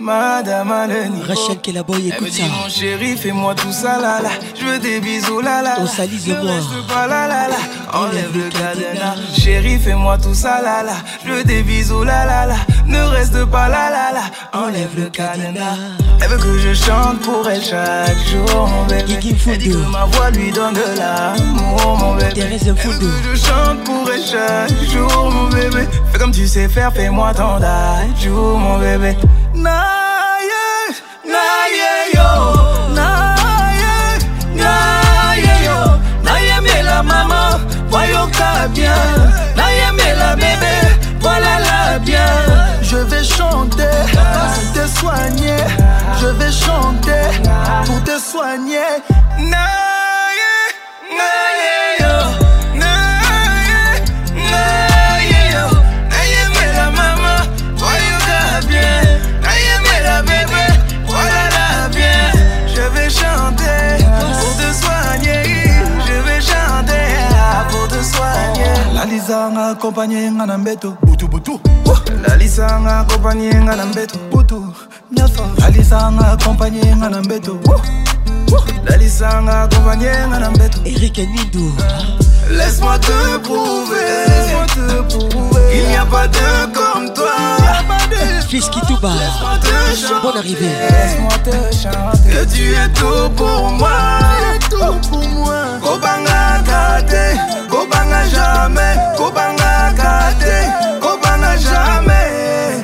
Madame 0.00 0.70
a 0.70 0.86
le 0.86 0.94
Rachel 1.26 1.56
Elle 1.66 2.30
dit, 2.30 2.42
mon 2.56 2.68
chéri, 2.68 3.16
fais-moi 3.16 3.54
tout 3.56 3.72
ça, 3.72 3.98
là, 4.00 4.22
là. 4.22 4.28
Je 4.58 4.64
veux 4.64 4.78
des 4.78 5.00
bisous, 5.00 5.40
là, 5.40 5.60
là. 5.60 5.74
On 5.80 5.86
salise 5.88 6.24
de 6.26 6.34
Pas, 6.34 7.08
là, 7.08 7.26
là, 7.26 7.48
là. 7.48 7.56
Enlève 7.92 8.30
le 8.32 8.48
cadenas. 8.48 9.16
Chéri, 9.36 9.76
fais-moi 9.76 10.16
tout 10.18 10.34
ça, 10.34 10.62
là, 10.62 10.84
là. 10.84 10.92
Je 11.26 11.32
veux 11.32 11.42
des 11.42 11.64
bisous, 11.64 12.04
là, 12.04 12.24
là, 12.26 12.46
là. 12.46 12.54
Ne 12.86 13.00
reste 13.08 13.44
pas 13.46 13.68
là, 13.68 13.90
là, 13.90 14.12
là. 14.12 14.20
Enlève 14.52 14.90
le 14.96 15.06
cadenas. 15.06 15.76
Elle 16.22 16.28
veut 16.30 16.38
que 16.38 16.58
je 16.60 16.74
chante 16.74 17.18
pour 17.22 17.48
elle 17.50 17.62
chaque 17.62 18.16
jour, 18.28 18.68
mon 18.68 18.84
bébé. 18.86 19.02
Elle 19.24 19.58
dit 19.58 19.68
que 19.70 19.90
ma 19.90 20.04
voix 20.04 20.30
lui 20.30 20.52
donne 20.52 20.74
de 20.74 20.96
l'amour, 20.96 21.96
mon 21.98 22.14
bébé. 22.14 22.34
Elle 22.40 22.56
veut 22.56 22.74
que 22.76 23.10
je 23.24 23.36
chante 23.36 23.80
pour 23.84 24.08
elle 24.12 24.22
chaque 24.24 24.90
jour, 24.92 25.28
mon 25.32 25.48
bébé. 25.48 25.88
Fais 26.12 26.18
comme 26.18 26.30
tu 26.30 26.46
sais 26.46 26.68
faire, 26.68 26.92
fais-moi 26.92 27.34
ton 27.34 27.58
jour, 28.22 28.58
mon 28.58 28.78
bébé. 28.78 29.16
Naye, 29.62 30.94
Naye 36.24 36.84
maman 37.04 37.58
voyons 37.90 38.28
ta 38.32 38.68
bien 38.68 38.90
나의 39.56 40.16
la 40.18 40.34
bébé 40.36 40.76
voilà 41.20 41.58
la 41.66 41.98
bien 42.00 42.34
je 42.82 42.96
vais 42.96 43.24
chanter 43.24 44.04
pour 44.34 44.72
te 44.74 44.88
soigner 44.98 45.62
je 46.20 46.26
vais 46.26 46.50
chanter 46.52 47.28
pour 47.86 48.02
te 48.04 48.18
soigner 48.20 48.88
lalisanga 69.08 69.66
akompagne 69.70 70.30
nga 70.32 70.46
na 70.46 70.58
mbeto 70.58 70.90
butubutu 71.06 71.60
lalisanga 72.28 72.98
akompagne 73.00 73.50
nga 73.64 73.76
na 73.76 73.86
mbeto 73.86 74.18
butu 74.32 74.58
nyafa 75.16 75.44
lalisanga 75.60 76.24
akompagne 76.32 76.96
nga 76.96 77.08
na 77.08 77.20
mbeto 77.22 77.58
lalisanga 78.84 79.62
akompagne 79.62 80.10
nga 80.28 80.38
na 80.40 80.50
mbeto 80.50 80.78
erik 80.84 81.16
nido 81.34 81.64
Laisse-moi 82.50 82.98
te 82.98 83.38
prouver, 83.38 83.96
laisse-moi 84.26 84.64
te 85.06 85.14
prouver 85.16 85.60
Il 85.74 85.88
n'y 85.90 85.96
a 85.96 86.04
pas 86.06 86.26
de 86.28 86.64
comme 86.72 87.12
toi. 87.12 87.34
Fils 88.48 88.68
qui 88.70 88.80
tout 88.86 88.98
bat, 89.02 89.10
bonne 90.22 90.38
arrivée. 90.38 90.64
Laisse-moi 90.66 91.32
te 91.44 91.74
chanter 91.76 92.30
que 92.30 92.44
tu 92.54 92.72
es 92.74 92.88
tout 92.94 93.28
pour 93.36 93.70
moi, 93.72 93.90
tu 94.60 94.66
es 94.66 94.70
tout 94.78 95.08
pour 95.10 95.28
moi. 95.28 95.56
Kobanga 95.82 96.62
gâté, 96.66 97.38
Kobanga 97.68 98.24
jamais, 98.26 98.96
Kobanga 99.18 99.92
gâté, 99.94 100.66
Kobanga 101.02 101.54
jamais. 101.56 102.82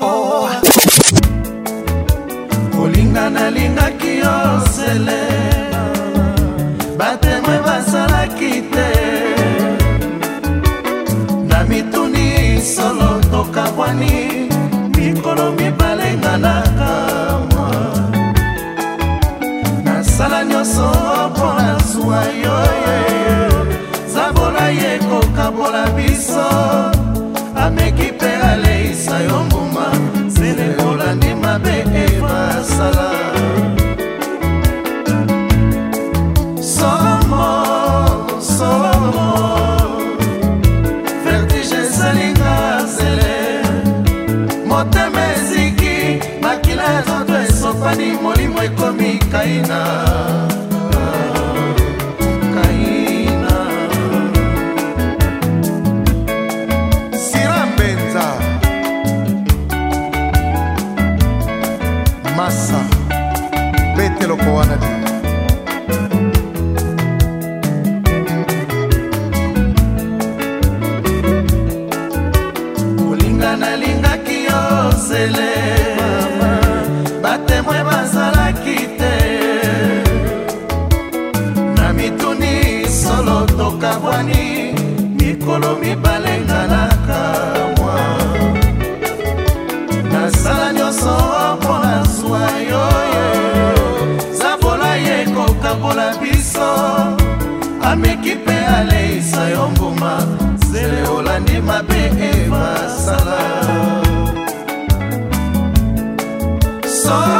Oh, 0.00 0.48
Olinga 2.82 3.28
nalingaki 3.28 4.20
yo 4.20 5.35
solo 12.66 13.20
tokabwani 13.30 14.48
mikolo 14.96 15.52
mibale 15.52 16.08
nga 16.18 16.36
na 16.36 16.54
kamwa 16.78 17.70
nasala 19.84 20.38
nyonso 20.44 20.86
mpo 21.30 21.46
na 21.66 21.74
zuwa 21.92 22.22
yo 22.44 22.56
zabola 24.14 24.64
ye 24.78 24.92
kokabola 25.08 25.82
biso 25.96 26.46
ameki 27.64 28.06
mpe 28.16 28.30
aleisa 28.48 29.16
yo 29.28 29.36
mbuma 29.46 29.86
zelekolandi 30.36 31.30
mabe 31.42 31.76
eva 32.04 32.36
asala 32.58 33.05
China. 49.46 50.25
mikolo 85.58 85.76
mibale 85.80 86.40
ngalaka 86.46 87.22
mwa 87.76 88.00
nasala 90.12 90.72
nyonso 90.72 91.16
mpona 91.60 92.02
zwa 92.04 92.44
yo 92.70 92.84
zabola 94.38 94.94
ye 94.96 95.16
kokabola 95.34 96.06
biso 96.20 96.68
ameki 97.82 98.34
mpe 98.34 98.58
aleisa 98.66 99.48
yo 99.48 99.68
mbuma 99.70 100.12
zele 100.72 101.08
olandi 101.08 101.60
mabe 101.60 102.02
evasala 102.04 103.40
so 107.02 107.35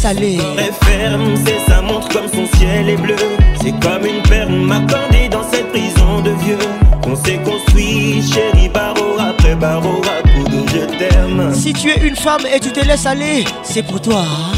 salé. 0.07 0.37
Corps 0.37 0.89
ferme, 0.89 1.35
c'est 1.45 1.71
sa 1.71 1.83
montre 1.83 2.09
comme 2.09 2.29
son 2.29 2.47
ciel 2.57 2.89
est 2.89 2.97
bleu. 2.97 3.17
C'est 3.63 3.73
comme 3.81 4.07
une 4.07 4.23
perle 4.23 4.53
m'accordée 4.55 5.29
dans 5.29 5.43
cette 5.51 5.69
prison 5.71 6.21
de 6.25 6.31
vieux. 6.43 6.59
On 7.07 7.17
s'est 7.17 7.41
construit, 7.45 8.23
chérie, 8.33 8.69
barreau 8.69 9.17
après 9.19 9.55
barreau, 9.57 10.01
à 10.17 10.23
coup 10.23 10.45
de 10.45 10.81
je 10.81 10.97
t'aime. 10.99 11.53
Si 11.53 11.73
tu 11.73 11.91
es 11.91 12.07
une 12.07 12.17
femme 12.17 12.43
et 12.53 12.61
tu 12.61 12.71
te 12.73 12.81
laisses 12.87 13.07
aller, 13.07 13.45
c'est 13.65 13.83
pour 13.83 14.01
toi. 14.01 14.23
Hein. 14.25 14.56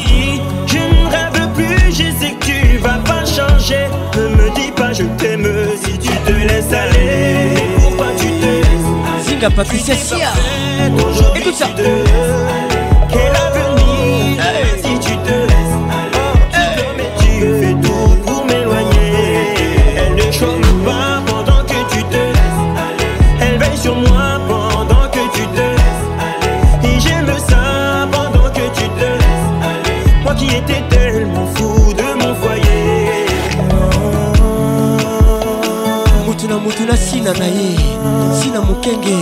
Je 0.66 0.76
ne 0.78 1.12
rêve 1.12 1.52
plus, 1.54 1.80
je 1.92 1.92
sais 2.20 2.32
que 2.40 2.46
tu 2.72 2.78
vas 2.80 3.00
pas 3.06 3.24
changer. 3.26 3.88
Ne 4.16 4.28
me 4.30 4.56
dis 4.56 4.72
pas, 4.76 4.94
je 4.94 5.04
t'aime 5.20 5.48
si 5.84 5.92
tu 6.00 6.10
te 6.10 6.32
laisses 6.32 6.74
aller. 6.74 7.54
Pourquoi 7.82 8.08
tu 8.18 8.28
te 8.28 8.46
laisses 8.46 9.40
aller. 9.40 9.56
Patricia 9.56 9.96
Sia. 9.96 10.26
ça. 10.26 11.66
na 37.40 37.46
ye 37.50 37.76
sina 38.34 38.62
mokenge 38.62 39.14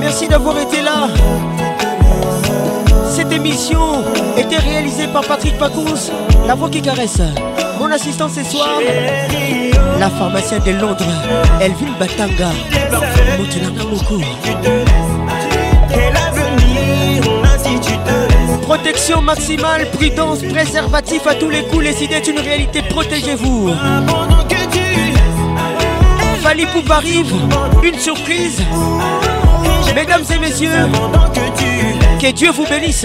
merci 0.00 0.28
d'avoir 0.28 0.58
été 0.58 0.82
là 0.82 1.08
cette 3.10 3.32
émission 3.32 3.78
était 4.36 4.56
réalisée 4.58 5.06
par 5.06 5.22
Patrick 5.24 5.56
Pacous 5.58 6.12
la 6.46 6.54
voix 6.54 6.68
qui 6.68 6.82
caresse 6.82 7.22
mon 7.80 7.90
assistant 7.90 8.28
ce 8.28 8.42
soir 8.44 8.68
la 9.98 10.10
pharmacienne 10.10 10.62
de 10.64 10.72
Londres 10.72 11.06
Elvin 11.60 11.92
Batanga 11.98 12.50
beaucoup 13.78 14.20
Protection 18.62 19.20
maximale, 19.22 19.90
prudence, 19.90 20.38
préservatif 20.48 21.26
à 21.26 21.34
tous 21.34 21.50
les 21.50 21.62
coups, 21.64 21.82
les 21.82 22.04
idées 22.04 22.20
d'une 22.20 22.38
réalité, 22.38 22.80
protégez-vous. 22.90 23.70
Fali 26.42 26.66
pour 26.66 26.90
arrive, 26.90 27.34
une 27.82 27.98
surprise. 27.98 28.60
Mesdames 29.94 30.24
et 30.34 30.38
messieurs, 30.38 30.88
que 32.20 32.30
Dieu 32.30 32.50
vous 32.52 32.64
bénisse. 32.66 33.04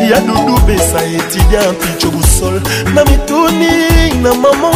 ya 0.00 0.20
dudu 0.20 0.54
pesa 0.66 1.04
etidia 1.04 1.60
mpicho 1.72 2.10
busol 2.10 2.60
na 2.94 3.04
mituni 3.04 4.14
na 4.22 4.34
mama 4.34 4.70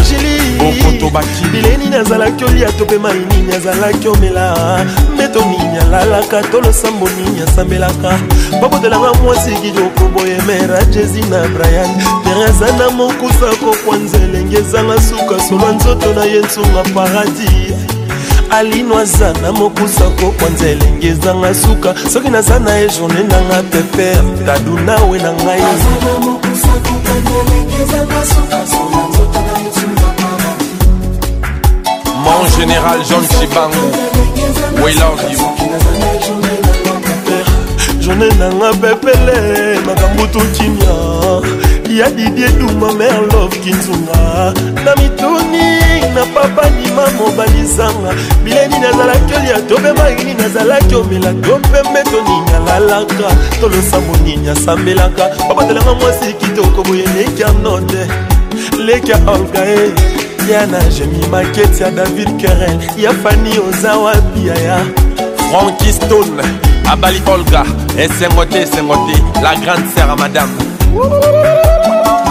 angelibileni 1.19 1.85
nazalaki 1.91 2.45
olia 2.45 2.73
to 2.73 2.85
mpe 2.85 2.99
mai 2.99 3.19
nini 3.19 3.55
azalaki 3.55 4.09
omela 4.09 4.87
mbeto 5.15 5.45
nini 5.45 5.79
alalaka 5.79 6.43
to 6.43 6.61
losambo 6.61 7.09
nini 7.09 7.41
asambelaka 7.43 8.19
babotelanga 8.63 9.13
mwasi 9.15 9.51
kikokoboyemera 9.51 10.85
jesi 10.85 11.21
na 11.23 11.49
brian 11.49 11.91
tereza 12.25 12.77
na 12.79 12.91
mokusa 12.91 13.57
kokwa 13.65 13.97
nzelenge 13.97 14.57
ezanga 14.57 15.01
suka 15.03 15.43
solwa 15.49 15.73
nzoto 15.73 16.13
na 16.15 16.25
ye 16.25 16.39
nsunga 16.41 16.83
paradis 16.95 17.96
alino 18.57 18.99
aza 18.99 19.33
na 19.33 19.53
mokusa 19.53 20.05
kokwanza 20.11 20.69
elenge 20.69 21.07
ezanga 21.07 21.55
suka 21.55 21.95
soki 22.13 22.29
naza 22.29 22.59
na 22.59 22.75
ye 22.77 22.89
journe 22.89 23.23
nanga 23.23 23.63
peper 23.71 24.23
dadu 24.47 24.79
nawe 24.79 25.19
na 25.23 25.33
ngai 25.33 25.61
mon 32.25 32.47
général 32.57 33.01
john 33.09 33.25
chibangu 33.29 33.87
we 34.85 34.91
love 35.03 35.21
you 35.33 35.41
journe 38.01 38.27
nanga 38.39 38.73
pepele 38.75 39.81
makambo 39.87 40.27
tokimia 40.27 40.97
ya 41.99 42.11
didie 42.11 42.49
duma 42.49 42.93
merlov 42.93 43.51
kinzunga 43.65 44.55
na 44.85 44.97
mituni 44.97 45.86
na 46.17 46.25
papa 46.27 46.71
ndima 46.71 47.03
mobali 47.19 47.65
zanga 47.77 48.11
bileni 48.45 48.79
nazalaki 48.79 49.35
olia 49.35 49.59
tobemaini 49.69 50.35
nazalaki 50.35 50.95
omela 50.95 51.33
to 51.45 51.59
mpembe 51.59 52.03
toningalalaka 52.11 53.29
tolosa 53.61 54.01
monini 54.01 54.49
asambelaka 54.49 55.31
babatelanga 55.49 55.95
mwasi 55.95 56.33
kitoko 56.33 56.83
boye 56.83 57.07
lekia 57.17 57.53
note 57.63 57.99
lekia 58.85 59.17
olgae 59.27 59.75
eh. 59.87 59.93
ya 60.53 60.67
na 60.67 60.79
jemi 60.81 61.27
maketi 61.31 61.83
ya 61.83 61.91
david 61.91 62.29
karel 62.43 62.79
ya 62.97 63.13
fani 63.15 63.51
oza 63.69 63.97
wapi 63.97 64.47
yaya 64.49 64.85
franki 65.51 65.93
stone 65.93 66.43
abali 66.89 67.23
olga 67.33 67.65
esengo 67.99 68.43
eh, 68.43 68.49
te 68.49 68.63
esengo 68.63 68.95
te 68.97 69.41
la 69.43 69.55
grande 69.57 69.89
sere 69.95 70.09
ya 70.09 70.17
madame 70.17 70.53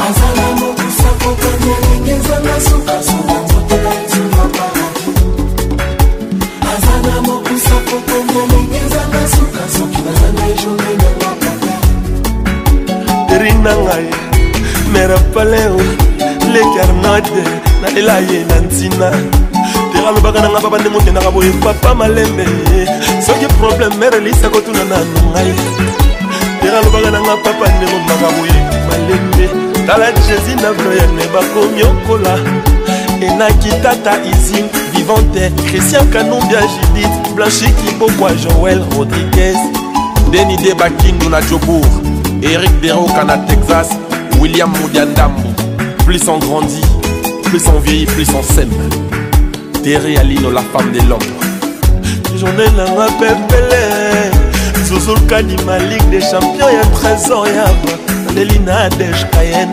azala 0.05 0.49
mokusa 0.59 1.09
kokanga 1.23 1.87
ndenge 1.95 2.13
nzanga 2.13 2.61
sukasuka 2.69 3.44
eri 13.33 13.51
na 13.65 13.73
ngai 13.75 14.05
merapaleo 14.93 15.79
lekarnade 16.53 17.43
nalela 17.81 18.19
ye 18.29 18.45
na 18.45 18.59
ntina 18.61 19.09
tera 19.93 20.07
alobaka 20.13 20.41
na 20.41 20.49
ngai 20.49 20.61
papa 20.61 20.77
ndenge 20.77 20.97
okendaka 20.97 21.31
boye 21.31 21.51
papa 21.65 21.95
malembe 21.95 22.45
soki 23.25 23.47
probleme 23.59 23.95
mere 23.97 24.17
elisa 24.17 24.49
kotuna 24.49 24.83
na 24.85 24.97
ngai 25.33 25.53
tera 26.61 26.77
alobaka 26.79 27.09
na 27.11 27.19
ngai 27.21 27.41
papa 27.43 27.65
ndenge 27.75 27.95
omaka 27.95 28.29
boye 28.35 28.59
malembe 28.87 29.45
tala 29.87 30.11
jésus 30.11 30.61
na 30.61 30.71
bloyane 30.77 31.25
bakomi 31.33 31.83
okola 31.89 32.33
enaki 33.21 33.69
tata 33.83 34.19
izin 34.31 34.67
vivante 34.93 35.49
christian 35.67 36.05
kanumbia 36.13 36.61
judith 36.61 37.33
blanchi 37.35 37.65
kibokwa 37.81 38.29
joel 38.35 38.85
rodriguez 38.97 39.57
ndeni 40.35 40.57
de 40.57 40.73
bakindu 40.73 41.29
na 41.29 41.41
jobour 41.41 41.85
eric 42.43 42.71
deroka 42.81 43.23
na 43.23 43.37
texas 43.37 43.87
william 44.41 44.69
modiandambo 44.81 45.43
plus 46.05 46.27
on 46.27 46.39
grandit 46.39 46.85
plus 47.43 47.65
on 47.67 47.79
vieillit 47.79 48.05
plus 48.11 48.27
on 48.35 48.43
sème 48.43 48.69
terre 49.81 50.19
alino 50.19 50.51
la 50.51 50.61
femme 50.61 50.91
de 50.91 50.99
l'homme 51.07 51.29
journée 52.37 52.69
nanga 52.75 53.07
pepele 53.17 54.83
zuzulkadi 54.85 55.55
ma 55.65 55.79
ligue 55.79 56.09
des 56.09 56.19
champions 56.21 56.69
ya 56.77 56.85
trésor 56.99 57.47
ya 57.47 57.63
naleli 58.27 58.59
na 58.59 58.75
adege 58.77 59.23
cayenne 59.31 59.71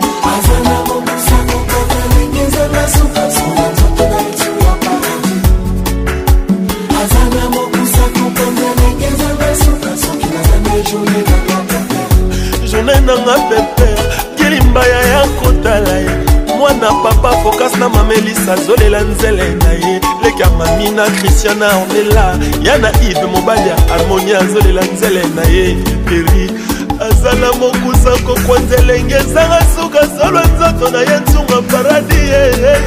journée 12.67 12.99
nanga 13.05 13.37
pepe 13.49 13.87
kilimbaya 14.35 14.99
ya 15.07 15.27
kotala 15.41 15.97
ye 15.97 16.17
mwana 16.59 16.91
papa 17.03 17.31
fokas 17.43 17.75
na 17.79 17.89
mamelisi 17.89 18.49
azolela 18.51 18.99
nzele 19.01 19.43
na 19.55 19.71
ye 19.71 20.01
leka 20.23 20.49
mami 20.49 20.89
na 20.89 21.03
kristiana 21.09 21.67
ornela 21.77 22.37
ya 22.63 22.77
na 22.77 22.91
ive 23.01 23.23
mobali 23.25 23.69
ya 23.69 23.75
harmonie 23.75 24.37
azolela 24.37 24.81
nzele 24.93 25.23
na 25.35 25.41
ye 25.41 25.75
peri 26.05 26.51
aza 26.99 27.33
na 27.35 27.51
mokusa 27.53 28.11
kokwa 28.25 28.59
nzelenge 28.59 29.15
ezanga 29.15 29.59
suka 29.81 29.99
solwa 30.19 30.43
nzoto 30.45 30.91
na 30.91 30.99
ye 30.99 31.19
ntunga 31.19 31.61
paradi 31.71 32.15
yeyeye 32.15 32.79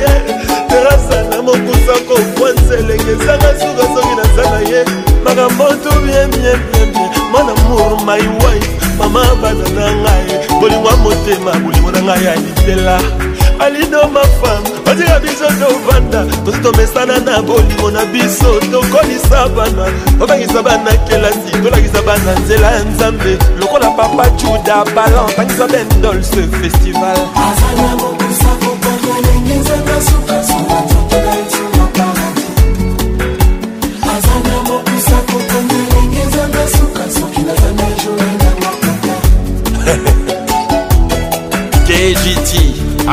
terasa 0.68 1.24
na 1.30 1.42
mokusa 1.42 1.92
kokwa 2.08 2.50
nzelenge 2.50 3.10
ezanga 3.12 3.50
suka 3.60 3.82
soki 3.94 4.14
naza 4.16 4.50
na 4.50 4.60
ye 4.70 4.84
makambo 5.24 5.64
tu 5.64 5.94
biemiebiemie 6.00 7.05
mwana 7.36 7.60
moro 7.68 7.96
my 8.04 8.18
wife 8.42 8.74
mama 8.98 9.22
bana 9.42 9.68
na 9.74 9.92
ngai 9.96 10.58
bolingwa 10.60 10.96
motema 10.96 11.52
bolingo 11.52 11.90
na 11.90 12.00
ngai 12.02 12.26
alitela 12.28 13.00
alido 13.58 14.08
mafama 14.08 14.68
otika 14.90 15.20
biso 15.20 15.44
tovanda 15.46 16.24
tosi 16.44 16.58
tomesana 16.58 17.18
na 17.18 17.42
bolingo 17.42 17.90
na 17.90 18.04
biso 18.06 18.52
tokolisa 18.72 19.48
bana 19.48 19.86
tobangisa 20.18 20.62
bana 20.62 20.92
kelasi 20.96 21.50
tolakisa 21.62 22.02
bana 22.02 22.34
nzela 22.40 22.70
ya 22.72 22.84
nzambe 22.84 23.38
lokola 23.60 23.90
papa 23.90 24.30
juda 24.30 24.84
balan 24.94 25.26
tangisa 25.36 25.66
bendolse 25.68 26.42
festival 26.60 27.18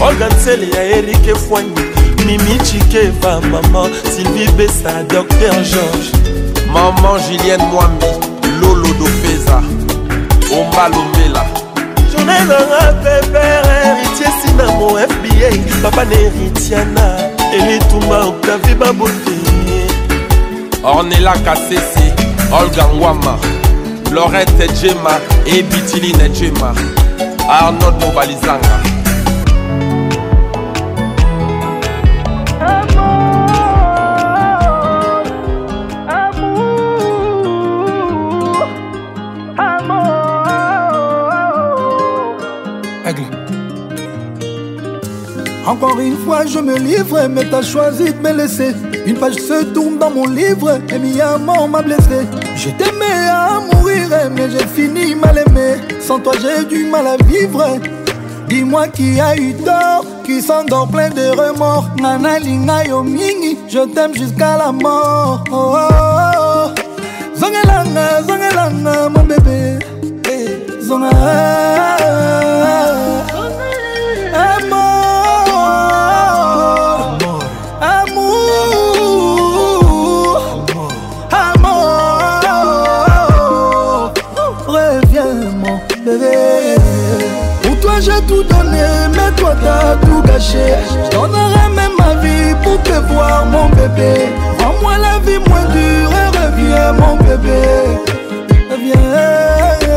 organsele 0.00 0.70
ya 0.70 0.82
erike 0.84 1.34
fwanyi 1.34 1.70
mimichike 2.26 3.00
va 3.22 3.40
maman 3.40 3.90
sylvie 4.16 4.48
besa 4.50 5.02
docteur 5.02 5.54
george 5.54 6.10
maman 6.72 7.20
julienne 7.20 7.64
mwambi 7.64 8.06
lolo 8.60 8.86
dofeza 8.98 9.62
ombalombela 10.58 11.46
journée 12.12 12.38
nanga 12.48 12.92
pepere 12.92 13.76
héritier 13.84 14.32
sinamo 14.42 14.88
fba 14.98 15.90
papa 15.90 16.04
na 16.04 16.14
héritiana 16.16 17.16
elitumba 17.54 18.24
octavie 18.24 18.74
babote 18.74 19.34
ornela 20.84 21.32
kasese 21.38 22.12
olga 22.60 22.84
ngwama 22.94 23.38
lorette 24.12 24.68
jema 24.82 25.20
ebitiline 25.46 26.28
jema 26.28 26.74
arnold 27.50 28.00
mobalizanga 28.00 28.95
Encore 45.66 45.98
une 45.98 46.16
fois, 46.18 46.46
je 46.46 46.60
me 46.60 46.76
livre, 46.78 47.26
mais 47.28 47.44
t'as 47.50 47.60
choisi 47.62 48.12
de 48.14 48.18
me 48.20 48.32
laisser. 48.32 48.72
Une 49.04 49.16
page 49.16 49.34
se 49.34 49.64
tourne 49.64 49.98
dans 49.98 50.10
mon 50.12 50.24
livre, 50.26 50.78
et 50.88 50.98
mi 51.00 51.20
amour 51.20 51.66
m'a 51.68 51.82
blessé. 51.82 52.20
Je 52.54 52.68
t'aimais 52.70 53.26
à 53.28 53.58
mourir, 53.74 54.08
mais 54.32 54.48
j'ai 54.48 54.64
fini 54.64 55.16
mal 55.16 55.42
aimé. 55.44 55.74
Sans 55.98 56.20
toi, 56.20 56.34
j'ai 56.40 56.64
du 56.66 56.84
mal 56.84 57.04
à 57.08 57.16
vivre. 57.24 57.64
Dis-moi 58.48 58.86
qui 58.88 59.18
a 59.20 59.34
eu 59.34 59.54
tort, 59.54 60.04
qui 60.24 60.40
s'endort 60.40 60.86
plein 60.86 61.08
de 61.10 61.28
remords. 61.30 61.88
Nana 62.00 62.38
linga 62.38 62.84
yo 62.86 63.02
mingi, 63.02 63.58
je 63.68 63.84
t'aime 63.92 64.14
jusqu'à 64.14 64.56
la 64.58 64.70
mort. 64.70 65.42
Oh, 65.50 65.74
oh, 65.74 65.78
oh. 65.82 66.70
Zongelanga, 67.40 68.22
zongelanga, 68.22 69.08
mon 69.08 69.24
bébé. 69.24 69.80
Eh, 70.30 70.80
zonga. 70.80 72.45
Je 90.38 91.72
même 91.74 91.92
ma 91.98 92.14
vie 92.20 92.54
pour 92.62 92.76
te 92.82 92.92
voir, 93.10 93.46
mon 93.46 93.70
bébé. 93.70 94.28
Rends-moi 94.62 94.98
la 94.98 95.18
vie 95.20 95.38
moins 95.48 95.64
dure 95.72 96.10
et 96.12 96.36
reviens, 96.36 96.92
mon 96.92 97.16
bébé. 97.16 97.56
Reviens. 98.70 99.94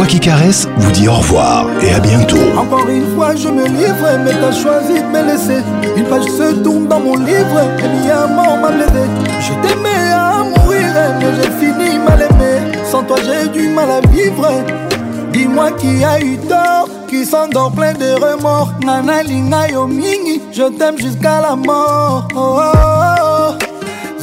qui 0.08 0.20
caresse 0.20 0.68
vous 0.76 0.90
dit 0.92 1.08
au 1.08 1.14
revoir 1.14 1.66
et 1.82 1.92
à 1.92 2.00
bientôt. 2.00 2.36
Encore 2.56 2.86
une 2.88 3.14
fois, 3.16 3.34
je 3.34 3.48
me 3.48 3.64
livre, 3.66 4.18
mais 4.24 4.32
t'as 4.32 4.52
choisi 4.52 4.94
de 5.00 5.06
me 5.06 5.24
laisser. 5.24 5.62
Une 5.96 6.04
page 6.04 6.24
se 6.24 6.54
tourne 6.62 6.86
dans 6.86 7.00
mon 7.00 7.16
livre, 7.16 7.62
et 7.78 8.04
bien 8.04 8.26
mort 8.28 8.58
Je 9.40 9.52
t'aimais 9.68 10.12
à 10.12 10.42
mourir, 10.44 10.88
mais 11.18 11.26
j'ai 11.36 11.50
fini 11.58 11.98
mal 11.98 12.22
aimé. 12.30 12.78
Sans 12.90 13.02
toi, 13.02 13.16
j'ai 13.24 13.48
du 13.48 13.68
mal 13.68 13.88
à 13.90 14.00
vivre. 14.08 14.48
Dis-moi 15.32 15.72
qui 15.72 16.04
a 16.04 16.18
eu 16.20 16.38
tort, 16.38 16.88
qui 17.08 17.24
s'endort 17.26 17.72
plein 17.72 17.92
de 17.92 18.12
remords. 18.14 18.70
Nana 18.84 19.22
Lina 19.22 19.68
Yomini, 19.68 20.40
je 20.52 20.64
t'aime 20.78 20.98
jusqu'à 20.98 21.40
la 21.42 21.56
mort. 21.56 22.28
Oh, 22.34 22.58
oh, 22.58 23.66